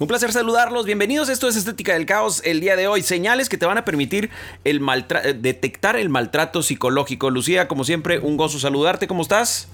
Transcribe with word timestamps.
Un 0.00 0.08
placer 0.08 0.32
saludarlos, 0.32 0.86
bienvenidos. 0.86 1.28
Esto 1.28 1.46
es 1.46 1.56
Estética 1.56 1.92
del 1.92 2.06
Caos. 2.06 2.40
El 2.46 2.60
día 2.60 2.74
de 2.74 2.88
hoy, 2.88 3.02
señales 3.02 3.50
que 3.50 3.58
te 3.58 3.66
van 3.66 3.76
a 3.76 3.84
permitir 3.84 4.30
el 4.64 4.80
eh, 4.80 5.34
detectar 5.38 5.94
el 5.96 6.08
maltrato 6.08 6.62
psicológico. 6.62 7.28
Lucía, 7.28 7.68
como 7.68 7.84
siempre, 7.84 8.18
un 8.18 8.38
gozo 8.38 8.58
saludarte. 8.58 9.06
¿Cómo 9.06 9.20
estás? 9.20 9.68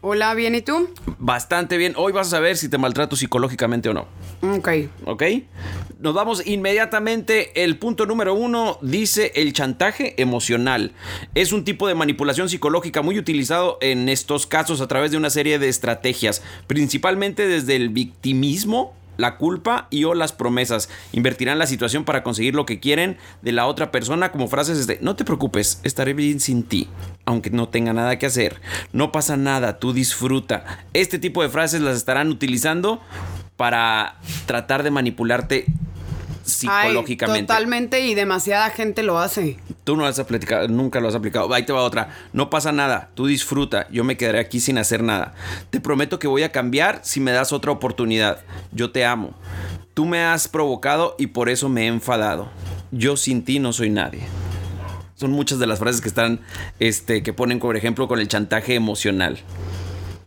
Hola, 0.00 0.32
¿bien 0.34 0.54
y 0.54 0.62
tú? 0.62 0.90
Bastante 1.18 1.76
bien. 1.76 1.94
Hoy 1.96 2.12
vas 2.12 2.28
a 2.28 2.30
saber 2.30 2.56
si 2.56 2.68
te 2.68 2.78
maltrato 2.78 3.16
psicológicamente 3.16 3.88
o 3.88 3.94
no. 3.94 4.06
Ok. 4.42 4.68
Ok. 5.06 5.24
Nos 5.98 6.14
vamos 6.14 6.46
inmediatamente. 6.46 7.64
El 7.64 7.78
punto 7.78 8.06
número 8.06 8.34
uno 8.34 8.78
dice 8.80 9.32
el 9.34 9.52
chantaje 9.54 10.14
emocional. 10.22 10.92
Es 11.34 11.52
un 11.52 11.64
tipo 11.64 11.88
de 11.88 11.96
manipulación 11.96 12.48
psicológica 12.48 13.02
muy 13.02 13.18
utilizado 13.18 13.78
en 13.80 14.08
estos 14.08 14.46
casos 14.46 14.80
a 14.80 14.86
través 14.86 15.10
de 15.10 15.16
una 15.16 15.30
serie 15.30 15.58
de 15.58 15.68
estrategias, 15.68 16.44
principalmente 16.68 17.48
desde 17.48 17.74
el 17.74 17.88
victimismo 17.88 18.94
la 19.18 19.36
culpa 19.36 19.88
y 19.90 20.04
o 20.04 20.14
las 20.14 20.32
promesas. 20.32 20.88
Invertirán 21.12 21.58
la 21.58 21.66
situación 21.66 22.04
para 22.04 22.22
conseguir 22.22 22.54
lo 22.54 22.64
que 22.64 22.80
quieren 22.80 23.18
de 23.42 23.52
la 23.52 23.66
otra 23.66 23.90
persona 23.90 24.32
como 24.32 24.48
frases 24.48 24.86
de 24.86 24.98
no 25.02 25.14
te 25.16 25.26
preocupes, 25.26 25.80
estaré 25.82 26.14
bien 26.14 26.40
sin 26.40 26.62
ti, 26.62 26.88
aunque 27.26 27.50
no 27.50 27.68
tenga 27.68 27.92
nada 27.92 28.18
que 28.18 28.24
hacer. 28.24 28.62
No 28.92 29.12
pasa 29.12 29.36
nada, 29.36 29.78
tú 29.78 29.92
disfruta. 29.92 30.84
Este 30.94 31.18
tipo 31.18 31.42
de 31.42 31.50
frases 31.50 31.82
las 31.82 31.96
estarán 31.96 32.30
utilizando 32.30 33.02
para 33.58 34.16
tratar 34.46 34.84
de 34.84 34.92
manipularte 34.92 35.66
psicológicamente. 36.48 37.42
totalmente 37.42 38.00
y 38.00 38.14
demasiada 38.14 38.70
gente 38.70 39.02
lo 39.02 39.18
hace. 39.18 39.58
Tú 39.84 39.96
no 39.96 40.02
lo 40.02 40.08
has 40.08 40.18
aplicado, 40.18 40.68
nunca 40.68 41.00
lo 41.00 41.08
has 41.08 41.14
aplicado. 41.14 41.52
Ahí 41.52 41.64
te 41.64 41.72
va 41.72 41.82
otra. 41.82 42.10
No 42.32 42.50
pasa 42.50 42.72
nada, 42.72 43.10
tú 43.14 43.26
disfruta, 43.26 43.88
yo 43.90 44.04
me 44.04 44.16
quedaré 44.16 44.40
aquí 44.40 44.60
sin 44.60 44.78
hacer 44.78 45.02
nada. 45.02 45.34
Te 45.70 45.80
prometo 45.80 46.18
que 46.18 46.28
voy 46.28 46.42
a 46.42 46.52
cambiar 46.52 47.00
si 47.02 47.20
me 47.20 47.32
das 47.32 47.52
otra 47.52 47.72
oportunidad. 47.72 48.42
Yo 48.72 48.90
te 48.90 49.04
amo. 49.04 49.34
Tú 49.94 50.04
me 50.04 50.22
has 50.22 50.48
provocado 50.48 51.16
y 51.18 51.28
por 51.28 51.48
eso 51.48 51.68
me 51.68 51.84
he 51.84 51.86
enfadado. 51.86 52.50
Yo 52.90 53.16
sin 53.16 53.44
ti 53.44 53.58
no 53.58 53.72
soy 53.72 53.90
nadie. 53.90 54.22
Son 55.16 55.32
muchas 55.32 55.58
de 55.58 55.66
las 55.66 55.80
frases 55.80 56.00
que 56.00 56.08
están, 56.08 56.40
este, 56.78 57.24
que 57.24 57.32
ponen, 57.32 57.58
por 57.58 57.76
ejemplo, 57.76 58.06
con 58.06 58.20
el 58.20 58.28
chantaje 58.28 58.76
emocional. 58.76 59.38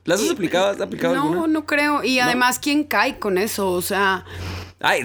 ¿Las 0.04 0.22
has 0.22 0.32
aplicado? 0.32 0.68
¿Has 0.68 0.82
aplicado 0.82 1.16
no, 1.16 1.48
no 1.48 1.66
creo. 1.66 2.04
Y 2.04 2.20
además, 2.20 2.60
¿quién 2.60 2.84
cae 2.84 3.20
con 3.20 3.38
eso? 3.38 3.72
O 3.72 3.82
sea, 3.82 4.26
Ay, 4.82 5.04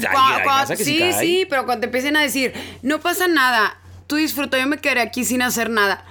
sí, 0.76 1.12
sí, 1.18 1.46
pero 1.48 1.64
cuando 1.66 1.80
te 1.80 1.86
empiecen 1.86 2.16
a 2.16 2.22
decir, 2.22 2.52
no 2.82 3.00
pasa 3.00 3.28
nada, 3.28 3.78
tú 4.06 4.16
disfruta, 4.16 4.58
yo 4.58 4.66
me 4.66 4.78
quedaré 4.78 5.00
aquí 5.00 5.24
sin 5.24 5.42
hacer 5.42 5.70
nada. 5.70 6.04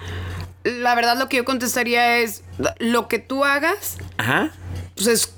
La 0.64 0.94
verdad 0.94 1.16
lo 1.16 1.28
que 1.28 1.38
yo 1.38 1.44
contestaría 1.44 2.18
es, 2.18 2.42
lo 2.78 3.08
que 3.08 3.18
tú 3.18 3.44
hagas, 3.44 3.98
Ajá. 4.18 4.50
pues 4.94 5.06
es 5.06 5.36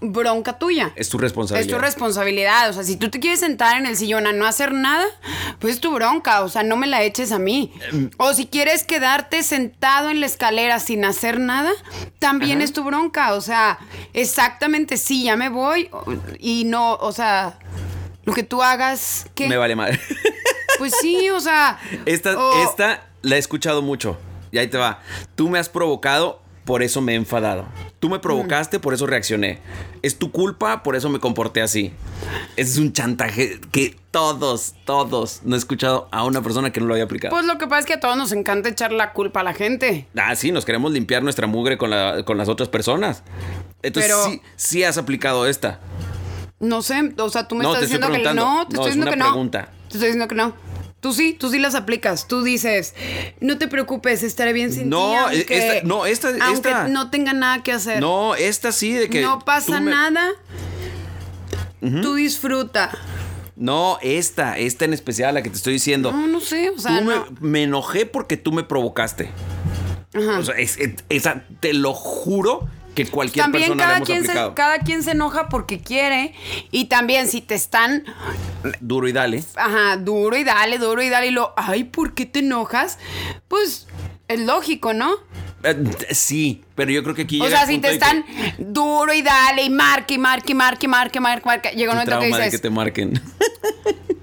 bronca 0.00 0.58
tuya. 0.58 0.92
Es 0.96 1.08
tu 1.08 1.18
responsabilidad. 1.18 1.68
Es 1.68 1.74
tu 1.74 1.80
responsabilidad. 1.80 2.70
O 2.70 2.72
sea, 2.72 2.84
si 2.84 2.96
tú 2.96 3.10
te 3.10 3.20
quieres 3.20 3.40
sentar 3.40 3.78
en 3.78 3.86
el 3.86 3.96
sillón 3.96 4.26
a 4.26 4.32
no 4.32 4.46
hacer 4.46 4.72
nada, 4.72 5.04
pues 5.58 5.74
es 5.74 5.80
tu 5.80 5.92
bronca. 5.92 6.42
O 6.42 6.48
sea, 6.48 6.62
no 6.62 6.76
me 6.76 6.86
la 6.86 7.02
eches 7.02 7.32
a 7.32 7.38
mí. 7.38 7.72
Em. 7.90 8.10
O 8.18 8.32
si 8.34 8.46
quieres 8.46 8.84
quedarte 8.84 9.42
sentado 9.42 10.10
en 10.10 10.20
la 10.20 10.26
escalera 10.26 10.78
sin 10.80 11.04
hacer 11.04 11.40
nada, 11.40 11.72
también 12.18 12.60
es 12.60 12.72
tu 12.72 12.84
bronca. 12.84 13.34
O 13.34 13.40
sea, 13.40 13.78
exactamente 14.12 14.96
sí, 14.96 15.24
ya 15.24 15.36
me 15.36 15.48
voy 15.48 15.90
y 16.38 16.64
no, 16.64 16.94
o 16.94 17.12
sea, 17.12 17.58
lo 18.24 18.32
que 18.32 18.42
tú 18.42 18.62
hagas, 18.62 19.26
¿qué? 19.34 19.48
Me 19.48 19.56
vale 19.56 19.76
madre. 19.76 20.00
Pues 20.76 20.92
sí, 21.00 21.30
o 21.30 21.38
sea. 21.38 21.78
Esta, 22.04 22.36
esta 22.64 23.06
la 23.22 23.36
he 23.36 23.38
escuchado 23.38 23.80
mucho. 23.80 24.18
Y 24.50 24.58
ahí 24.58 24.66
te 24.66 24.76
va. 24.76 25.00
Tú 25.36 25.48
me 25.48 25.60
has 25.60 25.68
provocado 25.68 26.42
por 26.64 26.82
eso 26.82 27.00
me 27.02 27.12
he 27.12 27.16
enfadado. 27.16 27.66
Tú 28.00 28.08
me 28.08 28.18
provocaste, 28.18 28.80
por 28.80 28.94
eso 28.94 29.06
reaccioné. 29.06 29.58
Es 30.02 30.18
tu 30.18 30.30
culpa, 30.30 30.82
por 30.82 30.96
eso 30.96 31.10
me 31.10 31.20
comporté 31.20 31.60
así. 31.60 31.92
Es 32.56 32.78
un 32.78 32.92
chantaje 32.92 33.60
que 33.70 33.96
todos, 34.10 34.74
todos, 34.86 35.40
no 35.44 35.56
he 35.56 35.58
escuchado 35.58 36.08
a 36.10 36.24
una 36.24 36.42
persona 36.42 36.72
que 36.72 36.80
no 36.80 36.86
lo 36.86 36.94
haya 36.94 37.04
aplicado. 37.04 37.34
Pues 37.34 37.44
lo 37.44 37.58
que 37.58 37.66
pasa 37.66 37.80
es 37.80 37.86
que 37.86 37.92
a 37.94 38.00
todos 38.00 38.16
nos 38.16 38.32
encanta 38.32 38.70
echar 38.70 38.92
la 38.92 39.12
culpa 39.12 39.40
a 39.40 39.42
la 39.42 39.52
gente. 39.52 40.08
Ah, 40.16 40.34
sí, 40.36 40.52
nos 40.52 40.64
queremos 40.64 40.92
limpiar 40.92 41.22
nuestra 41.22 41.46
mugre 41.46 41.76
con, 41.76 41.90
las 41.90 42.48
otras 42.48 42.68
personas. 42.70 43.22
Entonces 43.82 44.14
sí, 44.24 44.42
sí 44.56 44.84
has 44.84 44.96
aplicado 44.96 45.46
esta. 45.46 45.80
No 46.64 46.82
sé, 46.82 47.12
o 47.18 47.28
sea, 47.28 47.46
tú 47.46 47.54
me 47.54 47.64
estás 47.64 47.82
diciendo 47.82 48.10
que 48.10 48.34
no, 48.34 48.66
te 48.66 48.74
estoy 48.74 48.92
diciendo 48.92 49.10
que 49.10 49.16
no. 49.16 49.50
Te 49.50 49.58
estoy 49.88 50.00
diciendo 50.00 50.28
que 50.28 50.34
no. 50.34 50.54
Tú 51.00 51.12
sí, 51.12 51.34
tú 51.34 51.50
sí 51.50 51.58
las 51.58 51.74
aplicas. 51.74 52.26
Tú 52.28 52.42
dices, 52.42 52.94
no 53.38 53.58
te 53.58 53.68
preocupes, 53.68 54.22
estaré 54.22 54.54
bien 54.54 54.72
sin 54.72 54.88
no, 54.88 55.10
ti. 55.10 55.16
Aunque, 55.16 55.58
esta, 55.58 55.86
no, 55.86 56.06
esta, 56.06 56.28
aunque 56.40 56.72
no 56.88 57.10
tenga 57.10 57.34
nada 57.34 57.62
que 57.62 57.72
hacer. 57.72 58.00
No, 58.00 58.34
esta 58.34 58.72
sí, 58.72 58.92
de 58.92 59.10
que. 59.10 59.20
No 59.20 59.40
pasa 59.40 59.80
nada. 59.80 60.30
Tú 61.80 62.14
disfruta. 62.14 62.90
No, 63.54 63.98
esta, 64.00 64.56
esta 64.56 64.86
en 64.86 64.94
especial, 64.94 65.34
la 65.34 65.42
que 65.42 65.50
te 65.50 65.56
estoy 65.56 65.74
diciendo. 65.74 66.10
No, 66.10 66.26
no 66.26 66.40
sé, 66.40 66.70
o 66.70 66.78
sea. 66.78 67.04
me, 67.40 67.64
enojé 67.64 68.06
porque 68.06 68.38
tú 68.38 68.50
me 68.52 68.64
provocaste. 68.64 69.30
Ajá. 70.14 70.38
O 70.38 70.42
sea, 70.42 70.54
esa, 70.56 71.44
te 71.60 71.74
lo 71.74 71.92
juro 71.92 72.66
que 72.94 73.06
cualquier 73.06 73.44
también 73.44 73.64
persona 73.64 73.84
cada 73.84 74.00
quien 74.00 74.24
se, 74.24 74.32
cada 74.54 74.78
quien 74.78 75.02
se 75.02 75.10
enoja 75.12 75.48
porque 75.48 75.80
quiere 75.80 76.34
y 76.70 76.86
también 76.86 77.28
si 77.28 77.40
te 77.40 77.54
están 77.54 78.04
duro 78.80 79.08
y 79.08 79.12
dale 79.12 79.44
ajá 79.56 79.96
duro 79.96 80.36
y 80.36 80.44
dale 80.44 80.78
duro 80.78 81.02
y 81.02 81.08
dale 81.08 81.28
y 81.28 81.30
lo 81.30 81.52
ay 81.56 81.84
por 81.84 82.14
qué 82.14 82.26
te 82.26 82.38
enojas 82.38 82.98
pues 83.48 83.86
es 84.28 84.40
lógico 84.40 84.92
no 84.94 85.16
eh, 85.64 85.82
sí, 86.10 86.62
pero 86.74 86.90
yo 86.90 87.02
creo 87.02 87.14
que 87.14 87.22
aquí. 87.22 87.40
O 87.40 87.48
sea, 87.48 87.66
si 87.66 87.78
te 87.78 87.90
están 87.90 88.22
duro 88.58 89.14
y 89.14 89.22
dale 89.22 89.62
y 89.62 89.70
marque 89.70 90.14
y 90.14 90.18
marque 90.18 90.52
y 90.52 90.54
marque 90.54 90.84
y 90.84 90.88
marque, 90.88 91.20
marque, 91.20 91.46
marque. 91.46 91.70
Llega 91.70 91.92
un 91.92 91.98
momento 91.98 92.20
que 92.20 92.26
dices. 92.26 92.44
De 92.44 92.50
que 92.50 92.58
te 92.58 92.68
marquen. 92.68 93.14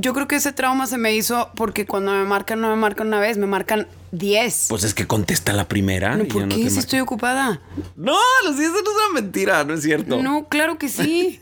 yo 0.00 0.14
creo 0.14 0.28
que 0.28 0.36
ese 0.36 0.52
trauma 0.52 0.86
se 0.86 0.98
me 0.98 1.14
hizo 1.14 1.50
porque 1.54 1.86
cuando 1.86 2.12
me 2.12 2.24
marcan, 2.24 2.60
no 2.60 2.68
me 2.68 2.76
marcan 2.76 3.08
una 3.08 3.20
vez, 3.20 3.38
me 3.38 3.46
marcan 3.46 3.86
10. 4.12 4.66
Pues 4.68 4.84
es 4.84 4.94
que 4.94 5.06
contesta 5.06 5.52
la 5.52 5.68
primera. 5.68 6.16
No, 6.16 6.24
¿Por 6.26 6.48
qué? 6.48 6.70
si 6.70 6.78
estoy 6.78 7.00
ocupada. 7.00 7.60
No, 7.96 8.16
eso 8.44 8.52
no 8.52 8.62
es 8.62 8.70
una 8.70 9.20
mentira, 9.20 9.64
no 9.64 9.74
es 9.74 9.82
cierto. 9.82 10.22
No, 10.22 10.48
claro 10.48 10.78
que 10.78 10.88
sí. 10.88 11.40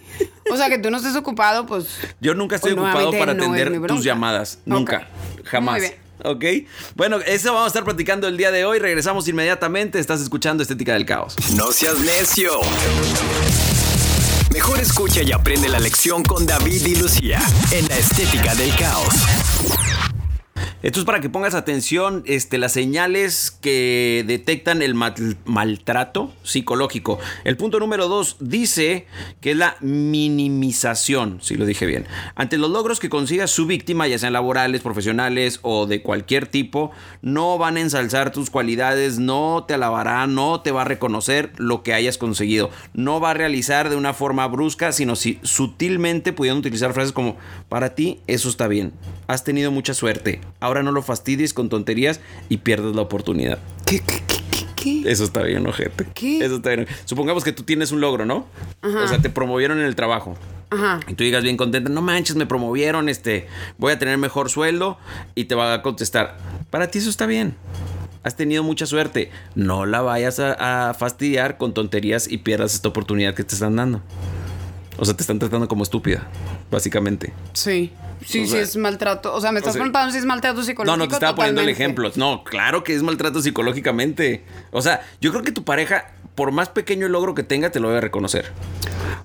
o 0.50 0.56
sea, 0.56 0.68
que 0.68 0.78
tú 0.78 0.90
no 0.90 0.96
estés 0.96 1.16
ocupado, 1.16 1.66
pues. 1.66 1.86
Yo 2.20 2.34
nunca 2.34 2.56
estoy 2.56 2.72
ocupado 2.72 3.10
para 3.12 3.32
atender 3.32 3.80
tus 3.86 4.02
llamadas. 4.02 4.58
Nunca. 4.64 5.08
Jamás. 5.44 5.80
Muy 5.80 5.88
bien. 5.88 6.06
¿Ok? 6.24 6.44
Bueno, 6.94 7.18
eso 7.18 7.52
vamos 7.52 7.66
a 7.66 7.68
estar 7.68 7.84
platicando 7.84 8.26
el 8.26 8.36
día 8.36 8.50
de 8.50 8.64
hoy. 8.64 8.78
Regresamos 8.78 9.28
inmediatamente. 9.28 9.98
Estás 9.98 10.20
escuchando 10.20 10.62
Estética 10.62 10.94
del 10.94 11.04
Caos. 11.04 11.36
No 11.54 11.72
seas 11.72 11.98
necio. 11.98 12.50
Mejor 14.52 14.80
escucha 14.80 15.22
y 15.22 15.32
aprende 15.32 15.68
la 15.68 15.78
lección 15.78 16.22
con 16.22 16.46
David 16.46 16.86
y 16.86 16.94
Lucía 16.96 17.40
en 17.72 17.86
la 17.88 17.96
estética 17.96 18.54
del 18.54 18.74
caos. 18.76 19.14
Esto 20.82 21.00
es 21.00 21.06
para 21.06 21.20
que 21.20 21.30
pongas 21.30 21.54
atención 21.54 22.22
este, 22.26 22.58
las 22.58 22.72
señales 22.72 23.50
que 23.50 24.24
detectan 24.26 24.82
el 24.82 24.94
maltrato 24.94 26.34
psicológico. 26.42 27.18
El 27.44 27.56
punto 27.56 27.80
número 27.80 28.08
dos 28.08 28.36
dice 28.40 29.06
que 29.40 29.52
es 29.52 29.56
la 29.56 29.78
minimización, 29.80 31.38
si 31.40 31.54
lo 31.54 31.64
dije 31.64 31.86
bien. 31.86 32.06
Ante 32.34 32.58
los 32.58 32.70
logros 32.70 33.00
que 33.00 33.08
consiga 33.08 33.46
su 33.46 33.64
víctima, 33.64 34.06
ya 34.06 34.18
sean 34.18 34.34
laborales, 34.34 34.82
profesionales 34.82 35.60
o 35.62 35.86
de 35.86 36.02
cualquier 36.02 36.46
tipo, 36.46 36.90
no 37.22 37.56
van 37.56 37.78
a 37.78 37.80
ensalzar 37.80 38.30
tus 38.30 38.50
cualidades, 38.50 39.18
no 39.18 39.64
te 39.66 39.72
alabará, 39.72 40.26
no 40.26 40.60
te 40.60 40.72
va 40.72 40.82
a 40.82 40.84
reconocer 40.84 41.52
lo 41.56 41.82
que 41.82 41.94
hayas 41.94 42.18
conseguido. 42.18 42.70
No 42.92 43.18
va 43.18 43.30
a 43.30 43.34
realizar 43.34 43.88
de 43.88 43.96
una 43.96 44.12
forma 44.12 44.46
brusca, 44.46 44.92
sino 44.92 45.16
si, 45.16 45.38
sutilmente 45.42 46.34
pudiendo 46.34 46.60
utilizar 46.60 46.92
frases 46.92 47.12
como, 47.12 47.38
para 47.70 47.94
ti 47.94 48.20
eso 48.26 48.50
está 48.50 48.68
bien, 48.68 48.92
has 49.26 49.42
tenido 49.42 49.70
mucha 49.70 49.94
suerte 49.94 50.40
ahora 50.66 50.82
no 50.82 50.92
lo 50.92 51.02
fastidies 51.02 51.54
con 51.54 51.68
tonterías 51.68 52.20
y 52.48 52.58
pierdes 52.58 52.94
la 52.94 53.02
oportunidad. 53.02 53.58
¿Qué, 53.86 54.00
qué, 54.00 54.22
qué, 54.26 54.66
qué? 54.74 55.02
Eso 55.10 55.24
está 55.24 55.42
bien, 55.42 55.66
ojete. 55.66 56.06
¿Qué? 56.14 56.44
Eso 56.44 56.56
está 56.56 56.70
bien. 56.70 56.86
Supongamos 57.04 57.44
que 57.44 57.52
tú 57.52 57.62
tienes 57.62 57.92
un 57.92 58.00
logro, 58.00 58.26
¿no? 58.26 58.46
Ajá. 58.82 59.04
O 59.04 59.08
sea, 59.08 59.18
te 59.18 59.30
promovieron 59.30 59.78
en 59.78 59.86
el 59.86 59.96
trabajo. 59.96 60.36
Ajá. 60.70 61.00
Y 61.08 61.14
tú 61.14 61.24
digas 61.24 61.42
bien 61.42 61.56
contenta, 61.56 61.88
no 61.90 62.02
manches, 62.02 62.36
me 62.36 62.46
promovieron, 62.46 63.08
este, 63.08 63.46
voy 63.78 63.92
a 63.92 63.98
tener 63.98 64.18
mejor 64.18 64.50
sueldo 64.50 64.98
y 65.34 65.44
te 65.44 65.54
va 65.54 65.72
a 65.72 65.82
contestar, 65.82 66.36
para 66.70 66.90
ti 66.90 66.98
eso 66.98 67.08
está 67.08 67.26
bien. 67.26 67.54
Has 68.24 68.34
tenido 68.34 68.64
mucha 68.64 68.86
suerte. 68.86 69.30
No 69.54 69.86
la 69.86 70.02
vayas 70.02 70.40
a, 70.40 70.88
a 70.90 70.94
fastidiar 70.94 71.58
con 71.58 71.72
tonterías 71.72 72.28
y 72.28 72.38
pierdas 72.38 72.74
esta 72.74 72.88
oportunidad 72.88 73.34
que 73.34 73.44
te 73.44 73.54
están 73.54 73.76
dando. 73.76 74.02
O 74.98 75.04
sea, 75.04 75.14
te 75.14 75.22
están 75.22 75.38
tratando 75.38 75.68
como 75.68 75.82
estúpida, 75.82 76.26
básicamente. 76.70 77.32
Sí. 77.52 77.92
Sí, 78.24 78.44
O 78.44 78.46
sí 78.46 78.56
es 78.56 78.76
maltrato. 78.76 79.34
O 79.34 79.40
sea, 79.42 79.52
me 79.52 79.58
estás 79.58 79.74
sea- 79.74 79.80
preguntando 79.80 80.10
si 80.10 80.18
es 80.18 80.24
maltrato 80.24 80.62
psicológico. 80.62 80.96
No, 80.96 81.04
no 81.04 81.08
te 81.08 81.14
estaba 81.14 81.34
poniendo 81.34 81.60
el 81.60 81.68
ejemplo. 81.68 82.10
No, 82.16 82.44
claro 82.44 82.82
que 82.82 82.94
es 82.94 83.02
maltrato 83.02 83.42
psicológicamente. 83.42 84.44
O 84.70 84.80
sea, 84.80 85.02
yo 85.20 85.32
creo 85.32 85.42
que 85.44 85.52
tu 85.52 85.64
pareja, 85.64 86.06
por 86.34 86.50
más 86.50 86.70
pequeño 86.70 87.08
logro 87.08 87.34
que 87.34 87.42
tenga, 87.42 87.70
te 87.70 87.78
lo 87.78 87.88
debe 87.88 88.00
reconocer. 88.00 88.50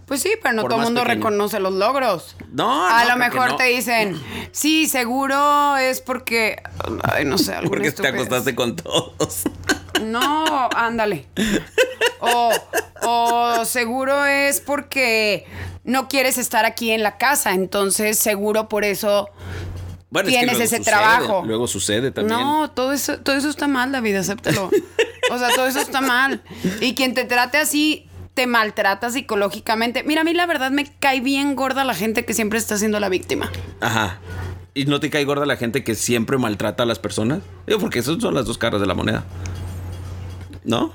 Pues 0.06 0.22
sí, 0.22 0.34
pero 0.44 0.56
no 0.56 0.62
Por 0.64 0.72
todo 0.72 0.80
el 0.82 0.86
mundo 0.88 1.02
pequeño. 1.04 1.16
reconoce 1.24 1.60
los 1.62 1.74
logros. 1.74 2.36
No, 2.52 2.86
A 2.86 3.04
no, 3.06 3.10
lo 3.12 3.18
mejor 3.18 3.52
no. 3.52 3.56
te 3.56 3.64
dicen, 3.64 4.22
sí, 4.52 4.88
seguro 4.88 5.78
es 5.78 6.02
porque. 6.02 6.62
Ay, 7.04 7.24
no 7.24 7.38
sé, 7.38 7.54
alguna 7.54 7.70
Porque 7.70 7.92
te 7.94 8.08
acostaste 8.10 8.56
con 8.56 8.76
todos. 8.76 9.44
No, 10.04 10.70
ándale. 10.76 11.28
O, 12.20 12.52
o 13.04 13.66
seguro 13.66 14.26
es 14.26 14.60
porque 14.60 15.46
no 15.84 16.08
quieres 16.08 16.38
estar 16.38 16.66
aquí 16.66 16.92
en 16.92 17.04
la 17.04 17.18
casa, 17.18 17.54
entonces 17.54 18.18
seguro 18.18 18.70
por 18.70 18.84
eso. 18.84 19.30
Bueno, 20.10 20.28
Tienes 20.28 20.56
ese 20.56 20.78
sucede, 20.78 20.84
trabajo. 20.84 21.44
Luego 21.46 21.68
sucede 21.68 22.12
también. 22.12 22.38
No, 22.38 22.72
todo 22.72 22.92
eso, 22.92 23.20
todo 23.20 23.36
eso 23.36 23.50
está 23.50 23.68
mal, 23.68 23.92
David, 23.92 24.16
acéptalo. 24.16 24.70
O 25.32 25.38
sea, 25.38 25.50
todo 25.56 25.68
eso 25.68 25.80
está 25.80 26.02
mal. 26.02 26.44
Y 26.82 26.96
quien 26.96 27.14
te 27.14 27.24
trate 27.24 27.58
así 27.58 28.10
te 28.34 28.48
maltrata 28.48 29.10
psicológicamente. 29.10 30.04
Mira, 30.04 30.22
a 30.22 30.24
mí 30.24 30.34
la 30.34 30.46
verdad 30.46 30.72
me 30.72 30.86
cae 31.00 31.22
bien 31.22 31.56
gorda 31.56 31.84
la 31.84 31.94
gente 31.94 32.26
que 32.26 32.34
siempre 32.34 32.60
está 32.60 32.78
siendo 32.78 33.00
la 33.00 33.08
víctima. 33.08 33.50
Ajá. 33.80 34.20
¿Y 34.74 34.86
no 34.86 35.00
te 35.00 35.10
cae 35.10 35.26
gorda 35.26 35.46
la 35.46 35.58
gente 35.58 35.84
que 35.84 35.96
siempre 35.96 36.38
maltrata 36.38 36.84
a 36.84 36.86
las 36.86 37.00
personas? 37.00 37.40
Digo, 37.68 37.80
porque 37.80 38.00
esas 38.00 38.22
son 38.22 38.34
las 38.34 38.46
dos 38.46 38.58
caras 38.58 38.80
de 38.80 38.88
la 38.88 38.94
moneda. 38.94 39.26
¿No? 40.64 40.94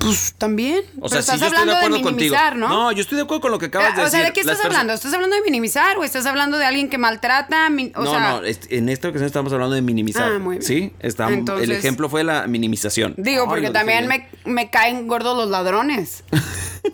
Pues 0.00 0.34
también. 0.36 0.80
O 1.00 1.08
Pero 1.08 1.08
sea, 1.10 1.20
estás 1.20 1.34
sí, 1.36 1.40
yo 1.40 1.46
estoy 1.46 1.66
de 1.66 1.72
hablando 1.72 1.96
de, 1.98 2.02
contigo. 2.02 2.16
minimizar, 2.34 2.56
¿no? 2.56 2.68
No, 2.68 2.92
yo 2.92 3.00
estoy 3.00 3.16
de 3.16 3.22
acuerdo 3.22 3.40
con 3.42 3.50
lo 3.52 3.58
que 3.60 3.66
acabas 3.66 3.94
de 3.94 4.02
o 4.02 4.04
decir. 4.04 4.18
sea, 4.18 4.26
¿de 4.28 4.32
qué 4.32 4.40
estás 4.40 4.64
hablando? 4.64 4.92
¿Estás 4.92 5.14
hablando 5.14 5.36
de 5.36 5.42
minimizar 5.42 5.96
o 5.98 6.04
estás 6.04 6.26
hablando 6.26 6.58
de 6.58 6.64
alguien 6.66 6.90
que 6.90 6.98
maltrata? 6.98 7.68
O 7.94 8.02
no, 8.04 8.10
sea, 8.10 8.40
no, 8.40 8.42
en 8.44 8.88
esta 8.88 9.08
ocasión 9.08 9.26
estamos 9.26 9.52
hablando 9.52 9.76
de 9.76 9.82
minimizar. 9.82 10.32
Ah, 10.32 10.38
muy 10.40 10.56
bien. 10.56 10.62
Sí, 10.62 10.92
está, 10.98 11.28
el 11.28 11.70
ejemplo 11.70 12.08
fue 12.08 12.24
la 12.24 12.46
minimización. 12.48 13.14
Digo, 13.16 13.42
Ay, 13.44 13.48
porque 13.48 13.70
también 13.70 14.08
me, 14.08 14.28
me 14.44 14.68
caen 14.68 15.06
gordos 15.06 15.36
los 15.36 15.48
ladrones. 15.48 16.24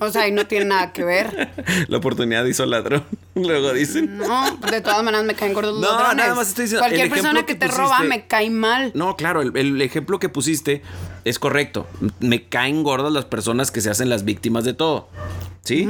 O 0.00 0.10
sea, 0.10 0.26
y 0.28 0.32
no 0.32 0.46
tiene 0.46 0.64
nada 0.66 0.92
que 0.92 1.04
ver. 1.04 1.52
La 1.88 1.98
oportunidad 1.98 2.44
hizo 2.46 2.66
ladrón. 2.66 3.04
Luego 3.34 3.72
dicen. 3.72 4.18
No, 4.18 4.56
de 4.56 4.80
todas 4.80 5.02
maneras 5.04 5.24
me 5.24 5.34
caen 5.34 5.54
gordos 5.54 5.74
los 5.74 5.82
No, 5.82 5.90
ladrones. 5.96 6.16
nada 6.16 6.34
más 6.34 6.48
estoy 6.48 6.64
diciendo, 6.64 6.82
Cualquier 6.86 7.10
persona 7.10 7.46
que 7.46 7.54
te 7.54 7.68
roba 7.68 8.00
me 8.00 8.26
cae 8.26 8.50
mal. 8.50 8.90
No, 8.94 9.16
claro, 9.16 9.40
el, 9.42 9.56
el 9.56 9.80
ejemplo 9.82 10.18
que 10.18 10.28
pusiste 10.28 10.82
es 11.24 11.38
correcto. 11.38 11.86
Me 12.20 12.44
caen 12.44 12.82
gordas 12.82 13.12
las 13.12 13.24
personas 13.24 13.70
que 13.70 13.80
se 13.80 13.90
hacen 13.90 14.08
las 14.08 14.24
víctimas 14.24 14.64
de 14.64 14.74
todo. 14.74 15.08
¿Sí? 15.62 15.88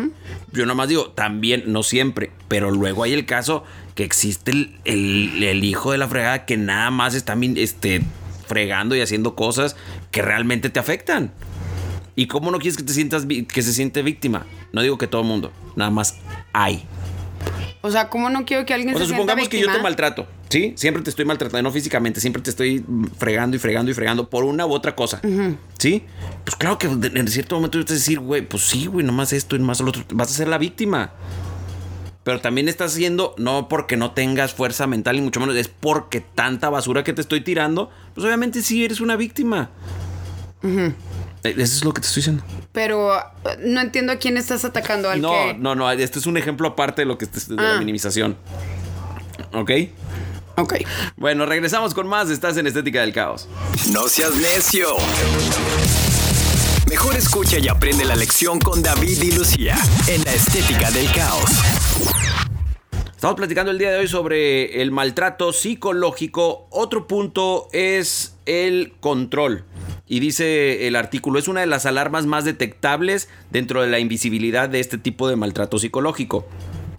Yo 0.53 0.67
nomás 0.67 0.89
digo, 0.89 1.11
también, 1.11 1.65
no 1.67 1.83
siempre, 1.83 2.31
pero 2.47 2.71
luego 2.71 3.03
hay 3.03 3.13
el 3.13 3.27
caso 3.27 3.65
que 3.97 4.05
existe 4.05 4.53
el, 4.53 4.79
el- 4.85 5.43
el 5.43 5.65
hijo 5.65 5.91
de 5.91 5.99
la 5.99 6.07
fregada 6.07 6.45
que 6.47 6.57
nada 6.57 6.91
más 6.93 7.15
está 7.15 7.37
este, 7.57 8.03
fregando 8.47 8.95
y 8.95 9.01
haciendo 9.01 9.35
cosas 9.35 9.75
que 10.13 10.23
realmente 10.23 10.71
te 10.71 10.79
afectan. 10.79 11.33
¿Y 12.15 12.29
cómo 12.29 12.53
no 12.53 12.59
quieres 12.61 12.77
que 12.77 12.85
te 12.85 12.93
sientas 12.93 13.27
que 13.27 13.63
se 13.63 13.73
siente 13.73 14.03
víctima? 14.03 14.47
No 14.73 14.83
digo 14.83 14.97
que 14.99 15.09
todo 15.09 15.23
el 15.23 15.27
mundo, 15.27 15.51
nada 15.75 15.91
más 15.91 16.19
hay. 16.53 16.85
O 17.87 17.91
sea, 17.91 18.09
¿cómo 18.09 18.31
no 18.31 18.47
quiero 18.47 18.65
que 18.65 18.73
alguien 18.73 18.95
O 18.95 18.97
sea, 18.97 19.07
se 19.07 19.13
sienta 19.13 19.23
supongamos 19.25 19.49
que 19.51 19.61
yo 19.61 19.71
te 19.71 19.79
maltrato, 19.79 20.27
¿sí? 20.49 20.73
Siempre 20.75 21.03
te 21.03 21.11
estoy 21.11 21.27
maltratando, 21.27 21.69
no 21.69 21.71
físicamente, 21.71 22.19
siempre 22.19 22.41
te 22.41 22.49
estoy 22.49 22.83
fregando 23.19 23.57
y 23.57 23.59
fregando 23.59 23.91
y 23.91 23.95
fregando 23.95 24.31
por 24.31 24.45
una 24.45 24.65
u 24.65 24.73
otra 24.73 24.97
cosa, 24.97 25.21
¿sí? 25.79 26.03
Pues 26.47 26.57
claro 26.57 26.79
que 26.79 26.87
en 26.87 27.29
cierto 27.29 27.57
momento 27.57 27.79
vas 27.79 27.91
a 27.91 27.93
decir, 27.93 28.21
güey, 28.21 28.41
pues 28.41 28.63
sí, 28.63 28.87
güey, 28.87 29.05
nomás 29.05 29.35
esto 29.35 29.55
y 29.55 29.59
nomás 29.59 29.81
lo 29.81 29.91
otro, 29.91 30.03
vas 30.15 30.31
a 30.31 30.35
ser 30.35 30.49
la 30.49 30.57
víctima. 30.57 31.13
Pero 32.23 32.41
también 32.41 32.71
estás 32.71 32.95
haciendo, 32.95 33.35
no 33.37 33.69
porque 33.69 33.99
no 33.99 34.13
tengas 34.13 34.55
fuerza 34.55 34.87
mental, 34.87 35.17
ni 35.17 35.21
mucho 35.21 35.41
menos, 35.41 35.55
es 35.55 35.69
porque 35.69 36.23
tanta 36.23 36.71
basura 36.71 37.05
que 37.05 37.13
te 37.13 37.21
estoy 37.21 37.43
tirando, 37.43 37.91
pues 38.15 38.25
obviamente 38.25 38.63
sí 38.63 38.83
eres 38.83 39.03
una 39.03 39.17
víctima. 39.17 39.69
Eh, 40.63 40.95
Eso 41.45 41.61
es 41.63 41.85
lo 41.85 41.93
que 41.93 42.01
te 42.01 42.07
estoy 42.07 42.21
diciendo. 42.23 42.43
Pero 42.73 43.17
eh, 43.19 43.23
no 43.61 43.81
entiendo 43.81 44.13
a 44.13 44.17
quién 44.17 44.37
estás 44.37 44.65
atacando. 44.65 45.11
Al 45.11 45.21
No, 45.21 45.31
que... 45.31 45.55
no, 45.59 45.75
no, 45.75 45.91
este 45.91 46.19
es 46.19 46.27
un 46.27 46.37
ejemplo 46.39 46.69
aparte 46.69 47.03
de 47.03 47.07
lo 47.07 47.19
que 47.19 47.27
es 47.27 47.49
de 47.49 47.57
la 47.57 47.75
Ah. 47.77 47.79
minimización. 47.79 48.37
¿Ok? 49.53 49.71
Ok. 50.57 50.75
Bueno, 51.17 51.45
regresamos 51.47 51.95
con 51.95 52.07
más. 52.09 52.31
Estás 52.31 52.57
en 52.57 52.67
Estética 52.67 53.01
del 53.03 53.13
Caos. 53.13 53.49
No 53.93 54.09
seas 54.09 54.35
necio. 54.37 54.87
Mejor 56.89 57.17
escucha 57.17 57.59
y 57.59 57.69
aprende 57.69 58.05
la 58.05 58.15
lección 58.17 58.59
con 58.61 58.83
David 58.83 59.21
y 59.23 59.33
Lucía 59.33 59.77
en 60.09 60.23
la 60.25 60.33
estética 60.33 60.91
del 60.93 61.11
caos. 61.13 61.51
Estamos 63.11 63.37
platicando 63.37 63.71
el 63.73 63.79
día 63.79 63.91
de 63.91 63.99
hoy 63.99 64.07
sobre 64.09 64.81
el 64.83 64.91
maltrato 64.93 65.53
psicológico. 65.53 66.69
Otro 66.71 67.07
punto 67.09 67.69
es 67.73 68.35
el 68.47 68.93
control. 69.01 69.65
Y 70.07 70.21
dice 70.21 70.87
el 70.87 70.97
artículo, 70.97 71.39
es 71.39 71.49
una 71.49 71.61
de 71.61 71.67
las 71.67 71.87
alarmas 71.87 72.27
más 72.27 72.45
detectables 72.45 73.29
dentro 73.51 73.81
de 73.83 73.89
la 73.89 73.99
invisibilidad 73.99 74.69
de 74.69 74.81
este 74.81 74.99
tipo 74.99 75.29
de 75.29 75.37
maltrato 75.37 75.79
psicológico. 75.79 76.47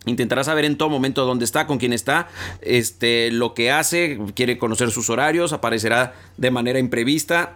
Intentará 0.05 0.43
saber 0.43 0.65
en 0.65 0.77
todo 0.77 0.89
momento 0.89 1.25
dónde 1.25 1.45
está, 1.45 1.67
con 1.67 1.77
quién 1.77 1.93
está, 1.93 2.27
este, 2.61 3.31
lo 3.31 3.53
que 3.53 3.71
hace, 3.71 4.19
quiere 4.35 4.57
conocer 4.57 4.91
sus 4.91 5.09
horarios, 5.09 5.53
aparecerá 5.53 6.13
de 6.37 6.51
manera 6.51 6.79
imprevista, 6.79 7.55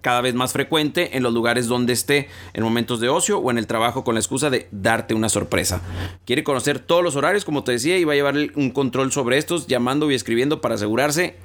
cada 0.00 0.20
vez 0.20 0.34
más 0.34 0.52
frecuente 0.52 1.16
en 1.16 1.22
los 1.22 1.32
lugares 1.32 1.66
donde 1.66 1.94
esté, 1.94 2.28
en 2.52 2.62
momentos 2.62 3.00
de 3.00 3.08
ocio 3.08 3.38
o 3.38 3.50
en 3.50 3.58
el 3.58 3.66
trabajo 3.66 4.04
con 4.04 4.14
la 4.14 4.20
excusa 4.20 4.50
de 4.50 4.68
darte 4.70 5.14
una 5.14 5.30
sorpresa. 5.30 5.80
Quiere 6.26 6.44
conocer 6.44 6.78
todos 6.78 7.02
los 7.02 7.16
horarios, 7.16 7.44
como 7.44 7.64
te 7.64 7.72
decía, 7.72 7.96
y 7.96 8.04
va 8.04 8.12
a 8.12 8.16
llevar 8.16 8.34
un 8.54 8.70
control 8.70 9.12
sobre 9.12 9.38
estos, 9.38 9.66
llamando 9.66 10.10
y 10.10 10.14
escribiendo 10.14 10.60
para 10.60 10.74
asegurarse 10.74 11.36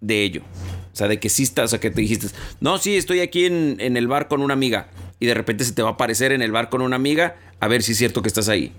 de 0.00 0.22
ello. 0.22 0.42
O 0.92 0.96
sea, 0.96 1.08
de 1.08 1.18
que 1.18 1.28
sí 1.28 1.44
estás, 1.44 1.66
o 1.66 1.68
sea, 1.68 1.80
que 1.80 1.90
te 1.90 2.00
dijiste, 2.00 2.28
no, 2.60 2.78
sí, 2.78 2.96
estoy 2.96 3.20
aquí 3.20 3.46
en, 3.46 3.76
en 3.78 3.96
el 3.96 4.08
bar 4.08 4.28
con 4.28 4.42
una 4.42 4.54
amiga. 4.54 4.88
Y 5.20 5.26
de 5.26 5.34
repente 5.34 5.64
se 5.64 5.72
te 5.72 5.82
va 5.82 5.90
a 5.90 5.92
aparecer 5.92 6.32
en 6.32 6.42
el 6.42 6.50
bar 6.50 6.70
con 6.70 6.82
una 6.82 6.96
amiga, 6.96 7.36
a 7.60 7.68
ver 7.68 7.82
si 7.82 7.92
es 7.92 7.98
cierto 7.98 8.22
que 8.22 8.28
estás 8.28 8.48
ahí. 8.48 8.72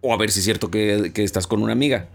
O 0.00 0.12
a 0.12 0.16
ver 0.16 0.30
si 0.30 0.40
es 0.40 0.44
cierto 0.44 0.70
que, 0.70 1.12
que 1.14 1.22
estás 1.22 1.46
con 1.46 1.62
una 1.62 1.72
amiga. 1.72 2.08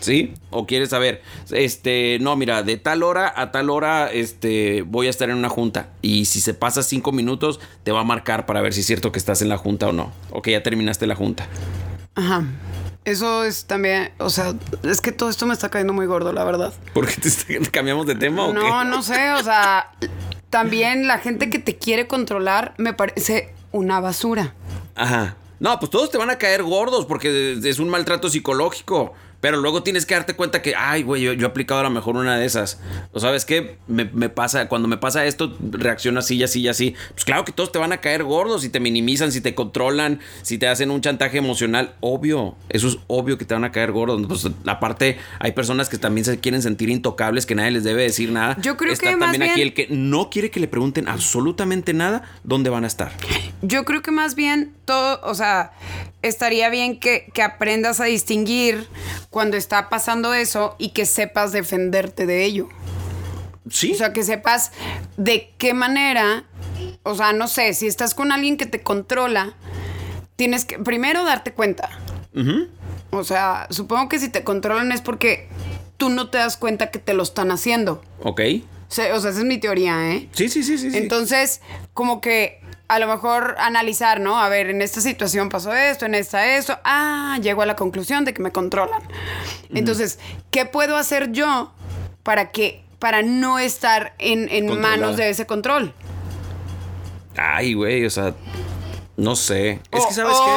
¿Sí? 0.00 0.34
O 0.50 0.66
quieres 0.66 0.90
saber, 0.90 1.22
este, 1.50 2.18
no, 2.20 2.36
mira, 2.36 2.62
de 2.62 2.76
tal 2.76 3.02
hora 3.02 3.32
a 3.34 3.50
tal 3.50 3.70
hora, 3.70 4.12
este, 4.12 4.82
voy 4.82 5.06
a 5.06 5.10
estar 5.10 5.30
en 5.30 5.36
una 5.36 5.48
junta. 5.48 5.88
Y 6.02 6.26
si 6.26 6.42
se 6.42 6.52
pasa 6.52 6.82
cinco 6.82 7.10
minutos, 7.10 7.58
te 7.84 7.90
va 7.90 8.00
a 8.00 8.04
marcar 8.04 8.44
para 8.44 8.60
ver 8.60 8.74
si 8.74 8.80
es 8.80 8.86
cierto 8.86 9.12
que 9.12 9.18
estás 9.18 9.40
en 9.40 9.48
la 9.48 9.56
junta 9.56 9.88
o 9.88 9.92
no. 9.92 10.12
O 10.30 10.42
que 10.42 10.50
ya 10.50 10.62
terminaste 10.62 11.06
la 11.06 11.16
junta. 11.16 11.48
Ajá. 12.14 12.44
Eso 13.04 13.44
es 13.44 13.66
también, 13.66 14.12
o 14.18 14.30
sea, 14.30 14.54
es 14.82 15.02
que 15.02 15.12
todo 15.12 15.28
esto 15.28 15.44
me 15.46 15.52
está 15.52 15.68
cayendo 15.68 15.92
muy 15.92 16.06
gordo, 16.06 16.32
la 16.32 16.42
verdad. 16.44 16.72
¿Por 16.94 17.06
qué 17.06 17.20
te, 17.20 17.30
te 17.30 17.70
cambiamos 17.70 18.06
de 18.06 18.14
tema 18.14 18.46
o 18.46 18.54
qué? 18.54 18.60
No, 18.60 18.84
no 18.84 19.02
sé, 19.02 19.32
o 19.32 19.42
sea, 19.42 19.92
también 20.48 21.06
la 21.06 21.18
gente 21.18 21.50
que 21.50 21.58
te 21.58 21.76
quiere 21.76 22.06
controlar 22.06 22.74
me 22.78 22.94
parece 22.94 23.52
una 23.72 24.00
basura. 24.00 24.54
Ajá. 24.94 25.36
No, 25.60 25.78
pues 25.78 25.90
todos 25.90 26.10
te 26.10 26.18
van 26.18 26.30
a 26.30 26.38
caer 26.38 26.62
gordos 26.62 27.06
porque 27.06 27.58
es 27.62 27.78
un 27.78 27.88
maltrato 27.88 28.30
psicológico. 28.30 29.12
Pero 29.44 29.58
luego 29.58 29.82
tienes 29.82 30.06
que 30.06 30.14
darte 30.14 30.32
cuenta 30.32 30.62
que, 30.62 30.74
ay, 30.74 31.02
güey, 31.02 31.20
yo, 31.20 31.34
yo 31.34 31.46
he 31.46 31.50
aplicado 31.50 31.80
a 31.80 31.82
lo 31.82 31.90
mejor 31.90 32.16
una 32.16 32.38
de 32.38 32.46
esas. 32.46 32.80
O 33.12 33.20
sabes 33.20 33.44
qué, 33.44 33.76
me, 33.86 34.06
me 34.06 34.30
pasa, 34.30 34.68
cuando 34.68 34.88
me 34.88 34.96
pasa 34.96 35.26
esto, 35.26 35.54
reacciono 35.70 36.20
así, 36.20 36.36
y 36.36 36.44
así, 36.44 36.60
y 36.62 36.68
así. 36.68 36.94
Pues 37.12 37.26
claro 37.26 37.44
que 37.44 37.52
todos 37.52 37.70
te 37.70 37.78
van 37.78 37.92
a 37.92 37.98
caer 37.98 38.24
gordos 38.24 38.62
si 38.62 38.70
te 38.70 38.80
minimizan, 38.80 39.32
si 39.32 39.42
te 39.42 39.54
controlan, 39.54 40.20
si 40.40 40.56
te 40.56 40.66
hacen 40.66 40.90
un 40.90 41.02
chantaje 41.02 41.36
emocional. 41.36 41.92
Obvio, 42.00 42.56
eso 42.70 42.88
es 42.88 42.96
obvio 43.06 43.36
que 43.36 43.44
te 43.44 43.52
van 43.52 43.64
a 43.64 43.70
caer 43.70 43.92
gordos. 43.92 44.22
Pues 44.26 44.48
aparte, 44.64 45.18
hay 45.40 45.52
personas 45.52 45.90
que 45.90 45.98
también 45.98 46.24
se 46.24 46.40
quieren 46.40 46.62
sentir 46.62 46.88
intocables, 46.88 47.44
que 47.44 47.54
nadie 47.54 47.72
les 47.72 47.84
debe 47.84 48.02
decir 48.02 48.32
nada. 48.32 48.56
Yo 48.62 48.78
creo 48.78 48.94
Está 48.94 49.10
que 49.10 49.16
más 49.16 49.32
también 49.32 49.50
aquí 49.50 49.56
bien- 49.60 49.68
el 49.68 49.74
que 49.74 49.88
no 49.90 50.30
quiere 50.30 50.50
que 50.50 50.58
le 50.58 50.68
pregunten 50.68 51.06
absolutamente 51.06 51.92
nada 51.92 52.22
dónde 52.44 52.70
van 52.70 52.84
a 52.84 52.86
estar. 52.86 53.12
Yo 53.60 53.84
creo 53.84 54.00
que 54.00 54.10
más 54.10 54.36
bien 54.36 54.72
todo, 54.86 55.20
o 55.22 55.34
sea, 55.34 55.72
estaría 56.22 56.70
bien 56.70 56.98
que, 56.98 57.26
que 57.34 57.42
aprendas 57.42 58.00
a 58.00 58.04
distinguir 58.04 58.86
cuando 59.34 59.56
está 59.56 59.88
pasando 59.88 60.32
eso 60.32 60.76
y 60.78 60.90
que 60.90 61.06
sepas 61.06 61.50
defenderte 61.50 62.24
de 62.24 62.44
ello. 62.44 62.68
Sí. 63.68 63.90
O 63.90 63.96
sea, 63.96 64.12
que 64.12 64.22
sepas 64.22 64.70
de 65.16 65.52
qué 65.58 65.74
manera, 65.74 66.44
o 67.02 67.16
sea, 67.16 67.32
no 67.32 67.48
sé, 67.48 67.74
si 67.74 67.88
estás 67.88 68.14
con 68.14 68.30
alguien 68.30 68.56
que 68.56 68.66
te 68.66 68.80
controla, 68.82 69.54
tienes 70.36 70.64
que 70.64 70.78
primero 70.78 71.24
darte 71.24 71.52
cuenta. 71.52 71.90
O 73.10 73.24
sea, 73.24 73.66
supongo 73.70 74.08
que 74.08 74.20
si 74.20 74.28
te 74.28 74.44
controlan 74.44 74.92
es 74.92 75.00
porque 75.00 75.48
tú 75.96 76.10
no 76.10 76.30
te 76.30 76.38
das 76.38 76.56
cuenta 76.56 76.92
que 76.92 77.00
te 77.00 77.12
lo 77.12 77.24
están 77.24 77.50
haciendo. 77.50 78.04
ok. 78.22 78.40
O 78.88 78.94
sea, 78.94 79.16
o 79.16 79.20
sea, 79.20 79.30
esa 79.32 79.40
es 79.40 79.46
mi 79.46 79.58
teoría, 79.58 80.12
¿eh? 80.12 80.28
Sí, 80.30 80.48
sí, 80.48 80.62
sí, 80.62 80.78
sí. 80.78 80.92
sí. 80.92 80.96
Entonces, 80.96 81.60
como 81.92 82.20
que 82.20 82.60
a 82.94 82.98
lo 82.98 83.06
mejor 83.06 83.56
analizar, 83.58 84.20
¿no? 84.20 84.38
A 84.40 84.48
ver, 84.48 84.70
en 84.70 84.82
esta 84.82 85.00
situación 85.00 85.48
pasó 85.48 85.72
esto, 85.72 86.06
en 86.06 86.14
esta 86.14 86.56
esto. 86.56 86.78
Ah, 86.84 87.38
llego 87.42 87.62
a 87.62 87.66
la 87.66 87.76
conclusión 87.76 88.24
de 88.24 88.32
que 88.34 88.42
me 88.42 88.52
controlan. 88.52 89.02
Entonces, 89.74 90.18
¿qué 90.50 90.64
puedo 90.66 90.96
hacer 90.96 91.32
yo 91.32 91.72
para 92.22 92.50
que 92.50 92.82
para 92.98 93.20
no 93.22 93.58
estar 93.58 94.14
en, 94.18 94.48
en 94.50 94.80
manos 94.80 95.18
de 95.18 95.28
ese 95.28 95.44
control. 95.44 95.92
Ay, 97.36 97.74
güey, 97.74 98.06
o 98.06 98.10
sea, 98.10 98.34
no 99.16 99.36
sé. 99.36 99.80
Es 99.90 100.02
o, 100.04 100.08
que, 100.08 100.14
¿sabes 100.14 100.36
o- 100.38 100.44
qué? 100.44 100.50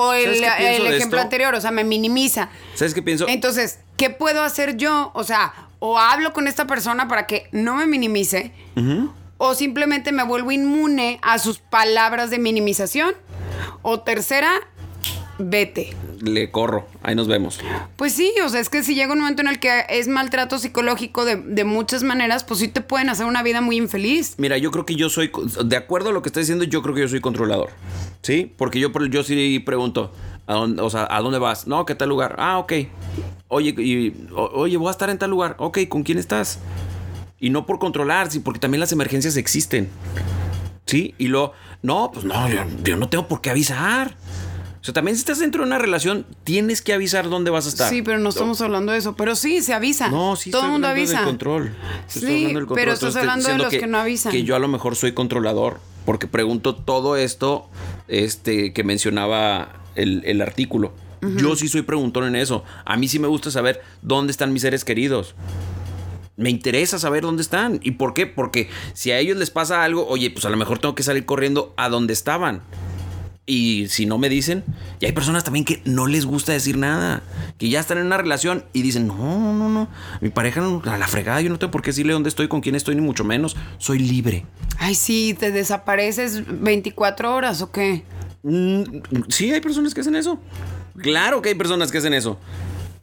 o 0.00 0.12
el, 0.14 0.24
¿Sabes 0.36 0.40
qué 0.40 0.56
pienso 0.62 0.82
el 0.84 0.90
de 0.90 0.96
ejemplo 0.96 1.18
esto? 1.18 1.24
anterior, 1.26 1.54
o 1.54 1.60
sea, 1.60 1.70
me 1.72 1.84
minimiza. 1.84 2.48
¿Sabes 2.74 2.94
qué 2.94 3.02
pienso? 3.02 3.26
Entonces, 3.28 3.80
¿qué 3.98 4.08
puedo 4.08 4.42
hacer 4.42 4.76
yo? 4.78 5.10
O 5.14 5.24
sea, 5.24 5.52
o 5.78 5.98
hablo 5.98 6.32
con 6.32 6.46
esta 6.48 6.66
persona 6.66 7.06
para 7.06 7.26
que 7.26 7.48
no 7.52 7.74
me 7.74 7.86
minimice, 7.86 8.52
o 9.42 9.54
simplemente 9.54 10.12
me 10.12 10.22
vuelvo 10.22 10.52
inmune 10.52 11.18
a 11.22 11.38
sus 11.38 11.58
palabras 11.60 12.28
de 12.28 12.38
minimización, 12.38 13.14
o 13.80 14.00
tercera, 14.00 14.50
vete. 15.38 15.96
Le 16.20 16.50
corro, 16.50 16.86
ahí 17.02 17.14
nos 17.14 17.26
vemos. 17.26 17.58
Pues 17.96 18.12
sí, 18.12 18.30
o 18.44 18.50
sea, 18.50 18.60
es 18.60 18.68
que 18.68 18.82
si 18.82 18.94
llega 18.94 19.14
un 19.14 19.20
momento 19.20 19.40
en 19.40 19.48
el 19.48 19.58
que 19.58 19.86
es 19.88 20.08
maltrato 20.08 20.58
psicológico 20.58 21.24
de, 21.24 21.36
de 21.36 21.64
muchas 21.64 22.02
maneras, 22.02 22.44
pues 22.44 22.60
sí 22.60 22.68
te 22.68 22.82
pueden 22.82 23.08
hacer 23.08 23.24
una 23.24 23.42
vida 23.42 23.62
muy 23.62 23.78
infeliz. 23.78 24.34
Mira, 24.36 24.58
yo 24.58 24.70
creo 24.70 24.84
que 24.84 24.94
yo 24.96 25.08
soy, 25.08 25.32
de 25.64 25.76
acuerdo 25.78 26.10
a 26.10 26.12
lo 26.12 26.20
que 26.20 26.28
estás 26.28 26.42
diciendo, 26.42 26.64
yo 26.64 26.82
creo 26.82 26.94
que 26.94 27.00
yo 27.00 27.08
soy 27.08 27.22
controlador. 27.22 27.70
¿Sí? 28.20 28.52
Porque 28.58 28.78
yo, 28.78 28.90
yo 29.08 29.22
sí 29.22 29.58
pregunto, 29.60 30.12
¿a 30.46 30.52
dónde, 30.52 30.82
o 30.82 30.90
sea, 30.90 31.08
¿a 31.10 31.22
dónde 31.22 31.38
vas? 31.38 31.66
No, 31.66 31.86
¿qué 31.86 31.94
tal 31.94 32.10
lugar? 32.10 32.36
Ah, 32.38 32.58
ok. 32.58 32.72
Oye, 33.48 33.74
y- 33.78 34.26
o- 34.34 34.50
oye, 34.52 34.76
voy 34.76 34.88
a 34.88 34.90
estar 34.90 35.08
en 35.08 35.16
tal 35.18 35.30
lugar. 35.30 35.54
Ok, 35.58 35.78
¿con 35.88 36.02
quién 36.02 36.18
estás? 36.18 36.58
Y 37.40 37.50
no 37.50 37.64
por 37.66 37.78
controlar, 37.78 38.30
sí, 38.30 38.38
porque 38.40 38.60
también 38.60 38.80
las 38.80 38.92
emergencias 38.92 39.36
existen. 39.36 39.88
¿Sí? 40.86 41.14
Y 41.18 41.28
luego, 41.28 41.52
no, 41.82 42.10
pues 42.12 42.24
no, 42.24 42.48
yo, 42.48 42.62
yo 42.84 42.96
no 42.96 43.08
tengo 43.08 43.28
por 43.28 43.40
qué 43.40 43.50
avisar. 43.50 44.14
O 44.80 44.84
sea, 44.84 44.94
también 44.94 45.14
si 45.16 45.20
estás 45.20 45.38
dentro 45.38 45.62
de 45.62 45.66
una 45.68 45.78
relación, 45.78 46.26
tienes 46.44 46.80
que 46.82 46.92
avisar 46.94 47.28
dónde 47.28 47.50
vas 47.50 47.66
a 47.66 47.68
estar. 47.68 47.88
Sí, 47.90 48.02
pero 48.02 48.18
no 48.18 48.30
estamos 48.30 48.60
hablando 48.62 48.92
de 48.92 48.98
eso. 48.98 49.14
Pero 49.14 49.36
sí, 49.36 49.60
se 49.62 49.74
avisa. 49.74 50.08
No, 50.08 50.36
sí, 50.36 50.50
Todo 50.50 50.62
el 50.62 50.64
estoy 50.66 50.72
mundo 50.72 50.88
avisa. 50.88 51.16
del 51.18 51.24
control. 51.26 51.74
Estoy 52.08 52.20
Sí, 52.20 52.26
hablando 52.26 52.46
del 52.48 52.66
control. 52.66 52.76
pero 52.76 52.92
estás 52.92 53.16
hablando 53.16 53.48
de 53.50 53.58
los 53.58 53.68
que 53.68 53.86
no 53.86 53.98
avisan. 53.98 54.32
Que 54.32 54.42
yo 54.42 54.56
a 54.56 54.58
lo 54.58 54.68
mejor 54.68 54.96
soy 54.96 55.12
controlador 55.12 55.80
porque 56.06 56.26
pregunto 56.26 56.74
todo 56.74 57.16
esto 57.16 57.68
este, 58.08 58.72
que 58.72 58.82
mencionaba 58.84 59.82
el, 59.96 60.22
el 60.24 60.40
artículo. 60.42 60.92
Yo 61.36 61.54
sí 61.54 61.68
soy 61.68 61.82
preguntón 61.82 62.24
en 62.24 62.34
eso. 62.34 62.64
A 62.86 62.96
mí 62.96 63.06
sí 63.06 63.18
me 63.18 63.28
gusta 63.28 63.50
saber 63.50 63.82
dónde 64.00 64.30
están 64.30 64.54
mis 64.54 64.62
seres 64.62 64.86
queridos. 64.86 65.34
Me 66.40 66.50
interesa 66.50 66.98
saber 66.98 67.22
dónde 67.22 67.42
están. 67.42 67.78
¿Y 67.82 67.92
por 67.92 68.14
qué? 68.14 68.26
Porque 68.26 68.68
si 68.94 69.12
a 69.12 69.18
ellos 69.18 69.36
les 69.36 69.50
pasa 69.50 69.84
algo, 69.84 70.06
oye, 70.08 70.30
pues 70.30 70.44
a 70.44 70.50
lo 70.50 70.56
mejor 70.56 70.78
tengo 70.78 70.94
que 70.94 71.02
salir 71.02 71.24
corriendo 71.26 71.72
a 71.76 71.88
donde 71.88 72.12
estaban. 72.12 72.62
Y 73.46 73.88
si 73.88 74.06
no 74.06 74.16
me 74.16 74.28
dicen, 74.28 74.62
y 75.00 75.06
hay 75.06 75.12
personas 75.12 75.42
también 75.42 75.64
que 75.64 75.82
no 75.84 76.06
les 76.06 76.24
gusta 76.24 76.52
decir 76.52 76.76
nada, 76.78 77.22
que 77.58 77.68
ya 77.68 77.80
están 77.80 77.98
en 77.98 78.06
una 78.06 78.16
relación 78.16 78.64
y 78.72 78.82
dicen, 78.82 79.08
no, 79.08 79.52
no, 79.52 79.68
no, 79.68 79.88
mi 80.20 80.28
pareja 80.30 80.60
no- 80.60 80.80
a 80.84 80.98
la 80.98 81.08
fregada, 81.08 81.40
yo 81.40 81.50
no 81.50 81.58
tengo 81.58 81.72
por 81.72 81.82
qué 81.82 81.90
decirle 81.90 82.12
dónde 82.12 82.28
estoy, 82.28 82.46
con 82.46 82.60
quién 82.60 82.76
estoy, 82.76 82.94
ni 82.94 83.00
mucho 83.00 83.24
menos, 83.24 83.56
soy 83.78 83.98
libre. 83.98 84.46
Ay, 84.78 84.94
sí, 84.94 85.34
te 85.38 85.50
desapareces 85.50 86.42
24 86.46 87.34
horas 87.34 87.60
o 87.60 87.72
qué. 87.72 88.04
Mm, 88.44 88.82
sí, 89.28 89.50
hay 89.52 89.60
personas 89.60 89.94
que 89.94 90.02
hacen 90.02 90.14
eso. 90.14 90.38
Claro 90.98 91.42
que 91.42 91.48
hay 91.48 91.54
personas 91.56 91.90
que 91.90 91.98
hacen 91.98 92.14
eso. 92.14 92.38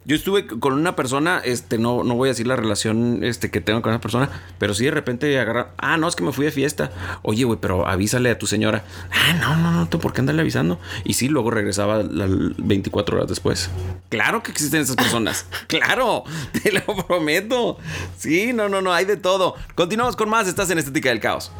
Yo 0.08 0.16
estuve 0.16 0.46
con 0.46 0.72
una 0.72 0.96
persona, 0.96 1.38
este, 1.44 1.76
no, 1.76 2.02
no 2.02 2.14
voy 2.14 2.30
a 2.30 2.32
decir 2.32 2.46
la 2.46 2.56
relación 2.56 3.22
este, 3.22 3.50
que 3.50 3.60
tengo 3.60 3.82
con 3.82 3.92
esa 3.92 4.00
persona, 4.00 4.30
pero 4.58 4.72
sí 4.72 4.86
de 4.86 4.90
repente 4.90 5.38
agarrar, 5.38 5.74
ah, 5.76 5.98
no, 5.98 6.08
es 6.08 6.16
que 6.16 6.24
me 6.24 6.32
fui 6.32 6.46
de 6.46 6.50
fiesta. 6.50 6.90
Oye, 7.20 7.44
güey, 7.44 7.58
pero 7.60 7.86
avísale 7.86 8.30
a 8.30 8.38
tu 8.38 8.46
señora. 8.46 8.84
Ah, 9.12 9.34
no, 9.34 9.56
no, 9.58 9.70
no, 9.70 9.86
¿tú 9.86 9.98
por 10.00 10.14
qué 10.14 10.20
andarle 10.20 10.40
avisando? 10.40 10.80
Y 11.04 11.12
sí, 11.12 11.28
luego 11.28 11.50
regresaba 11.50 12.02
la- 12.02 12.26
24 12.56 13.18
horas 13.18 13.28
después. 13.28 13.68
Claro 14.08 14.42
que 14.42 14.50
existen 14.50 14.80
esas 14.80 14.96
personas. 14.96 15.44
claro, 15.66 16.24
te 16.62 16.72
lo 16.72 16.86
prometo. 17.06 17.76
Sí, 18.16 18.54
no, 18.54 18.70
no, 18.70 18.80
no, 18.80 18.94
hay 18.94 19.04
de 19.04 19.18
todo. 19.18 19.56
Continuamos 19.74 20.16
con 20.16 20.30
más, 20.30 20.48
estás 20.48 20.70
en 20.70 20.78
Estética 20.78 21.10
del 21.10 21.20
Caos. 21.20 21.52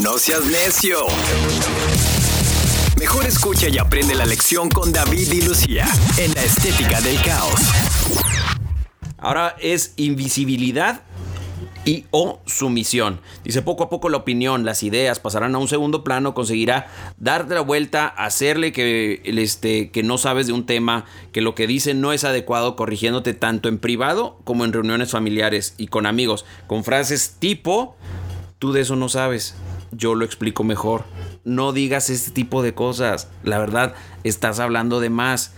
No 0.00 0.16
seas 0.18 0.44
necio. 0.44 0.98
Mejor 3.00 3.26
escucha 3.26 3.68
y 3.68 3.76
aprende 3.78 4.14
la 4.14 4.24
lección 4.24 4.70
con 4.70 4.90
David 4.92 5.30
y 5.32 5.42
Lucía 5.42 5.86
en 6.16 6.32
la 6.34 6.42
estética 6.42 7.00
del 7.02 7.20
caos. 7.20 7.60
Ahora 9.18 9.56
es 9.60 9.94
invisibilidad 9.96 11.02
y 11.86 12.04
o 12.10 12.40
sumisión. 12.46 13.20
Dice, 13.44 13.62
poco 13.62 13.84
a 13.84 13.88
poco 13.88 14.08
la 14.08 14.18
opinión, 14.18 14.64
las 14.64 14.82
ideas 14.82 15.20
pasarán 15.20 15.54
a 15.54 15.58
un 15.58 15.68
segundo 15.68 16.04
plano, 16.04 16.34
conseguirá 16.34 16.88
darte 17.16 17.54
la 17.54 17.60
vuelta, 17.60 18.08
hacerle 18.08 18.72
que, 18.72 19.22
este, 19.24 19.90
que 19.90 20.02
no 20.02 20.18
sabes 20.18 20.48
de 20.48 20.52
un 20.52 20.66
tema, 20.66 21.06
que 21.32 21.40
lo 21.40 21.54
que 21.54 21.66
dice 21.66 21.94
no 21.94 22.12
es 22.12 22.24
adecuado, 22.24 22.76
corrigiéndote 22.76 23.34
tanto 23.34 23.68
en 23.68 23.78
privado 23.78 24.40
como 24.44 24.64
en 24.64 24.72
reuniones 24.72 25.12
familiares 25.12 25.74
y 25.78 25.86
con 25.86 26.06
amigos, 26.06 26.44
con 26.66 26.82
frases 26.82 27.36
tipo, 27.38 27.96
tú 28.58 28.72
de 28.72 28.80
eso 28.80 28.96
no 28.96 29.08
sabes, 29.08 29.54
yo 29.92 30.14
lo 30.14 30.24
explico 30.24 30.64
mejor. 30.64 31.04
No 31.44 31.72
digas 31.72 32.10
este 32.10 32.32
tipo 32.32 32.62
de 32.62 32.74
cosas. 32.74 33.28
La 33.44 33.58
verdad, 33.58 33.94
estás 34.24 34.58
hablando 34.58 34.98
de 34.98 35.10
más. 35.10 35.54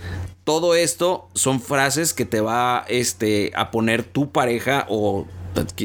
Todo 0.48 0.74
esto 0.74 1.28
son 1.34 1.60
frases 1.60 2.14
que 2.14 2.24
te 2.24 2.40
va 2.40 2.86
este, 2.88 3.52
a 3.54 3.70
poner 3.70 4.02
tu 4.02 4.32
pareja 4.32 4.86
o 4.88 5.26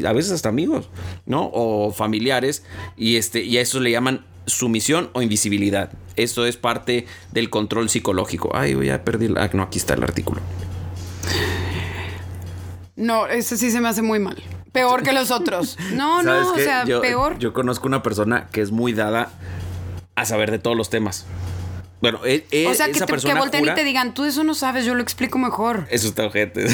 a 0.07 0.13
veces 0.13 0.31
hasta 0.31 0.47
amigos, 0.47 0.89
¿no? 1.25 1.49
O 1.53 1.91
familiares. 1.91 2.63
Y, 2.95 3.17
este, 3.17 3.43
y 3.43 3.57
a 3.57 3.61
eso 3.61 3.81
le 3.81 3.91
llaman 3.91 4.25
sumisión 4.45 5.09
o 5.11 5.21
invisibilidad. 5.21 5.91
Esto 6.15 6.45
es 6.45 6.55
parte 6.55 7.07
del 7.33 7.49
control 7.49 7.89
psicológico. 7.89 8.51
Ay, 8.55 8.73
ya 8.85 9.03
perdí. 9.03 9.27
la- 9.27 9.43
Ah, 9.43 9.49
no, 9.51 9.63
aquí 9.63 9.79
está 9.79 9.95
el 9.95 10.03
artículo. 10.03 10.39
No, 12.95 13.27
ese 13.27 13.57
sí 13.57 13.69
se 13.69 13.81
me 13.81 13.89
hace 13.89 14.01
muy 14.01 14.19
mal. 14.19 14.41
Peor 14.71 15.03
que 15.03 15.11
los 15.11 15.29
otros. 15.29 15.77
No, 15.91 16.23
¿Sabes 16.23 16.47
no, 16.47 16.53
o 16.53 16.57
sea, 16.57 16.85
yo, 16.85 17.01
peor. 17.01 17.37
Yo 17.37 17.51
conozco 17.51 17.85
una 17.85 18.01
persona 18.01 18.47
que 18.49 18.61
es 18.61 18.71
muy 18.71 18.93
dada 18.93 19.29
a 20.15 20.23
saber 20.23 20.51
de 20.51 20.59
todos 20.59 20.77
los 20.77 20.89
temas. 20.89 21.25
Bueno, 22.03 22.19
él, 22.25 22.43
él- 22.51 22.67
o 22.67 22.73
sea, 22.73 22.87
que, 22.87 22.91
esa 22.91 23.05
te, 23.05 23.05
que 23.05 23.13
persona 23.13 23.39
volteen 23.39 23.61
jura- 23.61 23.71
y 23.71 23.75
te 23.77 23.85
digan, 23.85 24.13
tú 24.13 24.25
eso 24.25 24.43
no 24.43 24.53
sabes, 24.55 24.83
yo 24.83 24.93
lo 24.93 25.01
explico 25.01 25.37
mejor. 25.39 25.87
Eso 25.89 26.09
está 26.09 26.25
ojete. 26.25 26.65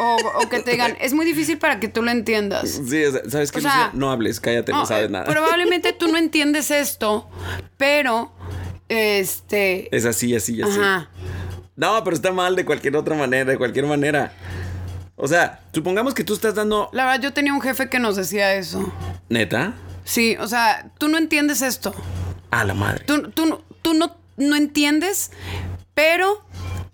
O, 0.00 0.16
o 0.42 0.48
que 0.48 0.58
te 0.58 0.72
digan, 0.72 0.96
es 1.00 1.12
muy 1.14 1.24
difícil 1.24 1.56
para 1.58 1.78
que 1.78 1.86
tú 1.86 2.02
lo 2.02 2.10
entiendas. 2.10 2.80
Sí, 2.88 3.04
o 3.04 3.12
sea, 3.12 3.20
¿sabes 3.30 3.52
qué? 3.52 3.58
O 3.58 3.62
sea, 3.62 3.90
no 3.94 4.10
hables, 4.10 4.40
cállate, 4.40 4.72
no, 4.72 4.78
No, 4.78 4.86
sabes 4.86 5.06
eh, 5.06 5.12
nada. 5.12 5.26
Probablemente 5.26 5.92
tú 5.92 6.08
no 6.08 6.18
entiendes 6.18 6.72
esto, 6.72 7.30
pero 7.76 8.32
este. 8.88 9.94
Es 9.96 10.04
así, 10.04 10.34
así, 10.34 10.60
así. 10.60 10.80
Ajá. 10.80 11.08
No, 11.76 12.02
pero 12.02 12.16
está 12.16 12.32
mal 12.32 12.56
de 12.56 12.64
cualquier 12.64 12.96
otra 12.96 13.14
manera, 13.14 13.52
de 13.52 13.56
cualquier 13.58 13.86
manera. 13.86 14.32
O 15.14 15.28
sea, 15.28 15.60
supongamos 15.72 16.12
que 16.12 16.24
tú 16.24 16.34
estás 16.34 16.56
dando. 16.56 16.90
La 16.92 17.04
verdad, 17.04 17.20
yo 17.22 17.32
tenía 17.32 17.52
un 17.54 17.60
jefe 17.60 17.88
que 17.88 18.00
nos 18.00 18.16
decía 18.16 18.54
eso. 18.56 18.92
¿Neta? 19.28 19.74
Sí, 20.02 20.36
o 20.40 20.48
sea, 20.48 20.90
tú 20.98 21.06
no 21.08 21.18
entiendes 21.18 21.62
esto. 21.62 21.94
A 22.50 22.64
la 22.64 22.74
madre. 22.74 23.04
Tú, 23.04 23.30
tú, 23.30 23.62
tú 23.80 23.94
no, 23.94 24.16
no 24.36 24.56
entiendes, 24.56 25.30
pero 25.94 26.44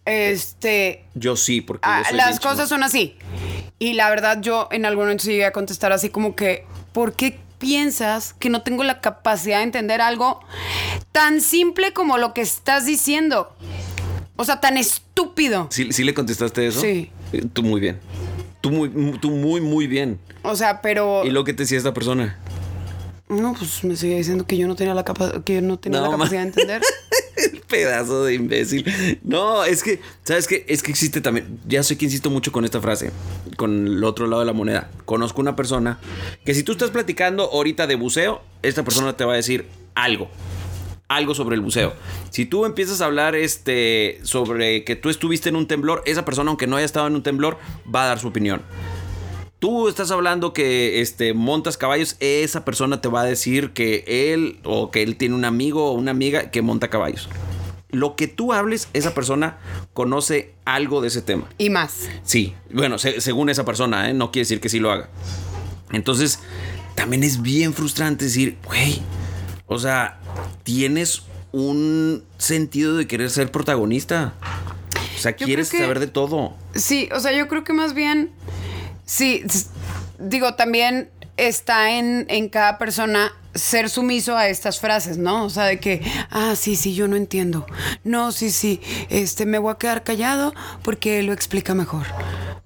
este. 0.04 1.04
Yo 1.14 1.36
sí, 1.36 1.60
porque 1.60 1.88
ah, 1.88 2.02
yo 2.02 2.08
soy 2.10 2.16
las 2.16 2.40
cosas 2.40 2.68
son 2.68 2.82
así. 2.82 3.16
Y 3.78 3.92
la 3.92 4.10
verdad, 4.10 4.40
yo 4.40 4.68
en 4.72 4.84
algún 4.84 5.04
momento 5.04 5.24
sí 5.24 5.30
llegué 5.30 5.44
a 5.44 5.52
contestar 5.52 5.92
así 5.92 6.08
como 6.08 6.34
que, 6.34 6.64
¿por 6.92 7.14
qué 7.14 7.38
piensas 7.58 8.34
que 8.34 8.50
no 8.50 8.62
tengo 8.62 8.84
la 8.84 9.00
capacidad 9.00 9.58
de 9.58 9.64
entender 9.64 10.00
algo 10.00 10.40
tan 11.12 11.40
simple 11.40 11.92
como 11.92 12.18
lo 12.18 12.34
que 12.34 12.40
estás 12.40 12.86
diciendo? 12.86 13.54
O 14.36 14.44
sea, 14.44 14.60
tan 14.60 14.78
estúpido. 14.78 15.68
¿Sí, 15.70 15.92
sí 15.92 16.04
le 16.04 16.14
contestaste 16.14 16.66
eso? 16.66 16.80
Sí. 16.80 17.10
Eh, 17.32 17.44
Tú 17.52 17.62
muy 17.62 17.80
bien. 17.80 18.00
Tú 18.60 18.70
muy, 18.70 18.88
tú 19.20 19.30
muy, 19.30 19.60
muy 19.60 19.86
bien. 19.86 20.18
O 20.42 20.56
sea, 20.56 20.80
pero. 20.80 21.24
¿Y 21.24 21.30
lo 21.30 21.44
que 21.44 21.52
te 21.52 21.62
decía 21.64 21.78
esta 21.78 21.94
persona? 21.94 22.38
No, 23.28 23.54
pues 23.54 23.84
me 23.84 23.94
seguía 23.96 24.16
diciendo 24.16 24.46
que 24.46 24.56
yo 24.56 24.66
no 24.66 24.74
tenía 24.74 24.94
la, 24.94 25.04
capa- 25.04 25.42
que 25.44 25.56
yo 25.56 25.62
no 25.62 25.78
tenía 25.78 26.00
No, 26.00 26.06
la 26.06 26.12
capacidad 26.12 26.40
de 26.42 26.48
entender. 26.48 26.82
Pedazo 27.68 28.24
de 28.24 28.34
imbécil. 28.34 29.18
No, 29.22 29.64
es 29.64 29.82
que, 29.82 30.00
¿sabes 30.24 30.46
qué? 30.46 30.64
Es 30.68 30.82
que 30.82 30.90
existe 30.90 31.20
también. 31.20 31.58
Ya 31.66 31.82
sé 31.82 31.98
que 31.98 32.06
insisto 32.06 32.30
mucho 32.30 32.50
con 32.52 32.64
esta 32.64 32.80
frase, 32.80 33.10
con 33.56 33.86
el 33.86 34.04
otro 34.04 34.26
lado 34.26 34.40
de 34.40 34.46
la 34.46 34.54
moneda. 34.54 34.90
Conozco 35.04 35.40
una 35.40 35.54
persona 35.54 35.98
que 36.44 36.54
si 36.54 36.62
tú 36.62 36.72
estás 36.72 36.90
platicando 36.90 37.44
ahorita 37.52 37.86
de 37.86 37.96
buceo, 37.96 38.40
esta 38.62 38.82
persona 38.82 39.16
te 39.16 39.24
va 39.24 39.34
a 39.34 39.36
decir 39.36 39.66
algo. 39.94 40.30
Algo 41.08 41.34
sobre 41.34 41.54
el 41.56 41.60
buceo. 41.62 41.94
Si 42.30 42.44
tú 42.46 42.64
empiezas 42.66 43.00
a 43.00 43.06
hablar 43.06 43.34
este, 43.34 44.18
sobre 44.22 44.84
que 44.84 44.96
tú 44.96 45.08
estuviste 45.10 45.48
en 45.48 45.56
un 45.56 45.66
temblor, 45.66 46.02
esa 46.06 46.24
persona, 46.24 46.50
aunque 46.50 46.66
no 46.66 46.76
haya 46.76 46.84
estado 46.86 47.06
en 47.06 47.14
un 47.14 47.22
temblor, 47.22 47.58
va 47.94 48.04
a 48.04 48.08
dar 48.08 48.18
su 48.18 48.28
opinión. 48.28 48.62
Tú 49.58 49.88
estás 49.88 50.10
hablando 50.12 50.52
que 50.52 51.00
este, 51.00 51.34
montas 51.34 51.76
caballos, 51.76 52.16
esa 52.20 52.64
persona 52.64 53.00
te 53.00 53.08
va 53.08 53.22
a 53.22 53.24
decir 53.24 53.70
que 53.72 54.04
él 54.32 54.60
o 54.64 54.90
que 54.92 55.02
él 55.02 55.16
tiene 55.16 55.34
un 55.34 55.44
amigo 55.44 55.90
o 55.90 55.92
una 55.94 56.12
amiga 56.12 56.50
que 56.52 56.62
monta 56.62 56.88
caballos. 56.90 57.28
Lo 57.90 58.14
que 58.14 58.28
tú 58.28 58.52
hables, 58.52 58.88
esa 58.92 59.14
persona 59.14 59.58
conoce 59.94 60.54
algo 60.64 61.00
de 61.00 61.08
ese 61.08 61.22
tema. 61.22 61.48
Y 61.58 61.70
más. 61.70 62.08
Sí, 62.22 62.54
bueno, 62.72 62.98
se- 62.98 63.20
según 63.20 63.48
esa 63.48 63.64
persona, 63.64 64.08
¿eh? 64.10 64.14
no 64.14 64.30
quiere 64.30 64.44
decir 64.44 64.60
que 64.60 64.68
sí 64.68 64.78
lo 64.78 64.92
haga. 64.92 65.08
Entonces, 65.90 66.38
también 66.94 67.24
es 67.24 67.42
bien 67.42 67.72
frustrante 67.74 68.26
decir, 68.26 68.58
güey, 68.64 69.00
o 69.66 69.78
sea, 69.80 70.20
tienes 70.62 71.22
un 71.50 72.22
sentido 72.36 72.94
de 72.96 73.06
querer 73.08 73.30
ser 73.30 73.50
protagonista. 73.50 74.34
O 75.16 75.18
sea, 75.20 75.34
Yo 75.34 75.46
quieres 75.46 75.70
que- 75.70 75.78
saber 75.78 75.98
de 75.98 76.06
todo. 76.06 76.54
Sí, 76.76 77.08
o 77.12 77.18
sea, 77.18 77.32
yo 77.36 77.48
creo 77.48 77.64
que 77.64 77.72
más 77.72 77.92
bien. 77.94 78.30
Sí, 79.08 79.42
digo, 80.18 80.54
también 80.54 81.08
está 81.38 81.92
en, 81.92 82.26
en 82.28 82.48
cada 82.48 82.78
persona 82.78 83.32
ser 83.54 83.90
sumiso 83.90 84.36
a 84.36 84.46
estas 84.48 84.78
frases, 84.78 85.18
¿no? 85.18 85.44
O 85.44 85.50
sea, 85.50 85.64
de 85.64 85.80
que, 85.80 86.00
ah, 86.30 86.54
sí, 86.54 86.76
sí, 86.76 86.94
yo 86.94 87.08
no 87.08 87.16
entiendo. 87.16 87.66
No, 88.04 88.30
sí, 88.30 88.50
sí, 88.50 88.80
este, 89.08 89.46
me 89.46 89.58
voy 89.58 89.72
a 89.72 89.78
quedar 89.78 90.04
callado 90.04 90.54
porque 90.82 91.22
lo 91.22 91.32
explica 91.32 91.74
mejor. 91.74 92.06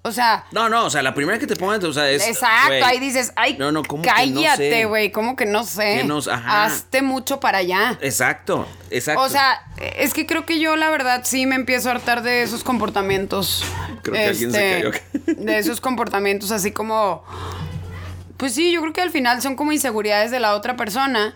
O 0.03 0.11
sea, 0.11 0.43
No, 0.51 0.67
no, 0.69 0.85
o 0.85 0.89
sea, 0.89 1.01
la 1.01 1.13
primera 1.15 1.39
que 1.39 1.47
te 1.47 1.55
pongan, 1.55 1.83
o 1.85 1.93
sea, 1.93 2.09
es. 2.11 2.27
exacto, 2.27 2.85
ahí 2.85 2.99
dices, 2.99 3.31
ay, 3.37 3.55
No, 3.57 3.71
no, 3.71 3.81
¿cómo 3.83 4.03
que 4.03 4.09
no 4.09 4.15
cállate, 4.15 4.85
güey, 4.85 5.11
¿cómo 5.11 5.35
que 5.35 5.45
no 5.45 5.63
sé? 5.63 5.99
Que 5.99 6.03
no- 6.03 6.19
ajá. 6.19 6.65
Hazte 6.65 7.01
mucho 7.01 7.39
para 7.39 7.59
allá. 7.59 7.97
Exacto, 8.01 8.67
exacto. 8.91 9.21
O 9.21 9.29
sea, 9.29 9.61
es 9.97 10.13
que 10.13 10.25
creo 10.27 10.45
que 10.45 10.59
yo 10.59 10.75
la 10.75 10.89
verdad 10.91 11.21
sí 11.23 11.45
me 11.45 11.55
empiezo 11.55 11.87
a 11.89 11.93
hartar 11.93 12.21
de 12.21 12.43
esos 12.43 12.63
comportamientos. 12.63 13.63
este, 13.63 14.01
Creo 14.03 14.13
que 14.15 14.25
alguien 14.25 14.51
se 14.51 14.71
cayó 14.73 14.89
acá. 14.89 15.01
De 15.37 15.57
esos 15.57 15.79
comportamientos 15.81 16.51
así 16.51 16.71
como... 16.71 17.23
Pues 18.43 18.55
sí, 18.55 18.73
yo 18.73 18.81
creo 18.81 18.91
que 18.91 18.99
al 18.99 19.09
final 19.09 19.41
son 19.41 19.55
como 19.55 19.71
inseguridades 19.71 20.29
de 20.29 20.41
la 20.41 20.53
otra 20.55 20.75
persona 20.75 21.33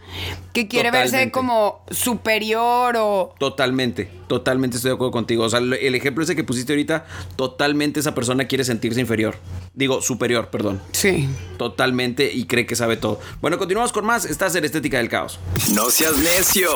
que 0.51 0.67
quiere 0.67 0.91
verse 0.91 1.31
como 1.31 1.79
superior 1.89 2.97
o... 2.97 3.33
Totalmente, 3.39 4.11
totalmente 4.27 4.75
estoy 4.75 4.89
de 4.89 4.95
acuerdo 4.95 5.11
contigo. 5.11 5.45
O 5.45 5.49
sea, 5.49 5.59
el 5.59 5.95
ejemplo 5.95 6.25
ese 6.25 6.35
que 6.35 6.43
pusiste 6.43 6.73
ahorita, 6.73 7.05
totalmente 7.37 8.01
esa 8.01 8.13
persona 8.13 8.43
quiere 8.43 8.65
sentirse 8.65 8.99
inferior. 8.99 9.37
Digo, 9.73 10.01
superior, 10.01 10.49
perdón. 10.49 10.81
Sí. 10.91 11.29
Totalmente 11.57 12.29
y 12.29 12.43
cree 12.43 12.65
que 12.65 12.75
sabe 12.75 12.97
todo. 12.97 13.21
Bueno, 13.39 13.57
continuamos 13.57 13.93
con 13.93 14.05
más. 14.05 14.25
Estás 14.25 14.53
en 14.55 14.65
Estética 14.65 14.97
del 14.97 15.07
Caos. 15.07 15.39
No 15.73 15.89
seas 15.89 16.17
necio. 16.17 16.71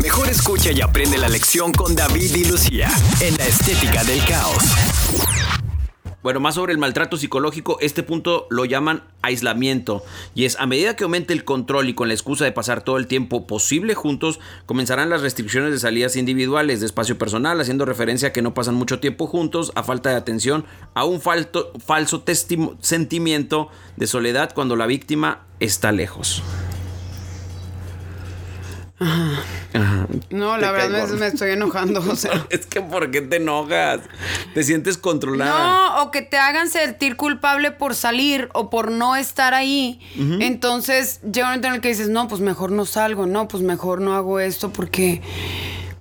Mejor 0.00 0.28
escucha 0.28 0.70
y 0.70 0.80
aprende 0.80 1.18
la 1.18 1.28
lección 1.28 1.72
con 1.72 1.96
David 1.96 2.36
y 2.36 2.44
Lucía 2.44 2.88
en 3.20 3.36
la 3.36 3.46
estética 3.46 4.04
del 4.04 4.24
caos. 4.26 4.62
Bueno, 6.20 6.40
más 6.40 6.56
sobre 6.56 6.72
el 6.72 6.78
maltrato 6.78 7.16
psicológico, 7.16 7.78
este 7.80 8.02
punto 8.02 8.48
lo 8.50 8.64
llaman 8.64 9.04
aislamiento. 9.22 10.02
Y 10.34 10.46
es 10.46 10.58
a 10.58 10.66
medida 10.66 10.96
que 10.96 11.04
aumente 11.04 11.32
el 11.32 11.44
control 11.44 11.88
y 11.88 11.94
con 11.94 12.08
la 12.08 12.14
excusa 12.14 12.44
de 12.44 12.50
pasar 12.50 12.82
todo 12.82 12.96
el 12.96 13.06
tiempo 13.06 13.46
posible 13.46 13.94
juntos, 13.94 14.40
comenzarán 14.66 15.10
las 15.10 15.22
restricciones 15.22 15.70
de 15.70 15.78
salidas 15.78 16.16
individuales, 16.16 16.80
de 16.80 16.86
espacio 16.86 17.18
personal, 17.18 17.60
haciendo 17.60 17.84
referencia 17.84 18.28
a 18.28 18.32
que 18.32 18.42
no 18.42 18.52
pasan 18.52 18.74
mucho 18.74 18.98
tiempo 18.98 19.28
juntos, 19.28 19.70
a 19.76 19.84
falta 19.84 20.10
de 20.10 20.16
atención, 20.16 20.64
a 20.94 21.04
un 21.04 21.20
falso 21.20 22.24
sentimiento 22.80 23.68
de 23.96 24.06
soledad 24.08 24.52
cuando 24.54 24.74
la 24.74 24.86
víctima 24.86 25.46
está 25.60 25.92
lejos. 25.92 26.42
Ajá. 29.00 30.06
No, 30.30 30.58
la 30.58 30.72
verdad 30.72 31.08
me, 31.08 31.16
me 31.16 31.26
estoy 31.26 31.50
enojando. 31.50 32.00
O 32.00 32.16
sea. 32.16 32.46
Es 32.50 32.66
que 32.66 32.80
¿por 32.80 33.10
qué 33.10 33.20
te 33.20 33.36
enojas? 33.36 34.00
Te 34.54 34.62
sientes 34.64 34.98
controlada. 34.98 35.58
No, 35.58 36.02
o 36.02 36.10
que 36.10 36.22
te 36.22 36.38
hagan 36.38 36.68
sentir 36.68 37.16
culpable 37.16 37.70
por 37.70 37.94
salir 37.94 38.48
o 38.54 38.70
por 38.70 38.90
no 38.90 39.16
estar 39.16 39.54
ahí. 39.54 40.00
Entonces 40.40 41.20
llega 41.22 41.46
un 41.46 41.50
momento 41.50 41.68
en 41.68 41.74
el 41.74 41.80
que 41.80 41.88
dices, 41.88 42.08
no, 42.08 42.28
pues 42.28 42.40
mejor 42.40 42.72
no 42.72 42.84
salgo, 42.84 43.26
no, 43.26 43.48
pues 43.48 43.62
mejor 43.62 44.00
no 44.00 44.14
hago 44.14 44.40
esto 44.40 44.72
porque, 44.72 45.22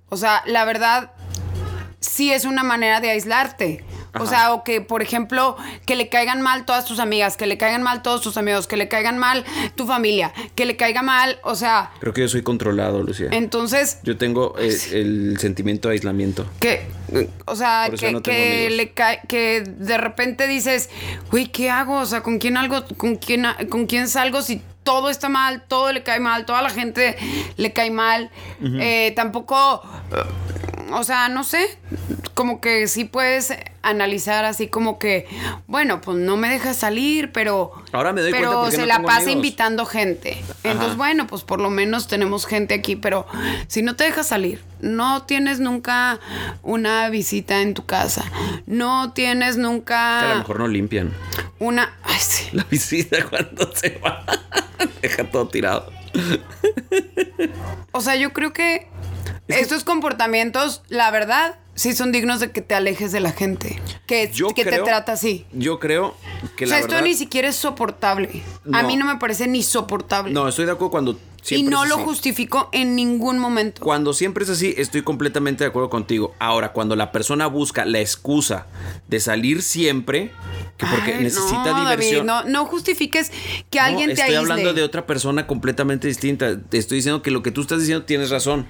o 0.09 0.17
sea, 0.17 0.41
la 0.45 0.65
verdad, 0.65 1.11
sí 1.99 2.31
es 2.31 2.45
una 2.45 2.63
manera 2.63 2.99
de 2.99 3.11
aislarte. 3.11 3.83
O 4.21 4.25
sea, 4.25 4.53
o 4.53 4.63
que, 4.63 4.81
por 4.81 5.01
ejemplo, 5.01 5.55
que 5.85 5.95
le 5.95 6.09
caigan 6.09 6.41
mal 6.41 6.65
todas 6.65 6.85
tus 6.85 6.99
amigas, 6.99 7.37
que 7.37 7.45
le 7.47 7.57
caigan 7.57 7.83
mal 7.83 8.01
todos 8.01 8.21
tus 8.21 8.37
amigos, 8.37 8.67
que 8.67 8.77
le 8.77 8.87
caigan 8.87 9.17
mal 9.17 9.43
tu 9.75 9.85
familia, 9.85 10.33
que 10.55 10.65
le 10.65 10.75
caiga 10.75 11.01
mal, 11.01 11.39
o 11.43 11.55
sea, 11.55 11.91
Creo 11.99 12.13
que 12.13 12.21
yo 12.21 12.29
soy 12.29 12.43
controlado, 12.43 13.03
Lucía. 13.03 13.29
entonces 13.31 13.99
Yo 14.03 14.17
tengo 14.17 14.55
eh, 14.59 14.75
el 14.93 15.37
sentimiento 15.39 15.89
de 15.89 15.93
aislamiento. 15.93 16.45
que 16.59 16.87
o 17.45 17.55
sea 17.55 17.89
que, 17.97 18.11
no 18.11 18.21
que 18.21 18.69
le 18.69 18.91
cae 18.91 19.21
que 19.29 19.61
de 19.61 19.97
repente 19.97 20.45
dices 20.47 20.89
güey 21.31 21.47
qué 21.47 21.69
hago 21.69 21.99
o 22.01 22.05
sea 22.05 22.21
con 22.21 22.37
quién 22.37 22.57
algo 22.57 22.83
con 22.97 23.15
quién 23.15 23.45
con 23.69 23.85
quién 23.85 24.09
salgo 24.09 24.41
si 24.41 24.61
todo 24.83 25.09
está 25.09 25.29
mal 25.29 25.63
todo 25.67 25.93
le 25.93 26.03
cae 26.03 26.19
mal 26.19 26.45
toda 26.45 26.61
la 26.61 26.69
gente 26.69 27.15
le 27.55 27.71
cae 27.71 27.91
mal 27.91 28.29
Eh, 28.61 29.13
tampoco 29.15 29.81
o 30.91 31.03
sea 31.03 31.29
no 31.29 31.43
sé 31.43 31.77
como 32.33 32.61
que 32.61 32.87
sí 32.87 33.05
puedes 33.05 33.53
analizar 33.81 34.45
así 34.45 34.67
como 34.67 34.99
que 34.99 35.27
bueno 35.67 36.01
pues 36.01 36.17
no 36.17 36.37
me 36.37 36.49
deja 36.49 36.73
salir 36.73 37.31
pero 37.31 37.71
Ahora 37.91 38.13
me 38.13 38.21
doy 38.21 38.31
pero 38.31 38.51
cuenta 38.61 38.71
se 38.71 38.77
no 38.81 38.85
la 38.85 39.01
pasa 39.01 39.17
amigos. 39.17 39.33
invitando 39.33 39.85
gente 39.85 40.43
entonces 40.63 40.97
bueno 40.97 41.25
pues 41.27 41.43
por 41.43 41.59
lo 41.59 41.69
menos 41.69 42.07
tenemos 42.07 42.45
gente 42.45 42.73
aquí 42.73 42.95
pero 42.95 43.25
si 43.67 43.81
no 43.81 43.95
te 43.95 44.03
dejas 44.03 44.27
salir 44.27 44.63
no 44.79 45.23
tienes 45.23 45.59
nunca 45.59 46.19
una 46.63 47.09
visita 47.09 47.61
en 47.61 47.73
tu 47.73 47.85
casa 47.85 48.23
no 48.65 49.13
tienes 49.13 49.55
Que 49.55 49.61
a 49.61 49.63
lo 49.63 49.69
nunca 49.71 50.35
mejor 50.37 50.59
no 50.59 50.67
limpian 50.67 51.13
una 51.59 51.95
ay 52.03 52.19
sí 52.19 52.49
la 52.51 52.63
visita 52.69 53.17
cuando 53.29 53.73
se 53.75 53.97
va. 54.03 54.23
Deja 55.01 55.23
todo 55.29 55.47
tirado. 55.47 55.91
o 57.91 58.01
sea 58.01 58.15
yo 58.15 58.31
creo 58.33 58.53
que 58.53 58.87
estos 59.47 59.83
comportamientos 59.83 60.81
la 60.89 61.11
verdad 61.11 61.55
sí 61.75 61.93
son 61.93 62.11
dignos 62.11 62.39
de 62.39 62.51
que 62.51 62.61
te 62.61 62.75
alejes 62.75 63.11
de 63.11 63.19
la 63.19 63.31
gente 63.31 63.79
que, 64.07 64.29
Yo 64.33 64.49
que 64.49 64.65
te 64.65 64.79
trata 64.79 65.13
así 65.13 65.45
Yo 65.53 65.79
creo 65.79 66.15
que 66.55 66.65
o 66.65 66.67
la 66.67 66.75
sea, 66.75 66.85
esto 66.85 67.01
ni 67.01 67.13
siquiera 67.13 67.47
es 67.49 67.55
soportable. 67.55 68.41
A 68.73 68.83
mí 68.83 68.95
no 68.97 69.05
me 69.05 69.17
parece 69.17 69.47
ni 69.47 69.63
soportable. 69.63 70.33
No, 70.33 70.47
estoy 70.47 70.65
de 70.65 70.71
acuerdo 70.71 70.91
cuando 70.91 71.19
y 71.49 71.63
no 71.63 71.83
es 71.83 71.89
lo 71.89 71.95
así. 71.95 72.03
justifico 72.03 72.69
en 72.73 72.95
ningún 72.95 73.39
momento. 73.39 73.81
Cuando 73.81 74.13
siempre 74.13 74.43
es 74.43 74.49
así, 74.49 74.73
estoy 74.77 75.03
completamente 75.03 75.63
de 75.63 75.69
acuerdo 75.69 75.89
contigo. 75.89 76.35
Ahora, 76.39 76.73
cuando 76.73 76.95
la 76.95 77.11
persona 77.11 77.47
busca 77.47 77.85
la 77.85 77.99
excusa 77.99 78.65
de 79.07 79.19
salir 79.19 79.61
siempre, 79.61 80.31
que 80.77 80.85
porque 80.87 81.13
Ay, 81.15 81.23
necesita 81.23 81.71
no, 81.71 81.79
diversión. 81.81 82.27
David, 82.27 82.49
no, 82.49 82.63
no 82.63 82.65
justifiques 82.65 83.31
que 83.69 83.79
No, 83.79 83.85
alguien 83.85 84.07
te 84.07 84.13
estoy 84.13 84.35
aísle. 84.35 84.51
hablando 84.51 84.73
de 84.73 84.83
otra 84.83 85.05
persona 85.05 85.47
completamente 85.47 86.07
distinta. 86.07 86.59
Te 86.59 86.77
estoy 86.77 86.97
diciendo 86.97 87.21
que 87.21 87.31
lo 87.31 87.41
que 87.43 87.51
tú 87.51 87.61
estás 87.61 87.79
diciendo 87.79 88.03
tienes 88.05 88.29
razón. 88.29 88.67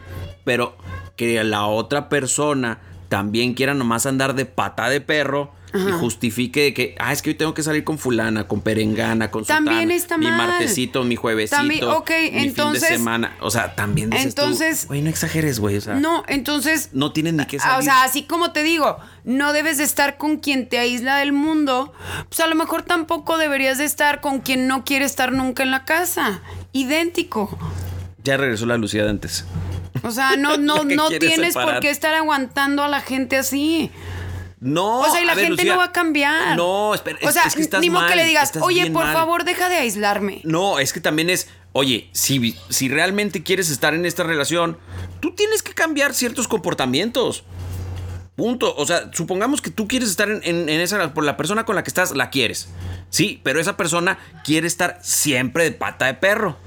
Pero 0.47 0.77
que 1.17 1.43
la 1.43 1.65
otra 1.65 2.07
persona 2.07 2.79
también 3.09 3.53
quiera 3.53 3.73
nomás 3.73 4.05
andar 4.05 4.33
de 4.33 4.45
pata 4.45 4.87
de 4.87 5.01
perro 5.01 5.51
y 5.73 5.91
justifique 5.91 6.61
de 6.61 6.73
que, 6.73 6.95
ah, 6.99 7.11
es 7.11 7.21
que 7.21 7.31
hoy 7.31 7.35
tengo 7.35 7.53
que 7.53 7.61
salir 7.61 7.83
con 7.83 7.97
fulana, 7.99 8.47
con 8.47 8.61
perengana, 8.61 9.29
con 9.29 9.43
También 9.43 9.75
sutana, 9.81 9.93
está 9.95 10.17
mi 10.17 10.25
mal. 10.27 10.47
martesito, 10.47 11.03
mi 11.03 11.17
juevesito, 11.17 11.57
También- 11.57 11.83
ok, 11.83 12.09
mi 12.09 12.29
fin 12.29 12.39
entonces- 12.39 12.81
de 12.81 12.87
semana. 12.97 13.35
O 13.41 13.51
sea, 13.51 13.75
también 13.75 14.09
dices 14.09 14.27
entonces- 14.27 14.87
güey, 14.87 15.01
no 15.01 15.09
exageres, 15.09 15.59
güey. 15.59 15.75
O 15.75 15.81
sea, 15.81 15.95
No, 15.95 16.23
entonces. 16.29 16.91
no 16.93 17.11
tienen 17.11 17.35
ni 17.35 17.45
que 17.45 17.59
salir. 17.59 17.77
O 17.79 17.81
sea, 17.81 18.03
así 18.05 18.23
como 18.23 18.53
te 18.53 18.63
digo, 18.63 18.97
no 19.25 19.51
debes 19.51 19.77
de 19.77 19.83
estar 19.83 20.17
con 20.17 20.37
quien 20.37 20.69
te 20.69 20.79
aísla 20.79 21.17
del 21.17 21.33
mundo, 21.33 21.91
pues 22.29 22.39
a 22.39 22.47
lo 22.47 22.55
mejor 22.55 22.83
tampoco 22.83 23.37
deberías 23.37 23.77
de 23.77 23.83
estar 23.85 24.21
con 24.21 24.39
quien 24.39 24.67
no 24.67 24.85
quiere 24.85 25.03
estar 25.05 25.33
nunca 25.33 25.63
en 25.63 25.71
la 25.71 25.83
casa. 25.83 26.41
Idéntico. 26.71 27.57
ya 28.23 28.35
regresó 28.35 28.65
la 28.65 28.77
Lucía 28.77 29.03
de 29.03 29.09
antes. 29.11 29.45
O 30.03 30.11
sea, 30.11 30.35
no, 30.37 30.57
no, 30.57 30.81
que 30.87 30.95
no 30.95 31.09
tienes 31.09 31.53
separar. 31.53 31.73
por 31.75 31.81
qué 31.81 31.89
estar 31.89 32.13
aguantando 32.13 32.83
a 32.83 32.87
la 32.87 33.01
gente 33.01 33.37
así. 33.37 33.91
No. 34.59 35.01
O 35.01 35.11
sea, 35.11 35.21
y 35.21 35.25
la 35.25 35.35
ver, 35.35 35.45
gente 35.45 35.61
Lucía, 35.63 35.73
no 35.73 35.77
va 35.79 35.85
a 35.85 35.91
cambiar. 35.91 36.55
No, 36.57 36.93
espera. 36.95 37.19
O 37.23 37.31
sea, 37.31 37.43
es 37.43 37.55
que 37.55 37.61
estás 37.61 37.79
ni 37.81 37.89
modo 37.89 38.03
que 38.05 38.09
mal, 38.09 38.17
le 38.17 38.25
digas, 38.25 38.51
oye, 38.61 38.89
por 38.91 39.03
mal". 39.05 39.13
favor, 39.13 39.43
deja 39.43 39.69
de 39.69 39.75
aislarme. 39.75 40.41
No, 40.43 40.79
es 40.79 40.93
que 40.93 40.99
también 40.99 41.29
es, 41.29 41.47
oye, 41.73 42.09
si, 42.11 42.55
si 42.69 42.89
realmente 42.89 43.43
quieres 43.43 43.69
estar 43.69 43.93
en 43.93 44.05
esta 44.05 44.23
relación, 44.23 44.77
tú 45.19 45.35
tienes 45.35 45.61
que 45.61 45.73
cambiar 45.73 46.13
ciertos 46.15 46.47
comportamientos. 46.47 47.43
Punto. 48.35 48.73
O 48.77 48.85
sea, 48.85 49.09
supongamos 49.13 49.61
que 49.61 49.71
tú 49.71 49.87
quieres 49.87 50.09
estar 50.09 50.29
en, 50.29 50.41
en- 50.43 50.69
en 50.69 50.79
esa, 50.81 51.13
por 51.13 51.23
la 51.23 51.37
persona 51.37 51.63
con 51.65 51.75
la 51.75 51.83
que 51.83 51.89
estás, 51.89 52.15
la 52.15 52.29
quieres. 52.31 52.69
Sí, 53.09 53.39
pero 53.43 53.59
esa 53.61 53.77
persona 53.77 54.19
quiere 54.43 54.67
estar 54.67 54.99
siempre 55.01 55.63
de 55.63 55.71
pata 55.71 56.05
de 56.07 56.13
perro. 56.13 56.57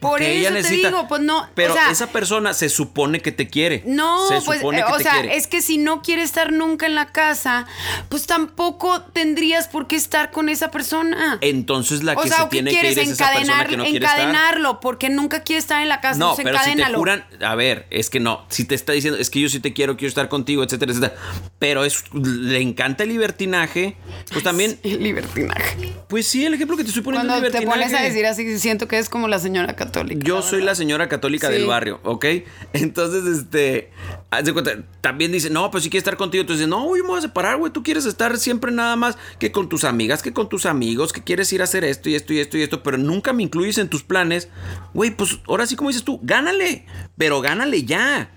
Por 0.00 0.20
eso 0.20 0.52
te 0.52 0.62
digo, 0.74 1.06
pues 1.08 1.22
no, 1.22 1.42
o 1.44 1.48
Pero 1.54 1.74
sea- 1.74 1.90
esa 1.90 2.08
persona 2.08 2.52
se 2.54 2.68
supone 2.68 3.20
que 3.20 3.30
te 3.32 3.48
quiere. 3.48 3.82
No, 3.86 4.28
se 4.28 4.40
pues, 4.44 4.58
supone 4.58 4.80
eh, 4.80 4.84
que 4.86 4.92
o 4.92 4.96
te 4.96 5.02
sea, 5.04 5.12
quiere. 5.12 5.36
es 5.36 5.46
que 5.46 5.62
si 5.62 5.78
no 5.78 6.02
quiere 6.02 6.22
estar 6.22 6.52
nunca 6.52 6.86
en 6.86 6.94
la 6.96 7.06
casa, 7.12 7.66
pues 8.08 8.26
tampoco 8.26 9.00
tendrías 9.02 9.68
por 9.68 9.86
qué 9.86 9.94
estar 9.96 10.32
con 10.32 10.48
esa 10.48 10.70
persona. 10.72 11.38
Entonces 11.40 12.02
la 12.02 12.14
o 12.14 12.22
que 12.22 12.28
sea, 12.28 12.38
se 12.38 12.42
¿o 12.42 12.48
qué 12.48 12.56
tiene 12.56 12.70
que 12.72 12.80
quieres? 12.80 12.96
ir 12.98 13.02
es 13.04 13.10
esa 13.10 13.30
persona 13.32 13.64
que 13.66 13.76
no 13.76 13.84
quiere 13.84 14.04
estar. 14.04 14.18
encadenarlo, 14.20 14.80
porque 14.80 15.08
nunca 15.08 15.42
quiere 15.44 15.60
estar 15.60 15.80
en 15.82 15.88
la 15.88 16.00
casa. 16.00 16.18
No, 16.18 16.34
pero 16.36 16.58
si 16.58 16.64
te 16.64 16.70
encadénalo. 16.72 16.98
juran, 16.98 17.24
a 17.40 17.54
ver, 17.54 17.86
es 17.90 18.10
que 18.10 18.18
no, 18.20 18.44
si 18.50 18.64
te 18.64 18.74
está 18.74 18.92
diciendo, 18.92 19.18
es 19.18 19.30
que 19.30 19.40
yo 19.40 19.48
sí 19.48 19.60
te 19.60 19.72
quiero, 19.72 19.96
quiero 19.96 20.08
estar 20.08 20.28
contigo, 20.28 20.62
etcétera, 20.64 20.92
etcétera, 20.92 21.14
pero 21.60 21.84
es, 21.84 22.02
le 22.12 22.60
encanta 22.60 23.04
el 23.04 23.10
libertinaje, 23.10 23.96
pues 24.32 24.42
también, 24.44 24.78
El 24.82 25.02
libertinaje. 25.02 25.75
Pues 26.08 26.26
sí, 26.26 26.44
el 26.44 26.54
ejemplo 26.54 26.76
que 26.76 26.82
te 26.84 26.88
estoy 26.88 27.02
poniendo 27.02 27.32
Cuando 27.32 27.50
te 27.50 27.66
pones 27.66 27.92
a 27.92 28.00
decir 28.02 28.26
así, 28.26 28.58
siento 28.58 28.86
que 28.88 28.98
es 28.98 29.08
como 29.08 29.28
la 29.28 29.38
señora 29.38 29.74
católica. 29.74 30.20
Yo 30.24 30.42
soy 30.42 30.62
la 30.62 30.74
señora 30.74 31.08
católica 31.08 31.48
Sí. 31.48 31.54
del 31.54 31.66
barrio, 31.66 32.00
¿ok? 32.04 32.24
Entonces, 32.72 33.24
este, 33.38 33.90
haz 34.30 34.44
de 34.44 34.52
cuenta, 34.52 34.72
también 35.00 35.32
dice, 35.32 35.50
no, 35.50 35.70
pues 35.70 35.84
si 35.84 35.90
quiere 35.90 36.00
estar 36.00 36.16
contigo, 36.16 36.44
dices, 36.44 36.68
no, 36.68 36.96
yo 36.96 37.02
me 37.02 37.10
voy 37.10 37.18
a 37.18 37.22
separar, 37.22 37.56
güey, 37.56 37.72
tú 37.72 37.82
quieres 37.82 38.06
estar 38.06 38.38
siempre 38.38 38.70
nada 38.72 38.96
más 38.96 39.18
que 39.38 39.50
con 39.52 39.68
tus 39.68 39.84
amigas, 39.84 40.22
que 40.22 40.32
con 40.32 40.48
tus 40.48 40.66
amigos, 40.66 41.12
que 41.12 41.22
quieres 41.22 41.52
ir 41.52 41.60
a 41.60 41.64
hacer 41.64 41.84
esto 41.84 42.08
y 42.08 42.14
esto 42.14 42.32
y 42.32 42.38
esto 42.40 42.56
y 42.58 42.62
esto, 42.62 42.82
pero 42.82 42.98
nunca 42.98 43.32
me 43.32 43.42
incluyes 43.42 43.78
en 43.78 43.88
tus 43.88 44.02
planes, 44.02 44.48
güey, 44.94 45.10
pues 45.10 45.38
ahora 45.48 45.66
sí 45.66 45.76
como 45.76 45.90
dices 45.90 46.04
tú, 46.04 46.20
gánale, 46.22 46.86
pero 47.16 47.40
gánale 47.40 47.82
ya. 47.84 48.30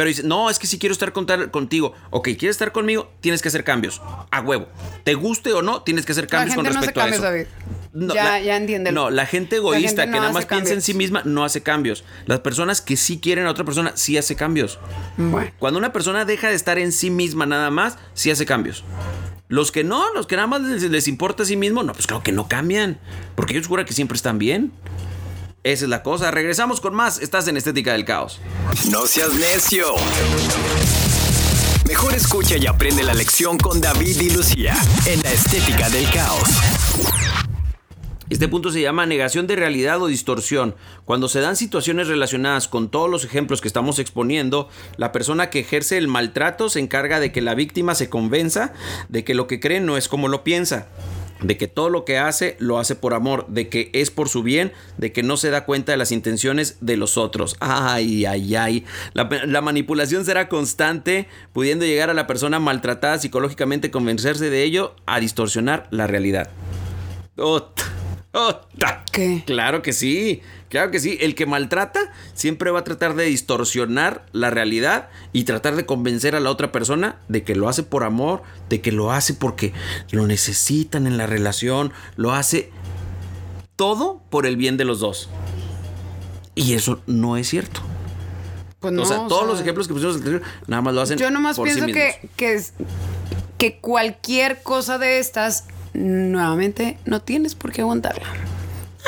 Pero 0.00 0.08
dice, 0.08 0.22
no, 0.22 0.48
es 0.48 0.58
que 0.58 0.66
si 0.66 0.78
quiero 0.78 0.94
estar 0.94 1.12
contar- 1.12 1.50
contigo. 1.50 1.92
Ok, 2.08 2.28
quieres 2.38 2.52
estar 2.56 2.72
conmigo, 2.72 3.12
tienes 3.20 3.42
que 3.42 3.48
hacer 3.48 3.64
cambios. 3.64 4.00
A 4.30 4.40
huevo. 4.40 4.66
Te 5.04 5.12
guste 5.12 5.52
o 5.52 5.60
no, 5.60 5.82
tienes 5.82 6.06
que 6.06 6.12
hacer 6.12 6.26
cambios 6.26 6.54
con 6.56 6.64
gente 6.64 6.74
no 6.74 6.80
respecto 6.80 7.00
hace 7.02 7.10
a 7.10 7.14
eso. 7.16 7.22
cambios, 7.22 7.48
No, 7.92 8.14
ya, 8.14 8.24
la- 8.24 8.40
ya 8.40 8.56
entiende. 8.56 8.92
No, 8.92 9.10
la 9.10 9.26
gente 9.26 9.56
egoísta 9.56 9.88
gente 10.04 10.06
no 10.06 10.12
que 10.14 10.20
nada 10.20 10.32
más 10.32 10.46
piensa 10.46 10.56
en 10.56 10.64
cambios. 10.76 10.84
sí 10.84 10.94
misma 10.94 11.20
no 11.26 11.44
hace 11.44 11.62
cambios. 11.62 12.02
Las 12.24 12.40
personas 12.40 12.80
que 12.80 12.96
sí 12.96 13.18
quieren 13.20 13.44
a 13.44 13.50
otra 13.50 13.66
persona 13.66 13.92
sí 13.94 14.16
hace 14.16 14.36
cambios. 14.36 14.78
Bueno. 15.18 15.50
Cuando 15.58 15.78
una 15.78 15.92
persona 15.92 16.24
deja 16.24 16.48
de 16.48 16.54
estar 16.54 16.78
en 16.78 16.92
sí 16.92 17.10
misma 17.10 17.44
nada 17.44 17.68
más, 17.70 17.98
sí 18.14 18.30
hace 18.30 18.46
cambios. 18.46 18.84
Los 19.48 19.70
que 19.70 19.84
no, 19.84 20.14
los 20.14 20.26
que 20.26 20.36
nada 20.36 20.48
más 20.48 20.62
les, 20.62 20.82
les 20.84 21.08
importa 21.08 21.42
a 21.42 21.46
sí 21.46 21.56
mismo, 21.56 21.82
no, 21.82 21.92
pues 21.92 22.06
claro 22.06 22.22
que 22.22 22.32
no 22.32 22.48
cambian. 22.48 22.98
Porque 23.34 23.52
ellos 23.52 23.66
juran 23.66 23.84
que 23.84 23.92
siempre 23.92 24.16
están 24.16 24.38
bien. 24.38 24.72
Esa 25.62 25.84
es 25.84 25.90
la 25.90 26.02
cosa. 26.02 26.30
Regresamos 26.30 26.80
con 26.80 26.94
más. 26.94 27.20
Estás 27.20 27.46
en 27.48 27.56
Estética 27.58 27.92
del 27.92 28.06
Caos. 28.06 28.40
No 28.90 29.06
seas 29.06 29.32
necio. 29.34 29.84
Mejor 31.86 32.14
escucha 32.14 32.56
y 32.56 32.66
aprende 32.66 33.02
la 33.02 33.12
lección 33.12 33.58
con 33.58 33.78
David 33.80 34.20
y 34.22 34.30
Lucía 34.30 34.74
en 35.04 35.20
la 35.22 35.32
estética 35.32 35.90
del 35.90 36.08
caos. 36.10 36.48
Este 38.30 38.46
punto 38.46 38.70
se 38.70 38.80
llama 38.80 39.06
negación 39.06 39.48
de 39.48 39.56
realidad 39.56 40.00
o 40.00 40.06
distorsión. 40.06 40.76
Cuando 41.04 41.28
se 41.28 41.40
dan 41.40 41.56
situaciones 41.56 42.06
relacionadas 42.06 42.68
con 42.68 42.88
todos 42.88 43.10
los 43.10 43.24
ejemplos 43.24 43.60
que 43.60 43.66
estamos 43.66 43.98
exponiendo, 43.98 44.68
la 44.96 45.10
persona 45.10 45.50
que 45.50 45.58
ejerce 45.58 45.98
el 45.98 46.06
maltrato 46.06 46.70
se 46.70 46.78
encarga 46.78 47.18
de 47.18 47.32
que 47.32 47.40
la 47.42 47.56
víctima 47.56 47.96
se 47.96 48.08
convenza 48.08 48.72
de 49.08 49.24
que 49.24 49.34
lo 49.34 49.48
que 49.48 49.58
cree 49.58 49.80
no 49.80 49.96
es 49.96 50.08
como 50.08 50.28
lo 50.28 50.44
piensa. 50.44 50.86
De 51.42 51.56
que 51.56 51.68
todo 51.68 51.88
lo 51.88 52.04
que 52.04 52.18
hace 52.18 52.56
lo 52.58 52.78
hace 52.78 52.94
por 52.94 53.14
amor, 53.14 53.46
de 53.48 53.68
que 53.68 53.90
es 53.92 54.10
por 54.10 54.28
su 54.28 54.42
bien, 54.42 54.72
de 54.98 55.12
que 55.12 55.22
no 55.22 55.36
se 55.36 55.50
da 55.50 55.64
cuenta 55.64 55.92
de 55.92 55.98
las 55.98 56.12
intenciones 56.12 56.76
de 56.80 56.96
los 56.96 57.16
otros. 57.16 57.56
Ay, 57.60 58.26
ay, 58.26 58.54
ay. 58.56 58.84
La, 59.14 59.28
la 59.46 59.60
manipulación 59.60 60.24
será 60.24 60.48
constante, 60.48 61.28
pudiendo 61.52 61.84
llegar 61.84 62.10
a 62.10 62.14
la 62.14 62.26
persona 62.26 62.58
maltratada 62.58 63.18
psicológicamente 63.18 63.90
convencerse 63.90 64.50
de 64.50 64.62
ello 64.62 64.94
a 65.06 65.20
distorsionar 65.20 65.88
la 65.90 66.06
realidad. 66.06 66.50
Ota, 67.36 67.84
¿Qué? 69.12 69.42
Claro 69.44 69.82
que 69.82 69.92
sí, 69.92 70.40
claro 70.68 70.90
que 70.92 71.00
sí. 71.00 71.18
El 71.20 71.34
que 71.34 71.46
maltrata 71.46 72.12
siempre 72.34 72.70
va 72.70 72.80
a 72.80 72.84
tratar 72.84 73.14
de 73.16 73.24
distorsionar 73.24 74.24
la 74.32 74.50
realidad 74.50 75.08
y 75.32 75.44
tratar 75.44 75.74
de 75.74 75.84
convencer 75.84 76.36
a 76.36 76.40
la 76.40 76.50
otra 76.50 76.70
persona 76.70 77.16
de 77.28 77.42
que 77.42 77.56
lo 77.56 77.68
hace 77.68 77.82
por 77.82 78.04
amor, 78.04 78.42
de 78.68 78.80
que 78.80 78.92
lo 78.92 79.10
hace 79.10 79.34
porque 79.34 79.72
lo 80.12 80.26
necesitan 80.28 81.06
en 81.08 81.16
la 81.18 81.26
relación, 81.26 81.92
lo 82.16 82.32
hace 82.32 82.70
todo 83.76 84.22
por 84.30 84.46
el 84.46 84.56
bien 84.56 84.76
de 84.76 84.84
los 84.84 85.00
dos. 85.00 85.28
Y 86.54 86.74
eso 86.74 87.00
no 87.06 87.36
es 87.36 87.48
cierto. 87.48 87.80
Pues 88.78 88.92
no, 88.94 89.02
o 89.02 89.06
sea, 89.06 89.20
o 89.20 89.26
todos 89.28 89.42
sea, 89.42 89.50
los 89.52 89.60
ejemplos 89.60 89.88
que 89.88 89.94
pusimos 89.94 90.20
nada 90.66 90.82
más 90.82 90.94
lo 90.94 91.00
hacen. 91.02 91.18
Yo 91.18 91.30
nomás 91.30 91.56
por 91.56 91.68
sí 91.68 91.74
pienso 91.74 91.86
mismos. 91.86 92.02
que, 92.20 92.28
que, 92.36 92.54
es- 92.54 92.72
que 93.58 93.78
cualquier 93.78 94.62
cosa 94.62 94.96
de 94.98 95.18
estas, 95.18 95.64
nuevamente, 95.94 96.98
no 97.04 97.20
tienes 97.22 97.54
por 97.54 97.72
qué 97.72 97.82
aguantarla. 97.82 98.26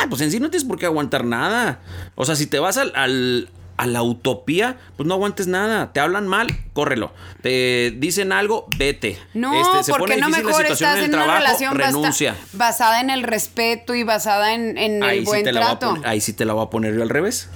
Ah, 0.01 0.07
pues 0.09 0.21
en 0.23 0.31
sí 0.31 0.41
no 0.41 0.51
tienes 0.51 0.65
por 0.67 0.79
qué 0.79 0.87
aguantar 0.87 1.25
nada. 1.25 1.81
O 2.15 2.25
sea, 2.25 2.35
si 2.37 2.47
te 2.47 2.59
vas 2.59 2.77
al, 2.79 2.93
al- 2.95 3.49
a 3.77 3.87
la 3.87 4.03
utopía, 4.03 4.77
pues 4.97 5.07
no 5.07 5.15
aguantes 5.15 5.47
nada. 5.49 5.93
Te 5.93 6.01
hablan 6.01 6.27
mal, 6.29 6.47
córrelo. 6.73 7.13
Te 7.43 7.93
dicen 7.97 8.33
algo, 8.33 8.67
vete. 8.79 9.19
No, 9.35 9.55
Este, 9.61 9.85
se 9.85 9.93
porque 9.93 10.15
pone 10.15 10.21
no 10.21 10.29
mejor 10.29 10.67
estás 10.67 10.99
en 10.99 11.15
una 11.15 11.39
relación 11.39 11.75
renuncia. 11.75 12.37
basada 12.53 13.01
en 13.01 13.11
el 13.11 13.23
respeto 13.23 13.95
y 13.95 14.03
basada 14.03 14.55
en, 14.55 14.79
en 14.79 14.97
el 14.97 15.03
Ahí 15.03 15.19
sí, 15.21 15.25
buen 15.27 15.45
te 15.45 15.53
la 15.53 15.61
voy 15.61 15.71
a 15.71 15.79
trato. 15.79 15.95
poner- 15.95 16.07
ahí 16.09 16.21
sí 16.21 16.33
te 16.33 16.45
la 16.45 16.53
voy 16.53 16.65
a 16.67 16.71
poner 16.71 16.95
yo 16.95 17.03
al 17.03 17.09
revés. 17.09 17.49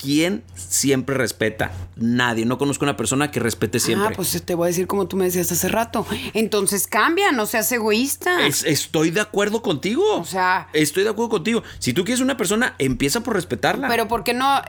¿Quién 0.00 0.44
siempre 0.54 1.16
respeta? 1.16 1.72
Nadie. 1.96 2.44
No 2.44 2.58
conozco 2.58 2.84
una 2.84 2.96
persona 2.96 3.30
que 3.30 3.40
respete 3.40 3.80
siempre. 3.80 4.08
Ah, 4.10 4.12
pues 4.14 4.40
te 4.44 4.54
voy 4.54 4.66
a 4.66 4.68
decir 4.68 4.86
como 4.86 5.08
tú 5.08 5.16
me 5.16 5.24
decías 5.24 5.50
hace 5.50 5.68
rato. 5.68 6.06
Entonces 6.34 6.86
cambia, 6.86 7.32
no 7.32 7.46
seas 7.46 7.70
egoísta. 7.72 8.46
Es- 8.46 8.64
estoy 8.64 9.10
de 9.10 9.20
acuerdo 9.20 9.60
contigo. 9.62 10.04
O 10.20 10.24
sea- 10.24 10.68
Estoy 10.72 11.02
de 11.04 11.10
acuerdo 11.10 11.30
contigo. 11.30 11.62
Si 11.80 11.92
tú 11.92 12.04
quieres 12.04 12.20
una 12.20 12.36
persona, 12.36 12.74
empieza 12.78 13.20
por 13.22 13.34
respetarla. 13.34 13.88
Pero 13.88 14.06
¿por 14.08 14.22
qué 14.24 14.34
no? 14.34 14.62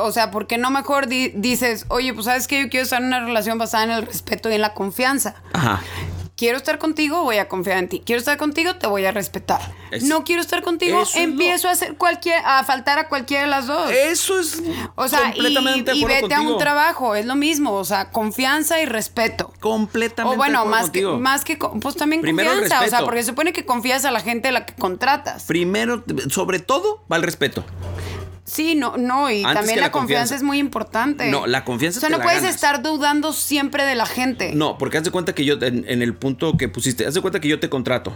O 0.00 0.12
sea, 0.12 0.30
¿por 0.30 0.46
qué 0.46 0.58
no 0.58 0.70
mejor 0.70 1.08
di- 1.08 1.30
dices, 1.34 1.84
oye, 1.88 2.14
pues 2.14 2.26
sabes 2.26 2.46
que 2.46 2.62
yo 2.62 2.68
quiero 2.70 2.84
estar 2.84 3.00
en 3.00 3.08
una 3.08 3.24
relación 3.24 3.58
basada 3.58 3.84
en 3.84 3.90
el 3.90 4.06
respeto 4.06 4.48
y 4.50 4.54
en 4.54 4.60
la 4.60 4.74
confianza? 4.74 5.34
Ajá. 5.52 5.82
Quiero 6.36 6.58
estar 6.58 6.78
contigo, 6.78 7.22
voy 7.22 7.38
a 7.38 7.48
confiar 7.48 7.78
en 7.78 7.88
ti. 7.88 8.02
Quiero 8.04 8.18
estar 8.18 8.36
contigo, 8.36 8.76
te 8.76 8.86
voy 8.86 9.06
a 9.06 9.10
respetar. 9.10 9.72
Es- 9.90 10.02
no 10.02 10.22
quiero 10.22 10.42
estar 10.42 10.62
contigo, 10.62 11.02
empiezo 11.14 11.66
a 11.66 11.70
hacer 11.70 11.96
cualquier, 11.96 12.42
a 12.44 12.62
faltar 12.62 12.98
a 12.98 13.08
cualquiera 13.08 13.44
de 13.44 13.48
las 13.48 13.66
dos. 13.66 13.90
Eso 13.90 14.38
es 14.38 14.62
o 14.96 15.08
sea, 15.08 15.30
y, 15.30 15.32
completamente 15.32 15.94
y 15.94 16.04
acuerdo 16.04 16.28
vete 16.28 16.34
a 16.34 16.42
un 16.42 16.58
trabajo, 16.58 17.14
es 17.14 17.24
lo 17.24 17.36
mismo, 17.36 17.72
o 17.72 17.84
sea, 17.86 18.10
confianza 18.10 18.78
y 18.82 18.84
respeto. 18.84 19.50
Completamente. 19.60 20.34
O 20.34 20.36
bueno, 20.36 20.66
más 20.66 20.90
que, 20.90 21.06
más 21.06 21.42
que, 21.42 21.56
pues 21.56 21.96
también 21.96 22.20
Primero 22.20 22.50
confianza, 22.50 22.84
o 22.84 22.88
sea, 22.90 23.04
porque 23.06 23.22
se 23.22 23.30
supone 23.30 23.54
que 23.54 23.64
confías 23.64 24.04
a 24.04 24.10
la 24.10 24.20
gente 24.20 24.48
a 24.48 24.52
la 24.52 24.66
que 24.66 24.74
contratas. 24.74 25.44
Primero, 25.44 26.04
sobre 26.28 26.58
todo, 26.58 27.02
va 27.10 27.16
el 27.16 27.22
respeto. 27.22 27.64
Sí, 28.46 28.76
no, 28.76 28.96
no, 28.96 29.28
y 29.30 29.42
Antes 29.42 29.54
también 29.56 29.80
la, 29.80 29.86
la 29.86 29.90
confianza. 29.92 29.98
confianza. 30.30 30.34
es 30.36 30.42
muy 30.44 30.58
importante. 30.58 31.30
No, 31.30 31.46
la 31.48 31.64
confianza 31.64 31.98
O 31.98 32.00
sea, 32.00 32.08
te 32.08 32.12
no 32.12 32.18
la 32.18 32.24
puedes 32.24 32.42
ganas. 32.42 32.54
estar 32.54 32.80
dudando 32.80 33.32
siempre 33.32 33.84
de 33.84 33.96
la 33.96 34.06
gente. 34.06 34.52
No, 34.54 34.78
porque 34.78 34.98
haz 34.98 35.04
de 35.04 35.10
cuenta 35.10 35.34
que 35.34 35.44
yo, 35.44 35.54
en, 35.60 35.84
en 35.88 36.00
el 36.00 36.14
punto 36.14 36.56
que 36.56 36.68
pusiste, 36.68 37.04
haz 37.06 37.14
de 37.14 37.20
cuenta 37.20 37.40
que 37.40 37.48
yo 37.48 37.58
te 37.58 37.68
contrato. 37.68 38.14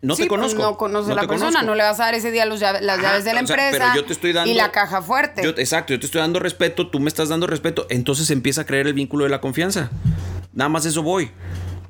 No 0.00 0.16
Sí, 0.16 0.22
te 0.22 0.28
pues, 0.28 0.38
conozco. 0.40 0.62
no 0.62 0.76
conoce 0.76 1.12
a 1.12 1.14
la 1.14 1.20
persona, 1.22 1.46
conozco. 1.50 1.66
no 1.66 1.74
le 1.74 1.82
vas 1.82 1.98
a 2.00 2.04
dar 2.04 2.14
ese 2.14 2.30
día 2.30 2.44
los 2.46 2.60
llave- 2.60 2.80
las 2.82 2.98
Ajá, 2.98 3.08
llaves 3.08 3.24
de 3.24 3.32
la 3.34 3.46
sea, 3.46 3.54
empresa. 3.56 3.84
pero 3.90 3.94
yo 4.02 4.04
te 4.06 4.12
estoy 4.14 4.32
dando. 4.32 4.50
Y 4.50 4.54
la 4.54 4.70
caja 4.70 5.00
fuerte. 5.02 5.42
Yo- 5.42 5.50
exacto, 5.56 5.92
yo 5.94 6.00
te 6.00 6.06
estoy 6.06 6.20
dando 6.20 6.40
respeto, 6.40 6.88
tú 6.90 7.00
me 7.00 7.08
estás 7.08 7.28
dando 7.30 7.46
respeto, 7.46 7.86
entonces 7.90 8.30
empieza 8.30 8.62
a 8.62 8.64
creer 8.66 8.86
el 8.86 8.94
vínculo 8.94 9.24
de 9.24 9.30
la 9.30 9.40
confianza. 9.40 9.90
Nada 10.52 10.68
más 10.68 10.84
eso 10.86 11.02
voy. 11.02 11.30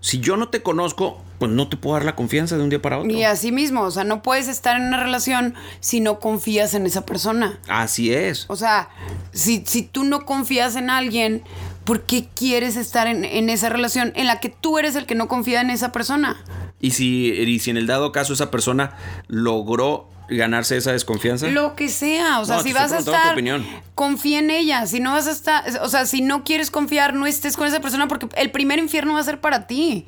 Si 0.05 0.21
yo 0.21 0.37
no 0.37 0.51
te 0.51 0.63
conozco, 0.63 1.23
pues 1.39 1.51
no 1.51 1.67
te 1.67 1.79
puedo 1.79 1.95
dar 1.97 2.05
la 2.05 2.15
confianza 2.15 2.59
de 2.59 2.63
un 2.63 2.69
día 2.69 2.83
para 2.83 2.99
otro. 2.99 3.11
Y 3.11 3.23
así 3.25 3.53
mismo, 3.53 3.81
o 3.81 3.91
sea, 3.91 4.05
no 4.05 4.21
puedes 4.21 4.49
estar 4.49 4.77
en 4.77 4.89
una 4.89 5.03
relación 5.03 5.55
si 5.81 6.01
no 6.01 6.21
confías 6.21 6.75
en 6.75 6.85
esa 6.85 7.07
persona. 7.07 7.59
Así 7.69 8.13
es. 8.13 8.45
O 8.49 8.57
sea, 8.57 8.91
si, 9.33 9.65
si 9.65 9.81
tú 9.81 10.05
no 10.05 10.27
confías 10.27 10.77
en 10.77 10.91
alguien, 10.91 11.43
¿por 11.85 12.03
qué 12.03 12.29
quieres 12.35 12.77
estar 12.77 13.07
en, 13.07 13.25
en 13.25 13.49
esa 13.49 13.71
relación 13.71 14.13
en 14.15 14.27
la 14.27 14.41
que 14.41 14.51
tú 14.51 14.79
eres 14.79 14.95
el 14.95 15.07
que 15.07 15.15
no 15.15 15.27
confía 15.27 15.63
en 15.63 15.71
esa 15.71 15.91
persona? 15.91 16.37
Y 16.81 16.91
si, 16.91 17.33
y 17.33 17.59
si 17.61 17.71
en 17.71 17.79
el 17.79 17.87
dado 17.87 18.13
caso 18.13 18.35
esa 18.35 18.51
persona 18.51 18.99
logró 19.27 20.11
ganarse 20.29 20.77
esa 20.77 20.93
desconfianza. 20.93 21.47
Lo 21.49 21.75
que 21.77 21.89
sea, 21.89 22.41
o 22.41 22.45
sea, 22.45 22.57
No, 22.57 22.63
si 22.63 22.73
vas 22.73 22.93
a 22.93 22.99
estar, 22.99 23.33
opinión. 23.33 23.67
confía 23.95 24.39
en 24.39 24.51
ella. 24.51 24.87
Si 24.87 25.01
no 25.01 25.13
vas 25.13 25.27
a 25.27 25.31
estar, 25.31 25.65
o 25.83 25.89
sea, 25.89 26.07
si 26.07 26.21
no 26.23 26.45
quieres 26.45 26.71
confiar, 26.71 27.15
no 27.15 27.27
estés 27.27 27.57
con 27.57 27.67
esa 27.67 27.81
persona 27.81 28.09
porque 28.09 28.29
el 28.37 28.51
primer 28.51 28.79
infierno 28.79 29.15
va 29.15 29.21
a 29.21 29.25
ser 29.25 29.41
para 29.41 29.67
ti. 29.67 30.07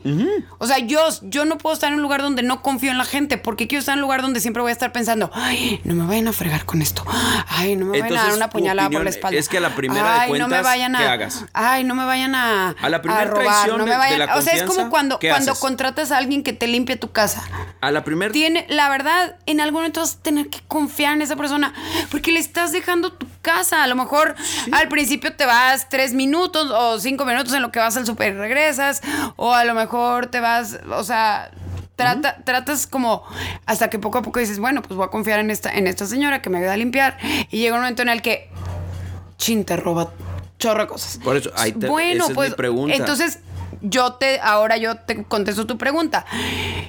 O 0.59 0.67
sea, 0.67 0.79
yo, 0.79 1.01
yo 1.23 1.45
no 1.45 1.59
puedo 1.59 1.75
estar 1.75 1.89
en 1.91 1.97
un 1.97 2.03
lugar 2.03 2.23
donde 2.23 2.43
no 2.43 2.63
confío 2.63 2.91
en 2.91 2.99
la 2.99 3.05
gente 3.05 3.39
porque 3.39 3.69
quiero 3.69 3.81
estar 3.81 3.93
en 3.95 3.99
un 3.99 4.03
lugar 4.03 4.23
donde 4.23 4.41
siempre 4.41 4.63
voy 4.63 4.71
a 4.71 4.73
estar 4.73 4.93
pensando, 4.93 5.31
ay, 5.35 5.81
no 5.85 5.95
me 5.95 6.07
vayan 6.07 6.29
a 6.29 6.33
fregar 6.33 6.65
con 6.65 6.83
esto. 6.83 7.05
Ay, 7.49 7.77
no 7.77 7.87
me 7.87 8.01
vayan 8.01 8.17
a 8.19 8.23
dar 8.25 8.33
una 8.35 8.51
puñalada 8.51 8.91
por 8.91 9.05
la 9.05 9.11
espalda. 9.11 9.39
es 9.39 9.49
que 9.49 9.59
a 9.59 9.61
la 9.61 9.75
primera 9.75 10.03
de 10.03 10.09
ay, 10.21 10.29
no 10.29 10.33
me 10.35 10.39
cuentas, 10.41 10.63
vayan 10.63 10.97
a, 10.97 10.99
¿qué 10.99 11.05
hagas? 11.07 11.45
Ay, 11.53 11.85
no 11.85 11.95
me 11.95 12.05
vayan 12.05 12.35
a, 12.35 12.71
A 12.81 12.89
la 12.89 13.03
primera 13.03 13.25
robar, 13.25 13.45
traición 13.45 13.79
no 13.79 13.85
de- 13.85 13.91
me 13.91 13.91
de 13.93 13.97
vayan. 13.99 14.19
la 14.27 14.37
o 14.37 14.43
sea, 14.43 14.55
es 14.55 14.63
como 14.65 14.91
cuando, 14.91 15.19
¿qué 15.19 15.29
cuando 15.29 15.53
haces? 15.53 15.61
contratas 15.61 16.11
a 16.11 16.17
alguien 16.19 16.43
que 16.43 16.53
te 16.53 16.67
limpie 16.67 16.97
tu 16.97 17.13
casa 17.13 17.43
A 17.81 17.91
la 17.91 18.05
primera. 18.05 18.33
tiene, 18.33 18.67
la 18.69 18.89
verdad, 18.89 19.37
en 19.47 19.61
algún 19.61 19.81
momento 19.81 20.06
vas 20.07 20.17
a 20.17 20.23
tener 20.23 20.49
que 20.49 20.61
confiar 20.69 21.15
en 21.15 21.23
esa 21.23 21.37
persona 21.37 21.73
porque 22.11 22.33
le 22.33 22.41
estás 22.41 22.73
dejando 22.73 23.13
tu 23.13 23.27
casa. 23.43 23.83
A 23.83 23.87
lo 23.87 23.97
mejor 23.97 24.35
al 24.73 24.89
principio 24.89 25.35
te 25.35 25.47
vas 25.47 25.89
tres 25.89 26.13
minutos 26.15 26.71
o 26.71 26.99
cinco 27.01 27.25
minutos 27.25 27.53
en 27.55 27.63
lo 27.63 27.71
que 27.73 27.79
vas 27.79 27.97
al 27.97 28.07
super 28.07 28.33
y 28.35 28.37
regresas, 28.37 29.03
o 29.37 29.53
a 29.53 29.65
lo 29.65 29.75
mejor 29.75 30.27
te 30.27 30.41
vas, 30.41 30.79
o 30.91 31.05
sea. 31.05 31.51
Trata, 31.97 32.37
Tratas 32.45 32.87
como 32.87 33.23
hasta 33.65 33.89
que 33.89 33.99
poco 33.99 34.19
a 34.19 34.23
poco 34.23 34.39
dices, 34.39 34.59
bueno, 34.59 34.83
pues 34.83 34.95
voy 34.99 35.07
a 35.07 35.09
confiar 35.09 35.41
en 35.41 35.51
esta, 35.51 35.73
en 35.73 35.87
esta 35.87 36.05
señora 36.05 36.43
que 36.43 36.51
me 36.51 36.59
ayuda 36.59 36.75
a 36.75 36.77
limpiar. 36.77 37.17
Y 37.51 37.57
llega 37.57 37.75
un 37.75 37.81
momento 37.81 38.03
en 38.03 38.11
el 38.11 38.21
que, 38.21 38.51
chin, 39.39 39.65
te 39.65 39.79
roba 39.79 40.13
chorro 40.59 40.83
de 40.83 40.89
cosas. 40.89 41.19
Por 41.25 41.37
eso, 41.39 41.51
ahí 41.57 41.73
te- 41.73 41.87
bueno, 41.89 42.25
esa 42.25 42.33
es 42.33 42.35
pues 42.35 42.51
mi 42.51 42.57
pregunta. 42.57 42.95
entonces 42.95 43.39
yo 43.81 44.15
te, 44.15 44.41
ahora 44.41 44.77
yo 44.77 44.97
te 44.97 45.25
contesto 45.25 45.67
tu 45.67 45.79
pregunta. 45.79 46.25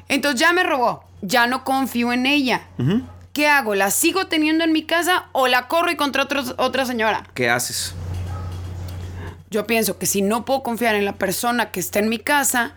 Entonces 0.08 0.40
ya 0.40 0.54
me 0.54 0.64
robó, 0.64 1.04
ya 1.22 1.48
no 1.48 1.64
confío 1.64 2.14
en 2.14 2.26
ella. 2.26 2.62
¿Qué 3.34 3.48
hago? 3.48 3.76
¿La 3.76 3.92
sigo 3.92 4.28
teniendo 4.28 4.64
en 4.64 4.72
mi 4.72 4.84
casa 4.84 5.26
o 5.32 5.48
la 5.48 5.68
corro 5.68 5.92
y 5.92 5.96
contra 5.96 6.24
otros- 6.24 6.56
otra 6.58 6.86
señora? 6.86 7.24
¿Qué 7.34 7.50
haces? 7.50 7.94
Yo 9.50 9.66
pienso 9.66 9.98
que 9.98 10.06
si 10.06 10.22
no 10.22 10.44
puedo 10.46 10.62
confiar 10.64 10.96
en 10.96 11.06
la 11.06 11.14
persona 11.14 11.72
que 11.72 11.80
está 11.80 12.00
en 12.00 12.10
mi 12.10 12.20
casa, 12.20 12.74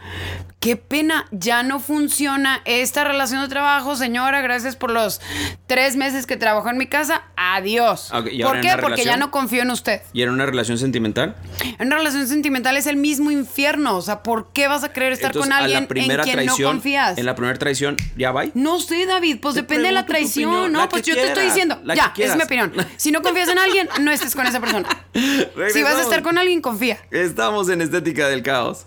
qué 0.60 0.76
pena, 0.76 1.26
ya 1.32 1.62
no 1.62 1.80
funciona 1.80 2.60
esta 2.64 3.02
relación 3.02 3.42
de 3.42 3.48
trabajo, 3.48 3.96
señora, 3.96 4.40
gracias 4.42 4.76
por 4.76 4.90
los 4.90 5.20
tres 5.66 5.96
meses 5.96 6.26
que 6.26 6.36
trabajó 6.36 6.68
en 6.68 6.78
mi 6.78 6.86
casa, 6.86 7.22
adiós. 7.34 8.12
Ok, 8.12 8.28
¿y 8.30 8.42
ahora 8.42 8.60
¿Por 8.60 8.68
qué? 8.68 8.76
Porque 8.80 9.04
ya 9.04 9.16
no 9.16 9.30
confío 9.30 9.62
en 9.62 9.70
usted. 9.70 10.02
¿Y 10.12 10.22
era 10.22 10.30
una 10.30 10.46
relación 10.46 10.78
sentimental? 10.78 11.34
En 11.78 11.86
una 11.86 11.96
relación 11.96 12.28
sentimental 12.28 12.76
es 12.76 12.86
el 12.86 12.96
mismo 12.96 13.30
infierno. 13.30 13.96
O 13.96 14.02
sea, 14.02 14.22
¿por 14.22 14.52
qué 14.52 14.68
vas 14.68 14.84
a 14.84 14.92
querer 14.92 15.12
estar 15.12 15.30
Entonces, 15.30 15.50
con 15.50 15.58
alguien 15.58 15.88
en 15.88 15.88
quien 15.88 16.32
traición, 16.32 16.62
no 16.62 16.68
confías? 16.68 17.18
En 17.18 17.26
la 17.26 17.34
primera 17.34 17.58
traición, 17.58 17.96
¿ya 18.16 18.30
va? 18.30 18.44
No 18.54 18.80
sé, 18.80 19.06
David, 19.06 19.38
pues 19.40 19.54
Te 19.54 19.62
depende 19.62 19.88
de 19.88 19.92
la 19.92 20.06
traición, 20.06 20.72
¿no? 20.72 20.88
Pues 20.88 21.02
yo 21.02 21.14
te 21.14 21.26
estoy 21.26 21.46
diciendo, 21.46 21.80
ya, 21.94 22.12
es 22.16 22.36
mi 22.36 22.42
opinión. 22.42 22.72
Si 22.96 23.10
no 23.10 23.22
confías 23.22 23.48
en 23.48 23.58
alguien, 23.58 23.88
no 24.00 24.12
estés 24.12 24.34
con 24.34 24.46
esa 24.46 24.60
persona. 24.60 24.88
Si 25.72 25.82
vas 25.82 25.96
a 25.96 26.02
estar 26.02 26.22
con 26.22 26.38
alguien, 26.38 26.59
confía. 26.60 26.98
Estamos 27.10 27.68
en 27.68 27.82
Estética 27.82 28.28
del 28.28 28.42
Caos. 28.42 28.86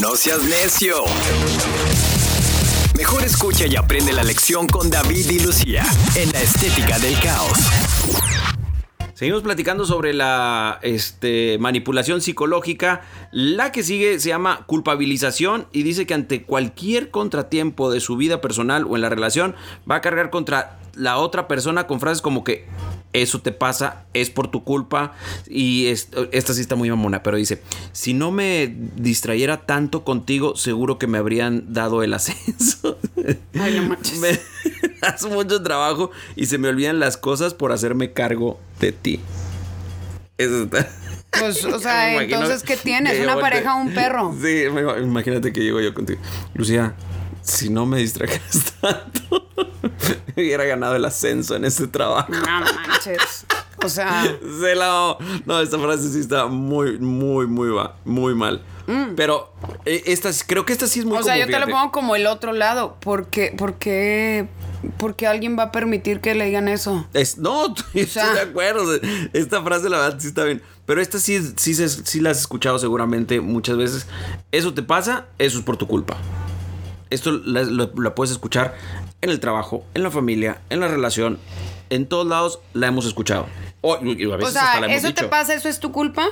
No 0.00 0.16
seas 0.16 0.42
necio. 0.42 0.96
Mejor 2.96 3.24
escucha 3.24 3.66
y 3.66 3.76
aprende 3.76 4.12
la 4.12 4.22
lección 4.22 4.66
con 4.66 4.90
David 4.90 5.30
y 5.30 5.38
Lucía 5.40 5.84
en 6.16 6.30
la 6.32 6.42
estética 6.42 6.98
del 6.98 7.18
caos. 7.18 7.58
Seguimos 9.14 9.42
platicando 9.42 9.84
sobre 9.84 10.12
la 10.12 10.78
este, 10.82 11.56
manipulación 11.58 12.20
psicológica. 12.20 13.02
La 13.32 13.72
que 13.72 13.82
sigue 13.82 14.18
se 14.20 14.28
llama 14.28 14.64
culpabilización 14.66 15.66
y 15.72 15.82
dice 15.82 16.06
que 16.06 16.14
ante 16.14 16.42
cualquier 16.42 17.10
contratiempo 17.10 17.90
de 17.90 18.00
su 18.00 18.16
vida 18.16 18.40
personal 18.40 18.86
o 18.88 18.96
en 18.96 19.02
la 19.02 19.08
relación 19.08 19.54
va 19.90 19.96
a 19.96 20.00
cargar 20.00 20.30
contra 20.30 20.78
la 20.94 21.16
otra 21.16 21.48
persona 21.48 21.86
con 21.86 22.00
frases 22.00 22.20
como 22.22 22.44
que 22.44 22.66
eso 23.12 23.40
te 23.40 23.52
pasa, 23.52 24.04
es 24.14 24.30
por 24.30 24.48
tu 24.50 24.64
culpa. 24.64 25.14
Y 25.48 25.86
esta 25.86 26.54
sí 26.54 26.60
está 26.60 26.76
muy 26.76 26.90
mamona, 26.90 27.22
pero 27.22 27.36
dice, 27.36 27.62
si 27.92 28.14
no 28.14 28.30
me 28.30 28.74
distrayera 28.96 29.66
tanto 29.66 30.04
contigo, 30.04 30.56
seguro 30.56 30.98
que 30.98 31.06
me 31.06 31.18
habrían 31.18 31.72
dado 31.72 32.02
el 32.02 32.14
ascenso. 32.14 32.98
Ay, 33.58 33.76
no 33.76 33.88
manches. 33.88 34.18
me 34.18 34.38
das 35.00 35.24
mucho 35.26 35.62
trabajo 35.62 36.10
y 36.36 36.46
se 36.46 36.58
me 36.58 36.68
olvidan 36.68 37.00
las 37.00 37.16
cosas 37.16 37.54
por 37.54 37.72
hacerme 37.72 38.12
cargo 38.12 38.58
de 38.80 38.92
ti. 38.92 39.20
Eso 40.38 40.64
está. 40.64 40.88
Pues, 41.38 41.64
o 41.64 41.78
sea, 41.80 42.22
entonces, 42.22 42.62
¿qué 42.62 42.76
tienes? 42.76 43.20
¿Una 43.20 43.38
pareja 43.38 43.76
o 43.76 43.80
un 43.80 43.94
perro? 43.94 44.34
Sí, 44.40 44.64
imagínate 45.02 45.52
que 45.52 45.60
llego 45.60 45.80
yo 45.80 45.94
contigo. 45.94 46.20
Lucía, 46.54 46.94
si 47.50 47.68
no 47.70 47.86
me 47.86 47.98
distrajeras 47.98 48.74
tanto, 48.80 49.48
hubiera 50.36 50.64
ganado 50.64 50.96
el 50.96 51.04
ascenso 51.04 51.54
en 51.56 51.64
este 51.64 51.86
trabajo. 51.86 52.30
No 52.32 52.40
manches. 52.74 53.44
O 53.82 53.88
sea, 53.88 54.24
Se 54.60 54.74
la... 54.74 55.16
No, 55.46 55.60
esta 55.60 55.78
frase 55.78 56.10
sí 56.10 56.20
está 56.20 56.46
muy, 56.46 56.98
muy, 56.98 57.46
muy, 57.46 57.70
va- 57.70 57.96
muy 58.04 58.34
mal. 58.34 58.62
Pero 59.14 59.52
eh, 59.84 60.02
esta, 60.06 60.32
sí- 60.32 60.42
creo 60.48 60.64
que 60.66 60.72
esta 60.72 60.88
sí 60.88 60.98
es 60.98 61.04
muy 61.06 61.16
Mm. 61.16 61.20
o 61.20 61.22
sea, 61.22 61.38
yo 61.38 61.46
te 61.46 61.58
lo 61.60 61.66
pongo 61.68 61.92
como 61.92 62.16
el 62.16 62.26
otro 62.26 62.52
lado. 62.52 62.96
¿Por 63.00 63.28
qué, 63.28 63.54
por 63.56 63.74
qué, 63.74 64.48
por 64.98 65.14
qué 65.14 65.28
alguien 65.28 65.56
va 65.56 65.64
a 65.64 65.72
permitir 65.72 66.20
que 66.20 66.34
le 66.34 66.46
digan 66.46 66.66
eso? 66.66 67.06
Es- 67.14 67.38
no, 67.38 67.66
estoy 67.94 68.06
sea- 68.06 68.34
de 68.34 68.40
acuerdo. 68.40 68.98
Esta 69.32 69.62
frase, 69.62 69.88
la 69.88 69.98
verdad, 69.98 70.18
sí 70.18 70.26
está 70.28 70.42
bien. 70.44 70.60
Pero 70.86 71.00
esta 71.00 71.20
sí, 71.20 71.40
sí, 71.56 71.74
se- 71.74 71.88
sí 71.88 72.20
la 72.20 72.30
has 72.30 72.40
escuchado 72.40 72.78
seguramente 72.80 73.40
muchas 73.40 73.76
veces. 73.76 74.06
Eso 74.50 74.74
te 74.74 74.82
pasa, 74.82 75.26
eso 75.38 75.58
es 75.58 75.64
por 75.64 75.76
tu 75.76 75.86
culpa. 75.86 76.16
Esto 77.10 77.32
la, 77.32 77.62
lo- 77.62 78.14
puedes 78.14 78.30
escuchar 78.30 78.74
en 79.20 79.30
el 79.30 79.40
trabajo, 79.40 79.84
en 79.94 80.02
la 80.02 80.10
familia, 80.10 80.60
en 80.70 80.80
la 80.80 80.88
relación. 80.88 81.38
En 81.90 82.06
todos 82.06 82.26
lados 82.26 82.60
la 82.72 82.86
hemos 82.86 83.04
escuchado. 83.04 83.46
O, 83.80 83.94
a 83.96 83.98
sea, 83.98 84.04
hasta 84.04 84.80
la 84.80 84.86
hemos 84.86 85.04
¿eso 85.04 85.12
te 85.14 85.24
pasa? 85.24 85.54
¿Eso 85.54 85.68
es 85.68 85.80
tu 85.80 85.90
culpa? 85.90 86.26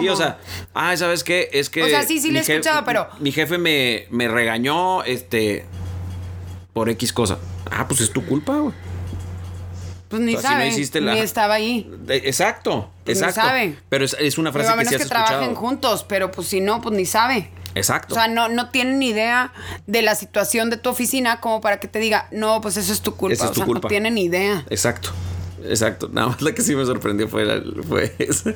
Sí, 0.00 0.08
o 0.08 0.16
sea, 0.16 0.38
ah, 0.74 0.96
¿sabes 0.96 1.22
qué? 1.22 1.50
Es 1.52 1.70
que. 1.70 1.84
O 1.84 1.88
sea, 1.88 2.02
sí, 2.02 2.20
sí 2.20 2.32
lo 2.32 2.38
he 2.38 2.42
escuchado, 2.42 2.84
pero- 2.84 3.08
Mi 3.20 3.30
jefe 3.30 3.58
me, 3.58 4.06
me 4.10 4.26
regañó, 4.28 5.04
este. 5.04 5.64
Por 6.72 6.88
X 6.90 7.12
cosa. 7.12 7.38
Ah, 7.70 7.86
pues 7.86 8.00
es 8.00 8.10
tu 8.10 8.26
culpa, 8.26 8.56
güey. 8.56 8.74
Pues 10.08 10.22
ni 10.22 10.34
o 10.34 10.40
sea, 10.40 10.50
si 10.50 10.54
no 10.56 10.60
sabe, 10.60 10.68
hiciste 10.68 11.00
la- 11.00 11.14
ni 11.14 11.20
estaba 11.20 11.54
ahí. 11.54 11.88
Exacto, 12.08 12.90
Pues 13.04 13.18
exacto. 13.18 13.40
sabe. 13.48 13.78
Pero 13.88 14.04
es, 14.04 14.16
es 14.18 14.38
una 14.38 14.50
Pero 14.52 14.64
frase 14.64 14.68
a 14.68 14.72
que 14.72 14.84
menos 14.84 14.92
sí 14.92 14.98
que, 14.98 15.04
trabajen 15.08 15.54
juntos, 15.54 16.04
pero 16.08 16.30
pues 16.30 16.48
si 16.48 16.60
no, 16.60 16.80
pues 16.80 16.96
ni 16.96 17.06
sabe. 17.06 17.50
Exacto. 17.74 18.14
O 18.14 18.16
sea, 18.16 18.28
no, 18.28 18.48
no 18.48 18.70
tienen 18.70 18.98
ni 18.98 19.08
idea 19.08 19.52
de 19.86 20.02
la 20.02 20.14
situación 20.14 20.70
de 20.70 20.76
tu 20.76 20.90
oficina 20.90 21.40
como 21.40 21.60
para 21.60 21.80
que 21.80 21.88
te 21.88 21.98
diga, 21.98 22.28
no, 22.30 22.60
pues 22.60 22.76
eso 22.76 22.92
es 22.92 23.00
tu 23.00 23.16
culpa. 23.16 23.34
Esa 23.34 23.44
es 23.44 23.50
o 23.50 23.52
tu 23.54 23.60
sea, 23.60 23.66
culpa. 23.66 23.86
no 23.86 23.88
tienen 23.88 24.14
ni 24.14 24.24
idea. 24.24 24.64
Exacto. 24.70 25.10
Exacto. 25.66 26.08
Nada 26.12 26.28
más 26.28 26.42
la 26.42 26.52
que 26.52 26.62
sí 26.62 26.74
me 26.76 26.84
sorprendió 26.84 27.28
fue, 27.28 27.44
la- 27.44 27.62
fue 27.88 28.14
esa. 28.18 28.52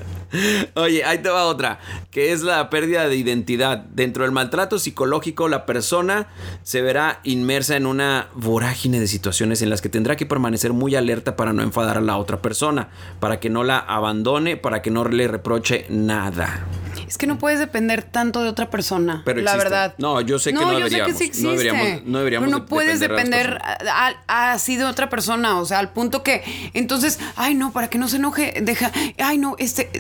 Oye, 0.75 1.05
ahí 1.05 1.19
te 1.19 1.29
va 1.29 1.45
otra, 1.47 1.79
que 2.11 2.33
es 2.33 2.43
la 2.43 2.69
pérdida 2.71 3.09
de 3.09 3.17
identidad. 3.17 3.79
Dentro 3.79 4.25
del 4.25 4.33
maltrato 4.33 4.79
psicológico, 4.79 5.49
la 5.49 5.65
persona 5.67 6.29
se 6.63 6.83
verá 6.83 7.21
inmersa 7.25 7.77
en 7.77 7.87
una 7.87 8.29
vorágine 8.35 9.01
de 9.01 9.07
situaciones 9.07 9.63
en 9.63 9.71
las 9.71 9.81
que 9.81 9.89
tendrá 9.89 10.17
que 10.17 10.27
permanecer 10.27 10.73
muy 10.73 10.95
alerta 10.97 11.37
para 11.37 11.53
no 11.53 11.63
enfadar 11.63 11.99
a 11.99 12.01
la 12.01 12.17
otra 12.19 12.43
persona, 12.43 12.89
para 13.21 13.41
que 13.41 13.51
no 13.51 13.65
la 13.65 13.79
abandone, 13.79 14.57
para 14.57 14.83
que 14.83 14.91
no 14.91 15.05
le 15.05 15.29
reproche 15.29 15.87
nada. 15.89 16.67
Es 17.07 17.17
que 17.17 17.27
no 17.27 17.39
puedes 17.39 17.59
depender 17.59 18.03
tanto 18.03 18.43
de 18.43 18.51
otra 18.51 18.69
persona. 18.69 19.23
Pero 19.25 19.41
la 19.41 19.53
existe. 19.53 19.65
verdad. 19.71 19.95
No, 19.97 20.21
yo 20.21 20.39
sé 20.39 20.51
que 20.51 20.57
no 20.57 20.79
yo 20.79 20.89
sé 20.89 20.97
que 20.97 21.01
deberíamos. 21.13 21.17
sí 21.17 21.43
No 21.43 21.51
deberíamos- 21.53 22.05
no 22.05 22.19
deberíamos 22.19 22.47
Pero 22.49 22.59
no 22.59 22.65
de- 22.65 22.69
puedes 22.69 23.01
depender 23.01 23.47
de 23.47 23.55
depender 23.55 23.63
las 23.85 23.95
a- 23.95 24.15
a- 24.29 24.53
así 24.53 24.77
de 24.77 24.85
otra 24.85 25.09
persona. 25.09 25.59
O 25.59 25.65
sea, 25.65 25.79
al 25.79 25.91
punto 25.93 26.23
que. 26.23 26.43
Entonces, 26.75 26.98
ay, 27.37 27.55
no, 27.55 27.73
para 27.73 27.89
que 27.89 27.99
no 27.99 28.09
se 28.09 28.17
enoje, 28.17 28.55
deja. 28.63 28.93
Ay, 29.19 29.39
no, 29.39 29.57
este. 29.59 29.91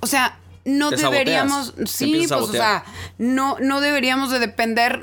O 0.00 0.06
sea. 0.06 0.38
No 0.64 0.90
Te 0.90 0.96
deberíamos, 0.98 1.74
sí, 1.86 2.24
pues, 2.28 2.30
o 2.30 2.46
sea, 2.46 2.84
no, 3.18 3.56
no 3.58 3.80
deberíamos 3.80 4.30
de 4.30 4.38
depender, 4.38 5.00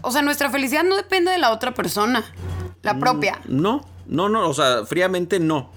o 0.00 0.10
sea, 0.10 0.22
nuestra 0.22 0.48
felicidad 0.48 0.84
no 0.84 0.96
depende 0.96 1.30
de 1.30 1.36
la 1.36 1.52
otra 1.52 1.74
persona, 1.74 2.24
la 2.82 2.98
propia. 2.98 3.38
No, 3.46 3.84
no, 4.06 4.30
no, 4.30 4.48
o 4.48 4.54
sea, 4.54 4.86
fríamente 4.86 5.38
no. 5.38 5.70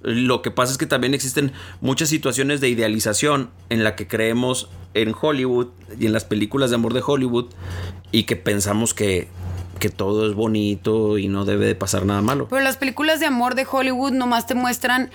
Lo 0.00 0.42
que 0.42 0.50
pasa 0.50 0.72
es 0.72 0.78
que 0.78 0.86
también 0.86 1.12
existen 1.12 1.52
muchas 1.80 2.08
situaciones 2.08 2.60
de 2.60 2.68
idealización 2.68 3.50
en 3.68 3.82
la 3.82 3.96
que 3.96 4.06
creemos 4.06 4.70
en 4.94 5.14
Hollywood 5.20 5.68
y 5.98 6.06
en 6.06 6.12
las 6.12 6.24
películas 6.24 6.70
de 6.70 6.76
amor 6.76 6.94
de 6.94 7.02
Hollywood 7.04 7.46
y 8.12 8.22
que 8.22 8.36
pensamos 8.36 8.94
que, 8.94 9.28
que 9.78 9.88
todo 9.88 10.28
es 10.28 10.34
bonito 10.34 11.18
y 11.18 11.28
no 11.28 11.44
debe 11.44 11.66
de 11.66 11.74
pasar 11.74 12.04
nada 12.04 12.20
malo. 12.22 12.48
Pero 12.48 12.62
las 12.62 12.76
películas 12.76 13.20
de 13.20 13.26
amor 13.26 13.54
de 13.54 13.66
Hollywood 13.70 14.12
nomás 14.12 14.46
te 14.46 14.54
muestran, 14.54 15.10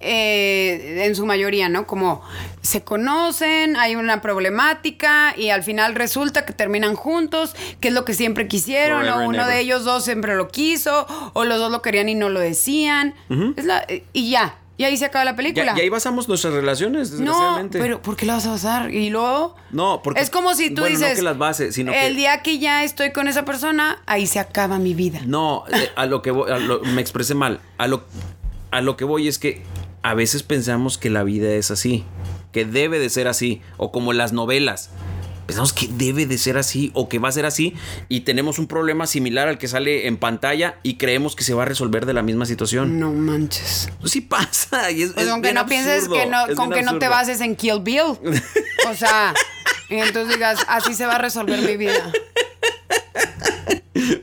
eh, 0.00 1.04
en 1.06 1.14
su 1.14 1.26
mayoría, 1.26 1.68
¿no? 1.68 1.86
Como 1.86 2.22
se 2.62 2.82
conocen, 2.82 3.76
hay 3.76 3.96
una 3.96 4.20
problemática 4.20 5.34
y 5.36 5.50
al 5.50 5.62
final 5.62 5.94
resulta 5.94 6.44
que 6.44 6.52
terminan 6.52 6.94
juntos, 6.94 7.54
que 7.80 7.88
es 7.88 7.94
lo 7.94 8.04
que 8.04 8.14
siempre 8.14 8.48
quisieron, 8.48 9.00
Forever 9.00 9.24
o 9.24 9.28
uno 9.28 9.42
ever. 9.42 9.54
de 9.54 9.60
ellos 9.60 9.84
dos 9.84 10.04
siempre 10.04 10.36
lo 10.36 10.48
quiso, 10.48 11.06
o 11.34 11.44
los 11.44 11.58
dos 11.58 11.70
lo 11.70 11.82
querían 11.82 12.08
y 12.08 12.14
no 12.14 12.28
lo 12.28 12.40
decían. 12.40 13.14
Es 13.56 13.64
la- 13.64 13.86
y 14.12 14.30
ya, 14.30 14.56
y 14.78 14.84
ahí 14.84 14.96
se 14.96 15.04
acaba 15.04 15.24
la 15.26 15.36
película. 15.36 15.74
Y, 15.76 15.78
y 15.78 15.82
ahí 15.82 15.88
basamos 15.90 16.26
nuestras 16.28 16.54
relaciones, 16.54 17.10
no, 17.10 17.18
desgraciadamente. 17.18 17.78
pero 17.78 18.00
¿por 18.00 18.16
qué 18.16 18.24
la 18.24 18.34
vas 18.34 18.46
a 18.46 18.50
basar? 18.52 18.90
Y 18.94 19.10
luego... 19.10 19.54
No, 19.70 20.00
porque- 20.02 20.22
Es 20.22 20.30
como 20.30 20.54
si 20.54 20.70
tú 20.70 20.80
bueno, 20.82 20.94
no 20.98 21.00
dices... 21.04 21.16
que 21.18 21.22
las 21.22 21.36
bases, 21.36 21.74
sino 21.74 21.92
que- 21.92 22.06
El 22.06 22.16
día 22.16 22.40
que 22.42 22.58
ya 22.58 22.84
estoy 22.84 23.12
con 23.12 23.28
esa 23.28 23.44
persona, 23.44 24.00
ahí 24.06 24.26
se 24.26 24.38
acaba 24.38 24.78
mi 24.78 24.94
vida. 24.94 25.20
No, 25.26 25.64
eh, 25.70 25.90
a 25.96 26.06
lo 26.06 26.22
que 26.22 26.30
voy, 26.30 26.50
a 26.50 26.58
lo- 26.58 26.80
me 26.80 27.02
expresé 27.02 27.34
mal. 27.34 27.60
A 27.76 27.86
lo, 27.88 28.04
a 28.70 28.80
lo 28.80 28.96
que 28.96 29.04
voy 29.04 29.28
es 29.28 29.38
que 29.38 29.62
a 30.02 30.14
veces 30.14 30.42
pensamos 30.44 30.96
que 30.96 31.10
la 31.10 31.24
vida 31.24 31.50
es 31.50 31.70
así, 31.72 32.04
que 32.52 32.64
debe 32.64 32.98
de 33.00 33.10
ser 33.10 33.26
así, 33.28 33.60
o 33.76 33.90
como 33.92 34.12
las 34.12 34.32
novelas. 34.32 34.90
Pensamos 35.48 35.72
que 35.72 35.88
debe 35.90 36.26
de 36.26 36.36
ser 36.36 36.58
así 36.58 36.90
o 36.92 37.08
que 37.08 37.18
va 37.18 37.30
a 37.30 37.32
ser 37.32 37.46
así 37.46 37.72
y 38.10 38.20
tenemos 38.20 38.58
un 38.58 38.66
problema 38.66 39.06
similar 39.06 39.48
al 39.48 39.56
que 39.56 39.66
sale 39.66 40.06
en 40.06 40.18
pantalla 40.18 40.78
y 40.82 40.98
creemos 40.98 41.34
que 41.34 41.42
se 41.42 41.54
va 41.54 41.62
a 41.62 41.64
resolver 41.64 42.04
de 42.04 42.12
la 42.12 42.20
misma 42.20 42.44
situación. 42.44 43.00
No 43.00 43.14
manches. 43.14 43.88
Pues 43.98 44.12
sí 44.12 44.20
pasa 44.20 44.90
y 44.90 45.04
es, 45.04 45.12
Pues 45.12 45.24
es 45.24 45.32
aunque 45.32 45.54
no 45.54 45.64
pienses 45.64 46.06
que 46.06 46.26
no, 46.26 46.48
es 46.48 46.54
con 46.54 46.70
que 46.70 46.82
no 46.82 46.98
te 46.98 47.08
bases 47.08 47.40
en 47.40 47.56
Kill 47.56 47.80
Bill. 47.80 48.18
O 48.90 48.94
sea, 48.94 49.32
y 49.88 49.94
entonces 49.94 50.34
digas, 50.34 50.66
así 50.68 50.92
se 50.92 51.06
va 51.06 51.14
a 51.14 51.18
resolver 51.18 51.62
mi 51.62 51.78
vida. 51.78 52.12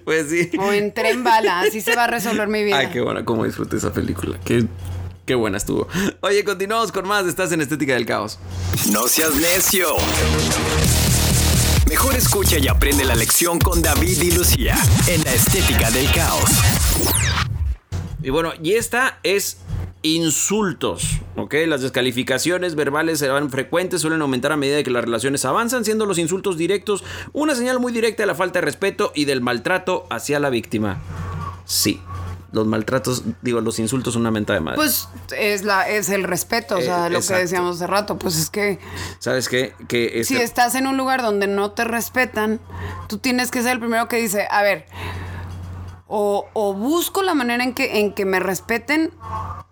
Pues 0.03 0.29
sí. 0.29 0.51
O 0.59 0.71
en 0.71 0.93
tren 0.93 1.23
bala, 1.23 1.61
así 1.61 1.81
se 1.81 1.95
va 1.95 2.03
a 2.03 2.07
resolver 2.07 2.47
mi 2.47 2.63
vida. 2.63 2.77
Ay, 2.77 2.89
qué 2.93 3.01
buena, 3.01 3.25
cómo 3.25 3.45
disfruté 3.45 3.77
esa 3.77 3.91
película. 3.91 4.39
Qué, 4.45 4.67
qué 5.25 5.33
buena 5.33 5.57
estuvo. 5.57 5.87
Oye, 6.21 6.43
continuamos 6.43 6.91
con 6.91 7.07
más. 7.07 7.25
Estás 7.25 7.51
en 7.51 7.61
Estética 7.61 7.95
del 7.95 8.05
Caos. 8.05 8.37
No 8.91 9.07
seas 9.07 9.33
necio. 9.33 9.87
Mejor 11.87 12.15
escucha 12.15 12.57
y 12.57 12.67
aprende 12.67 13.05
la 13.05 13.15
lección 13.15 13.59
con 13.59 13.81
David 13.81 14.21
y 14.21 14.31
Lucía 14.31 14.75
en 15.07 15.23
la 15.23 15.33
estética 15.33 15.91
del 15.91 16.11
caos. 16.11 16.49
Y 18.23 18.31
bueno, 18.31 18.53
y 18.61 18.73
esta 18.73 19.19
es 19.21 19.59
insultos, 20.01 21.19
¿ok? 21.35 21.53
Las 21.67 21.81
descalificaciones 21.81 22.73
verbales 22.73 23.19
serán 23.19 23.51
frecuentes, 23.51 24.01
suelen 24.01 24.21
aumentar 24.21 24.51
a 24.51 24.57
medida 24.57 24.81
que 24.81 24.89
las 24.89 25.03
relaciones 25.03 25.45
avanzan, 25.45 25.85
siendo 25.85 26.07
los 26.07 26.17
insultos 26.17 26.57
directos 26.57 27.03
una 27.33 27.53
señal 27.53 27.79
muy 27.79 27.93
directa 27.93 28.23
de 28.23 28.27
la 28.27 28.35
falta 28.35 28.59
de 28.59 28.65
respeto 28.65 29.11
y 29.13 29.25
del 29.25 29.41
maltrato 29.41 30.07
hacia 30.09 30.39
la 30.39 30.49
víctima. 30.49 31.01
Sí, 31.65 32.01
los 32.55 32.65
maltratos, 32.65 33.23
digo, 33.41 33.61
los 33.61 33.77
insultos 33.79 34.13
son 34.13 34.21
una 34.21 34.31
mentada 34.31 34.57
de 34.57 34.63
madre. 34.65 34.77
Pues 34.77 35.07
es 35.37 35.63
la, 35.63 35.87
es 35.89 36.09
el 36.09 36.23
respeto, 36.23 36.77
o 36.77 36.81
sea, 36.81 37.07
Eh, 37.07 37.09
lo 37.11 37.17
exacto. 37.17 37.35
que 37.35 37.41
decíamos 37.41 37.75
hace 37.75 37.85
rato, 37.87 38.17
pues 38.17 38.37
es 38.37 38.49
que 38.49 38.79
¿Sabes 39.19 39.49
qué? 39.49 39.73
Que 39.89 40.23
si 40.23 40.33
este- 40.35 40.43
estás 40.43 40.73
en 40.75 40.87
un 40.87 40.95
lugar 40.97 41.21
donde 41.21 41.47
no 41.47 41.71
te 41.71 41.83
respetan, 41.83 42.59
tú 43.07 43.17
tienes 43.17 43.51
que 43.51 43.61
ser 43.61 43.73
el 43.73 43.79
primero 43.79 44.07
que 44.07 44.15
dice, 44.15 44.47
a 44.49 44.61
ver, 44.63 44.85
o, 46.07 46.45
o 46.53 46.73
busco 46.73 47.23
la 47.23 47.33
manera 47.33 47.63
en 47.63 47.73
que, 47.73 47.99
en 47.99 48.13
que 48.13 48.25
me 48.25 48.39
respeten, 48.39 49.11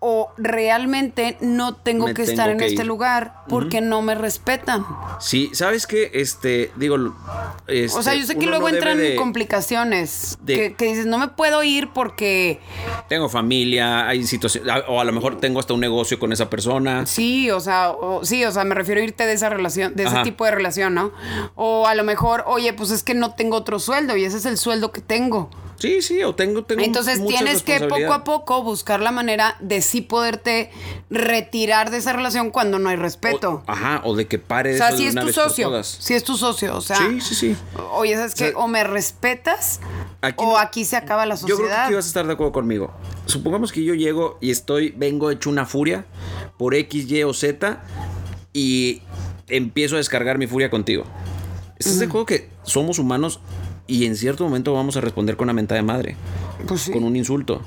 o 0.00 0.30
realmente 0.36 1.38
no 1.40 1.76
tengo 1.76 2.06
Me 2.06 2.12
que 2.14 2.22
tengo 2.24 2.30
estar 2.32 2.50
en 2.50 2.58
que 2.58 2.66
este 2.66 2.82
ir. 2.82 2.86
lugar 2.86 3.42
porque 3.48 3.80
no 3.80 4.02
me 4.02 4.14
respetan. 4.14 4.84
Sí, 5.20 5.50
¿sabes 5.54 5.86
qué? 5.86 6.10
Este, 6.12 6.70
digo... 6.76 6.96
este, 7.68 7.98
O 7.98 8.02
sea, 8.02 8.14
yo 8.14 8.26
sé 8.26 8.36
que 8.36 8.46
luego 8.46 8.68
no 8.68 8.74
entran 8.74 8.98
de- 8.98 9.16
complicaciones. 9.16 10.38
de- 10.42 10.54
que, 10.54 10.74
que 10.74 10.84
dices, 10.86 11.06
no 11.06 11.18
me 11.18 11.28
puedo 11.28 11.62
ir 11.62 11.88
porque 11.94 12.60
Tengo 13.08 13.28
familia, 13.28 14.06
hay 14.08 14.24
situaciones, 14.24 14.70
o 14.88 15.00
a 15.00 15.04
lo 15.04 15.12
mejor 15.12 15.38
tengo 15.40 15.60
hasta 15.60 15.72
un 15.74 15.80
negocio 15.80 16.18
con 16.18 16.32
esa 16.32 16.50
persona. 16.50 17.06
sí, 17.06 17.50
o 17.50 17.60
sea, 17.60 17.90
o- 17.92 18.24
sí, 18.24 18.44
o 18.44 18.52
sea, 18.52 18.64
me 18.64 18.74
refiero 18.74 19.00
a 19.00 19.04
irte 19.04 19.24
de 19.24 19.32
esa 19.32 19.48
relación, 19.48 19.94
de 19.94 20.02
ese 20.04 20.14
Ajá. 20.16 20.22
tipo 20.22 20.44
de 20.44 20.50
relación, 20.50 20.94
¿no? 20.94 21.12
O 21.54 21.86
a 21.86 21.94
lo 21.94 22.04
mejor, 22.04 22.44
oye, 22.46 22.72
pues 22.72 22.90
es 22.90 23.02
que 23.02 23.14
no 23.14 23.34
tengo 23.34 23.56
otro 23.56 23.78
sueldo 23.78 24.16
y 24.16 24.24
ese 24.24 24.36
es 24.38 24.44
el 24.46 24.58
sueldo 24.58 24.92
que 24.92 25.00
tengo. 25.00 25.48
Sí, 25.84 26.02
sí, 26.02 26.22
o 26.22 26.34
tengo, 26.34 26.64
tengo 26.64 26.82
Entonces 26.82 27.18
mucha 27.18 27.36
tienes 27.38 27.62
que 27.62 27.80
poco 27.80 28.12
a 28.12 28.24
poco 28.24 28.62
buscar 28.62 29.00
la 29.00 29.10
manera 29.10 29.56
de 29.60 29.82
sí 29.82 30.00
poderte 30.00 30.70
retirar 31.10 31.90
de 31.90 31.98
esa 31.98 32.12
relación 32.12 32.50
cuando 32.50 32.78
no 32.78 32.88
hay 32.88 32.96
respeto. 32.96 33.62
O- 33.66 33.70
ajá, 33.70 34.00
o 34.04 34.16
de 34.16 34.26
que 34.26 34.38
pare 34.38 34.74
O 34.74 34.76
sea, 34.78 34.92
si 34.96 35.06
es 35.06 35.14
tu 35.14 35.32
socio, 35.32 35.82
si 35.82 36.14
es 36.14 36.24
tu 36.24 36.36
socio, 36.36 36.76
o 36.76 36.80
sea, 36.80 36.96
Sí, 36.96 37.20
sí, 37.20 37.34
sí. 37.34 37.56
oye, 37.92 38.14
¿sabes? 38.16 38.32
O 38.34 38.36
sea, 38.36 38.50
O 38.56 38.68
me 38.68 38.82
respetas 38.84 39.80
aquí 40.22 40.42
o 40.44 40.52
no- 40.52 40.58
aquí 40.58 40.84
se 40.84 40.96
acaba 40.96 41.26
la 41.26 41.34
Yo 41.34 41.44
creo 41.44 41.56
que 41.58 41.62
sociedad. 41.64 41.84
aquí 41.86 41.94
vas 41.94 42.04
a 42.04 42.08
estar 42.08 42.26
de 42.26 42.32
acuerdo 42.32 42.52
conmigo. 42.52 42.90
Supongamos 43.26 43.70
que 43.72 43.84
yo 43.84 43.94
llego 43.94 44.38
y 44.40 44.50
estoy, 44.50 44.90
vengo 44.96 45.30
hecho 45.30 45.50
una 45.50 45.66
furia 45.66 46.04
por 46.58 46.74
X, 46.74 47.10
Y 47.10 47.22
o 47.24 47.34
Z 47.34 47.82
y 48.52 49.02
empiezo 49.48 49.96
a 49.96 49.98
descargar 49.98 50.38
mi 50.38 50.46
furia 50.46 50.70
contigo. 50.70 51.04
¿Estás 51.78 51.98
de 51.98 52.06
acuerdo 52.06 52.26
que 52.26 52.48
somos 52.62 52.98
humanos 52.98 53.40
y 53.86 54.06
en 54.06 54.16
cierto 54.16 54.44
momento 54.44 54.72
vamos 54.72 54.96
a 54.96 55.00
responder 55.00 55.36
con 55.36 55.46
una 55.46 55.52
mentada 55.52 55.80
de 55.80 55.86
madre? 55.86 56.16
Pues 56.66 56.82
sí. 56.82 56.92
Con 56.92 57.04
un 57.04 57.16
insulto. 57.16 57.62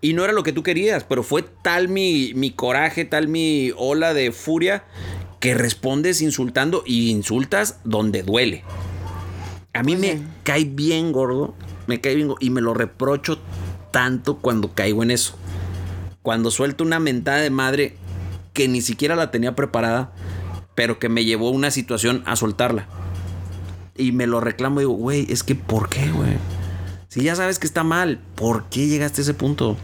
Y 0.00 0.12
no 0.12 0.24
era 0.24 0.32
lo 0.32 0.44
que 0.44 0.52
tú 0.52 0.62
querías, 0.62 1.04
pero 1.04 1.22
fue 1.22 1.42
tal 1.42 1.88
mi, 1.88 2.32
mi 2.34 2.52
coraje, 2.52 3.04
tal 3.04 3.26
mi 3.26 3.72
ola 3.76 4.14
de 4.14 4.30
furia 4.30 4.84
que 5.40 5.54
respondes 5.54 6.22
insultando 6.22 6.82
y 6.86 7.10
insultas 7.10 7.80
donde 7.84 8.22
duele. 8.22 8.64
A 9.72 9.82
mí 9.82 9.96
me 9.96 10.20
cae 10.44 10.64
bien 10.64 11.12
gordo, 11.12 11.54
me 11.86 12.00
cae 12.00 12.14
bien 12.14 12.28
gordo 12.28 12.44
y 12.44 12.50
me 12.50 12.60
lo 12.60 12.74
reprocho 12.74 13.38
tanto 13.90 14.38
cuando 14.38 14.74
caigo 14.74 15.02
en 15.02 15.10
eso. 15.10 15.36
Cuando 16.22 16.50
suelto 16.50 16.84
una 16.84 17.00
mentada 17.00 17.38
de 17.38 17.50
madre 17.50 17.96
que 18.52 18.68
ni 18.68 18.80
siquiera 18.80 19.16
la 19.16 19.30
tenía 19.30 19.54
preparada, 19.54 20.12
pero 20.74 20.98
que 20.98 21.08
me 21.08 21.24
llevó 21.24 21.48
a 21.48 21.52
una 21.52 21.70
situación 21.70 22.22
a 22.26 22.36
soltarla. 22.36 22.88
Y 23.98 24.12
me 24.12 24.26
lo 24.26 24.40
reclamo 24.40 24.80
y 24.80 24.84
digo, 24.84 24.94
güey, 24.94 25.26
es 25.30 25.42
que 25.42 25.54
¿por 25.54 25.88
qué, 25.90 26.10
güey? 26.10 26.36
Si 27.08 27.22
ya 27.22 27.34
sabes 27.34 27.58
que 27.58 27.66
está 27.66 27.82
mal, 27.82 28.20
¿por 28.36 28.64
qué 28.70 28.86
llegaste 28.86 29.20
a 29.20 29.24
ese 29.24 29.34
punto? 29.34 29.76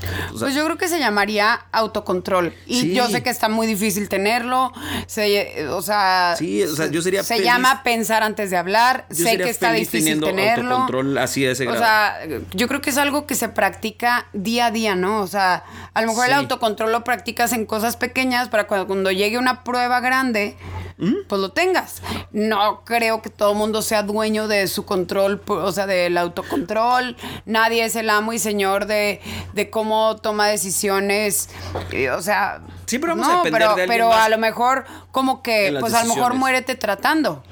O 0.00 0.38
sea, 0.38 0.46
Pues 0.46 0.54
yo 0.54 0.64
creo 0.64 0.78
que 0.78 0.88
se 0.88 0.98
llamaría 0.98 1.66
autocontrol. 1.72 2.54
Y 2.66 2.80
Sí. 2.80 2.94
yo 2.94 3.08
sé 3.08 3.22
que 3.22 3.30
está 3.30 3.48
muy 3.48 3.66
difícil 3.66 4.08
tenerlo. 4.08 4.72
Se- 5.06 5.68
o 5.68 5.82
sea, 5.82 6.34
Sí, 6.38 6.62
o 6.62 6.74
sea, 6.74 6.86
yo 6.86 7.02
sería 7.02 7.22
se 7.22 7.34
feliz- 7.36 7.44
llama 7.44 7.82
pensar 7.82 8.22
antes 8.22 8.50
de 8.50 8.56
hablar. 8.56 9.06
yo 9.10 9.24
sé 9.26 9.36
que 9.38 9.50
está 9.50 9.72
difícil 9.72 10.20
tenerlo. 10.20 10.70
autocontrol 10.76 11.18
así 11.18 11.42
de 11.42 11.52
ese 11.52 11.64
O 11.66 11.72
grado. 11.72 11.84
sea, 11.84 12.18
yo 12.52 12.68
creo 12.68 12.80
que 12.80 12.90
es 12.90 12.98
algo 12.98 13.26
que 13.26 13.34
se 13.34 13.48
practica 13.48 14.26
día 14.32 14.66
a 14.66 14.70
día, 14.70 14.94
¿no? 14.94 15.20
O 15.20 15.26
sea, 15.26 15.64
a 15.94 16.00
lo 16.02 16.08
mejor 16.08 16.26
Sí. 16.26 16.30
el 16.32 16.36
autocontrol 16.38 16.92
lo 16.92 17.04
practicas 17.04 17.52
en 17.52 17.66
cosas 17.66 17.96
pequeñas 17.96 18.48
para 18.48 18.66
cuando, 18.66 18.86
cuando 18.86 19.10
llegue 19.10 19.38
una 19.38 19.64
prueba 19.64 20.00
grande, 20.00 20.56
¿Mm? 20.98 21.14
pues 21.28 21.40
lo 21.40 21.50
tengas. 21.52 22.02
No 22.32 22.82
creo 22.84 23.22
que 23.22 23.30
todo 23.30 23.52
el 23.52 23.58
mundo 23.58 23.80
sea 23.82 24.02
dueño 24.02 24.48
de 24.48 24.66
su 24.66 24.84
control, 24.84 25.42
o 25.46 25.72
sea, 25.72 25.86
del 25.86 26.16
autocontrol. 26.18 27.16
Nadie 27.46 27.84
es 27.84 27.96
el 27.96 28.10
amo 28.10 28.32
y 28.32 28.38
señor 28.38 28.86
de, 28.86 29.20
de 29.54 29.70
cómo 29.70 29.89
toma 30.22 30.48
decisiones. 30.48 31.48
eh, 31.92 32.10
O 32.10 32.22
sea, 32.22 32.60
Siempre 32.86 33.10
vamos 33.10 33.26
a 33.26 33.32
no, 33.32 33.44
depender 33.44 33.60
pero, 33.60 33.74
de 33.76 33.82
alguien 33.82 33.88
pero 33.98 34.08
más 34.08 34.26
a 34.26 34.28
lo 34.28 34.38
mejor 34.38 34.84
como 35.12 35.42
que, 35.42 35.76
pues 35.78 35.94
a 35.94 35.98
lo 36.02 36.08
mejor 36.14 36.32
decisiones. 36.32 36.38
muérete 36.38 36.74
tratando. 36.74 37.42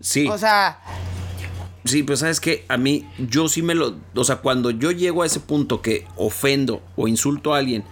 sí. 0.00 0.28
O 0.28 0.38
sea, 0.38 0.78
Sí, 1.86 2.02
pero 2.02 2.16
sabes 2.16 2.40
que 2.40 2.64
a 2.68 2.78
mí, 2.78 3.06
yo 3.18 3.46
sí 3.48 3.60
me 3.60 3.74
lo. 3.74 3.96
O 4.14 4.24
sea, 4.24 4.36
cuando 4.36 4.70
yo 4.70 4.90
llego 4.90 5.22
a 5.22 5.26
ese 5.26 5.38
punto 5.38 5.82
que 5.82 6.06
ofendo 6.16 6.80
o 6.96 7.08
insulto 7.08 7.52
a 7.54 7.58
alguien, 7.58 7.84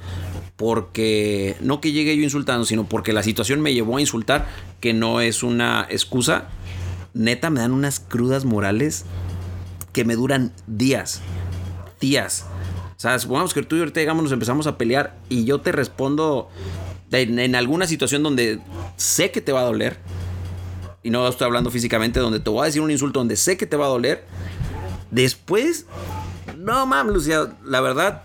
porque 0.57 1.57
no 1.61 1.83
que 1.83 1.93
llegue 1.93 2.17
yo 2.17 2.23
insultando, 2.23 2.65
sino 2.65 2.85
porque 2.85 3.13
la 3.13 3.23
situación 3.23 3.61
me 3.61 3.75
llevó 3.75 3.99
a 3.99 4.01
insultar, 4.01 4.47
que 4.81 4.95
no 4.95 5.21
es 5.21 5.43
una 5.43 5.87
excusa, 5.91 6.45
neta 7.13 7.51
me 7.51 7.61
dan 7.61 7.73
unas 7.73 8.01
crudas 8.01 8.47
morales 8.47 9.05
que 9.93 10.07
me 10.07 10.15
duran 10.15 10.53
días. 10.67 11.21
Días. 12.01 12.47
O 13.03 13.09
sea, 13.09 13.19
supongamos 13.19 13.53
que 13.53 13.65
tú 13.65 13.75
y 13.75 13.81
ahorita 13.81 13.99
llegamos, 13.99 14.23
nos 14.23 14.31
empezamos 14.31 14.69
a 14.69 14.79
pelear 14.79 15.17
y 15.29 15.45
yo 15.45 15.61
te 15.61 15.73
respondo 15.73 16.49
en, 17.11 17.41
en 17.41 17.57
alguna 17.57 17.89
situación 17.89 18.23
donde 18.23 18.61
sé 18.95 19.33
que 19.33 19.41
te 19.41 19.51
va 19.51 19.63
a 19.63 19.65
doler 19.65 19.99
y 21.03 21.11
no 21.11 21.27
estoy 21.27 21.47
hablando 21.47 21.73
físicamente, 21.73 22.21
donde 22.21 22.39
te 22.39 22.49
voy 22.49 22.63
a 22.63 22.67
decir 22.67 22.81
un 22.81 22.93
insulto 22.93 23.19
donde 23.19 23.35
sé 23.35 23.57
que 23.57 23.67
te 23.67 23.77
va 23.77 23.87
a 23.87 23.89
doler, 23.89 24.25
después, 25.11 25.87
no 26.57 26.87
mames, 26.87 27.13
Lucía, 27.13 27.57
la 27.65 27.81
verdad, 27.81 28.23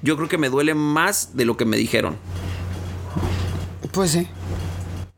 yo 0.00 0.16
creo 0.16 0.30
que 0.30 0.38
me 0.38 0.48
duele 0.48 0.72
más 0.72 1.36
de 1.36 1.44
lo 1.44 1.58
que 1.58 1.66
me 1.66 1.76
dijeron. 1.76 2.16
pues 3.92 4.12
sí. 4.12 4.26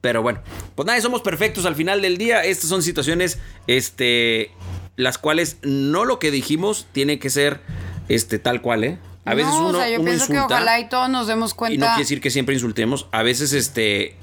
Pero 0.00 0.22
bueno, 0.22 0.40
pues 0.74 0.84
nada, 0.84 1.00
somos 1.00 1.22
perfectos 1.22 1.64
al 1.64 1.76
final 1.76 2.02
del 2.02 2.18
día. 2.18 2.42
Estas 2.42 2.70
son 2.70 2.82
situaciones, 2.82 3.38
este, 3.68 4.50
las 4.96 5.16
cuales 5.16 5.58
no 5.62 6.04
lo 6.04 6.18
que 6.18 6.32
dijimos 6.32 6.88
tiene 6.90 7.20
que 7.20 7.30
ser, 7.30 7.60
este, 8.08 8.38
tal 8.38 8.60
cual, 8.62 8.84
¿eh? 8.84 8.98
A 9.24 9.34
veces 9.34 9.52
no, 9.54 9.68
uno, 9.68 9.78
o 9.78 9.80
sea, 9.80 9.88
yo 9.90 9.96
uno 9.96 10.04
pienso 10.04 10.26
que 10.28 10.34
insulta 10.34 10.54
ojalá 10.54 10.78
y 10.80 10.88
todos 10.88 11.08
nos 11.10 11.26
demos 11.26 11.52
cuenta. 11.54 11.74
y 11.74 11.78
no 11.78 11.86
quiere 11.86 12.00
decir 12.02 12.20
que 12.20 12.30
siempre 12.30 12.54
insultemos. 12.54 13.08
A 13.10 13.22
veces, 13.24 13.52
este, 13.52 14.14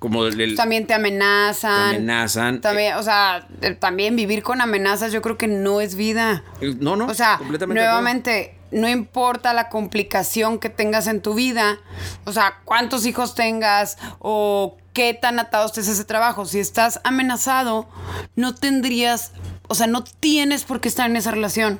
como 0.00 0.24
el, 0.26 0.40
el- 0.40 0.56
También 0.56 0.86
te 0.86 0.94
amenazan. 0.94 1.90
Te 1.90 1.96
amenazan. 1.96 2.60
También, 2.60 2.96
o 2.96 3.02
sea, 3.02 3.46
eh, 3.62 3.72
también 3.74 4.16
vivir 4.16 4.42
con 4.42 4.60
amenazas 4.60 5.12
yo 5.12 5.22
creo 5.22 5.38
que 5.38 5.46
no 5.46 5.80
es 5.80 5.94
vida. 5.94 6.42
no, 6.80 6.96
no, 6.96 7.06
O 7.06 7.14
sea, 7.14 7.36
completamente 7.38 7.80
nuevamente, 7.80 8.56
no 8.72 8.88
importa 8.88 9.52
la 9.54 9.68
complicación 9.68 10.58
que 10.58 10.68
tengas 10.68 11.06
en 11.06 11.20
tu 11.20 11.34
vida, 11.34 11.78
o 12.24 12.32
sea, 12.32 12.54
cuántos 12.64 13.06
hijos 13.06 13.34
tengas 13.36 13.98
o 14.18 14.76
qué 14.92 15.14
tan 15.14 15.38
atado 15.38 15.66
estés 15.66 15.88
a 15.88 15.92
ese 15.92 16.04
trabajo, 16.04 16.44
si 16.46 16.58
estás 16.58 17.00
amenazado, 17.04 17.88
no 18.34 18.54
tendrías, 18.56 19.30
o 19.68 19.74
sea, 19.76 19.86
no 19.86 20.02
tienes 20.02 20.64
por 20.64 20.80
qué 20.80 20.88
estar 20.88 21.08
en 21.08 21.16
esa 21.16 21.30
relación. 21.30 21.78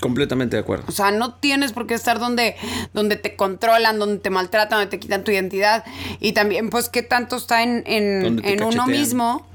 Completamente 0.00 0.56
de 0.56 0.62
acuerdo. 0.62 0.84
O 0.88 0.92
sea, 0.92 1.10
no 1.10 1.34
tienes 1.34 1.72
por 1.72 1.86
qué 1.86 1.94
estar 1.94 2.18
donde, 2.18 2.56
donde 2.92 3.16
te 3.16 3.36
controlan, 3.36 3.98
donde 3.98 4.18
te 4.18 4.30
maltratan, 4.30 4.78
donde 4.78 4.90
te 4.90 4.98
quitan 4.98 5.22
tu 5.22 5.30
identidad. 5.30 5.84
Y 6.18 6.32
también, 6.32 6.70
pues, 6.70 6.88
qué 6.88 7.02
tanto 7.02 7.36
está 7.36 7.62
en, 7.62 7.84
en, 7.86 8.40
en 8.44 8.62
uno 8.62 8.86
mismo, 8.86 9.46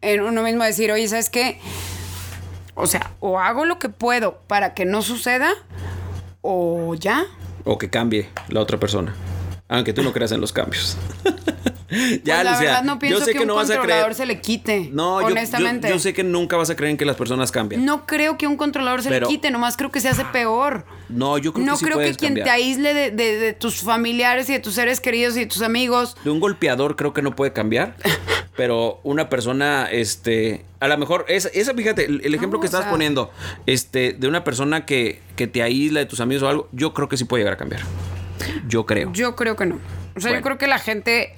en 0.00 0.22
uno 0.22 0.42
mismo 0.42 0.64
decir, 0.64 0.90
oye, 0.92 1.06
¿sabes 1.08 1.28
qué? 1.28 1.60
O 2.74 2.86
sea, 2.86 3.10
o 3.20 3.38
hago 3.38 3.64
lo 3.64 3.78
que 3.78 3.88
puedo 3.88 4.38
para 4.46 4.72
que 4.72 4.84
no 4.84 5.02
suceda, 5.02 5.50
o 6.40 6.94
ya. 6.94 7.26
O 7.64 7.76
que 7.76 7.90
cambie 7.90 8.28
la 8.48 8.60
otra 8.60 8.78
persona. 8.78 9.14
Aunque 9.68 9.92
tú 9.92 10.02
no 10.02 10.12
creas 10.12 10.32
en 10.32 10.40
los 10.40 10.52
cambios. 10.52 10.96
ya, 12.24 12.34
Pues, 12.34 12.44
la 12.44 12.58
verdad 12.58 12.82
no 12.84 12.98
pienso 12.98 13.20
yo 13.20 13.24
sé 13.24 13.32
que, 13.32 13.38
que, 13.38 13.42
un 13.44 13.48
no 13.48 13.54
vas 13.54 13.70
a 13.70 13.76
controlador 13.76 14.04
creer. 14.12 14.14
se 14.16 14.26
le 14.26 14.40
quite. 14.40 14.88
No, 14.92 15.20
yo- 15.22 15.28
yo, 15.28 15.32
honestamente. 15.32 15.88
yo 15.88 15.98
sé 15.98 16.12
que 16.12 16.22
nunca 16.24 16.56
vas 16.56 16.68
a 16.70 16.76
creer 16.76 16.90
en 16.90 16.96
que 16.98 17.04
las 17.06 17.16
personas 17.16 17.50
cambian. 17.50 17.84
No 17.84 18.04
creo 18.06 18.36
que 18.36 18.46
un 18.46 18.56
controlador 18.56 19.02
se 19.02 19.08
Pero- 19.08 19.26
le 19.26 19.32
quite, 19.32 19.50
nomás 19.50 19.76
creo 19.76 19.90
que 19.90 20.00
se 20.00 20.08
hace 20.08 20.24
peor. 20.26 20.84
No, 21.08 21.38
yo 21.38 21.52
creo 21.54 21.64
no 21.64 21.72
que 21.72 21.78
sí 21.78 21.84
creo 21.86 21.98
que 21.98 22.14
quien 22.14 22.30
cambiar. 22.34 22.44
te 22.44 22.50
aísle 22.50 22.92
de, 22.94 23.10
de- 23.10 23.38
de 23.38 23.52
tus 23.54 23.80
familiares 23.80 24.48
y 24.50 24.52
de 24.52 24.60
tus 24.60 24.74
seres 24.74 25.00
queridos 25.00 25.36
y 25.36 25.40
de 25.40 25.46
tus 25.46 25.62
amigos 25.62 26.16
De 26.24 26.30
un 26.30 26.40
golpeador 26.40 26.96
creo 26.96 27.14
que 27.14 27.22
no 27.22 27.34
puede 27.34 27.52
cambiar. 27.54 27.96
pero 28.56 29.00
una 29.04 29.28
persona, 29.28 29.88
este. 29.90 30.64
A 30.80 30.88
lo 30.88 30.98
mejor, 30.98 31.24
esa, 31.28 31.48
esa 31.54 31.72
fíjate, 31.74 32.04
el, 32.06 32.20
el 32.24 32.34
ejemplo 32.34 32.58
No, 32.58 32.60
que 32.60 32.66
estás 32.66 32.82
sea- 32.82 32.90
poniendo, 32.90 33.30
este, 33.66 34.12
de 34.12 34.28
una 34.28 34.44
persona 34.44 34.84
que, 34.84 35.20
que 35.36 35.46
te 35.46 35.62
aísla 35.62 36.00
de 36.00 36.06
tus 36.06 36.20
amigos 36.20 36.42
o 36.42 36.48
algo, 36.48 36.68
yo 36.72 36.92
creo 36.92 37.08
que 37.08 37.16
sí 37.16 37.24
puede 37.24 37.42
llegar 37.42 37.54
a 37.54 37.56
cambiar. 37.56 37.80
Yo 38.68 38.84
creo. 38.86 39.12
Yo 39.12 39.34
creo 39.36 39.56
que 39.56 39.66
no. 39.66 39.76
O 39.76 40.20
sea, 40.20 40.30
Bueno. 40.30 40.36
yo 40.38 40.42
creo 40.42 40.58
que 40.58 40.66
la 40.66 40.78
gente 40.78 41.34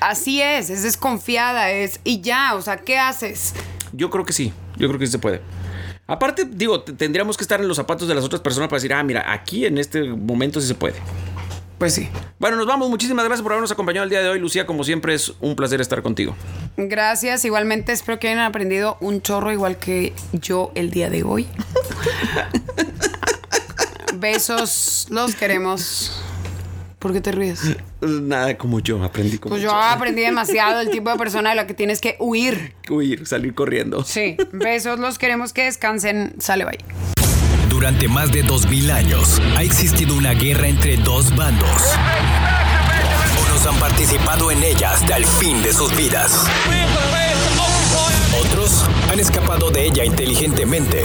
así 0.00 0.40
es, 0.40 0.70
es 0.70 0.82
desconfiada, 0.82 1.70
es 1.70 2.00
y 2.04 2.20
ya, 2.20 2.54
o 2.54 2.62
sea, 2.62 2.78
¿qué 2.78 2.98
haces? 2.98 3.54
Yo 3.92 4.10
creo 4.10 4.24
que 4.24 4.32
sí, 4.32 4.52
yo 4.76 4.88
creo 4.88 4.98
que 4.98 5.06
sí 5.06 5.12
se 5.12 5.18
puede. 5.18 5.40
Aparte, 6.06 6.44
digo, 6.44 6.82
tendríamos 6.82 7.36
que 7.36 7.42
estar 7.42 7.60
en 7.60 7.66
los 7.66 7.76
zapatos 7.76 8.06
de 8.06 8.14
las 8.14 8.24
otras 8.24 8.40
personas 8.40 8.68
para 8.68 8.78
decir, 8.78 8.92
ah, 8.92 9.02
mira, 9.02 9.32
aquí 9.32 9.66
en 9.66 9.78
este 9.78 10.04
momento 10.04 10.60
sí 10.60 10.68
se 10.68 10.74
puede. 10.74 10.94
Pues 11.78 11.92
sí. 11.92 12.08
Bueno, 12.38 12.56
nos 12.56 12.66
vamos. 12.66 12.88
Muchísimas 12.88 13.24
gracias 13.24 13.42
por 13.42 13.52
habernos 13.52 13.70
acompañado 13.70 14.04
el 14.04 14.10
día 14.10 14.22
de 14.22 14.28
hoy, 14.28 14.38
Lucía. 14.38 14.66
Como 14.66 14.82
siempre, 14.82 15.14
es 15.14 15.34
un 15.40 15.56
placer 15.56 15.80
estar 15.80 16.02
contigo. 16.02 16.34
Gracias, 16.76 17.44
igualmente 17.44 17.92
espero 17.92 18.18
que 18.18 18.28
hayan 18.28 18.40
aprendido 18.40 18.96
un 19.00 19.20
chorro 19.20 19.52
igual 19.52 19.78
que 19.78 20.14
yo 20.32 20.72
el 20.74 20.90
día 20.90 21.10
de 21.10 21.22
hoy. 21.22 21.46
Besos, 24.14 25.06
los 25.10 25.34
queremos. 25.34 26.12
¿Por 27.06 27.12
qué 27.12 27.20
te 27.20 27.30
ríes? 27.30 27.60
Nada 28.00 28.58
como 28.58 28.80
yo, 28.80 29.00
aprendí 29.04 29.38
como 29.38 29.50
Pues 29.50 29.62
yo 29.62 29.72
aprendí 29.72 30.22
demasiado 30.22 30.80
el 30.80 30.90
tipo 30.90 31.08
de 31.08 31.16
persona 31.16 31.50
de 31.50 31.54
la 31.54 31.64
que 31.64 31.72
tienes 31.72 32.00
que 32.00 32.16
huir. 32.18 32.74
Huir, 32.90 33.28
salir 33.28 33.54
corriendo. 33.54 34.02
Sí, 34.02 34.36
besos, 34.50 34.98
los 34.98 35.16
queremos 35.16 35.52
que 35.52 35.66
descansen. 35.66 36.34
Sale, 36.40 36.64
bye. 36.64 36.78
Durante 37.68 38.08
más 38.08 38.32
de 38.32 38.42
2000 38.42 38.90
años 38.90 39.40
ha 39.56 39.62
existido 39.62 40.16
una 40.16 40.32
guerra 40.32 40.66
entre 40.66 40.96
dos 40.96 41.32
bandos. 41.36 41.94
Unos 43.46 43.66
han 43.68 43.78
participado 43.78 44.50
en 44.50 44.64
ella 44.64 44.94
hasta 44.94 45.16
el 45.16 45.26
fin 45.26 45.62
de 45.62 45.72
sus 45.72 45.96
vidas. 45.96 46.44
Otros 48.40 48.84
han 49.12 49.20
escapado 49.20 49.70
de 49.70 49.84
ella 49.84 50.04
inteligentemente. 50.04 51.04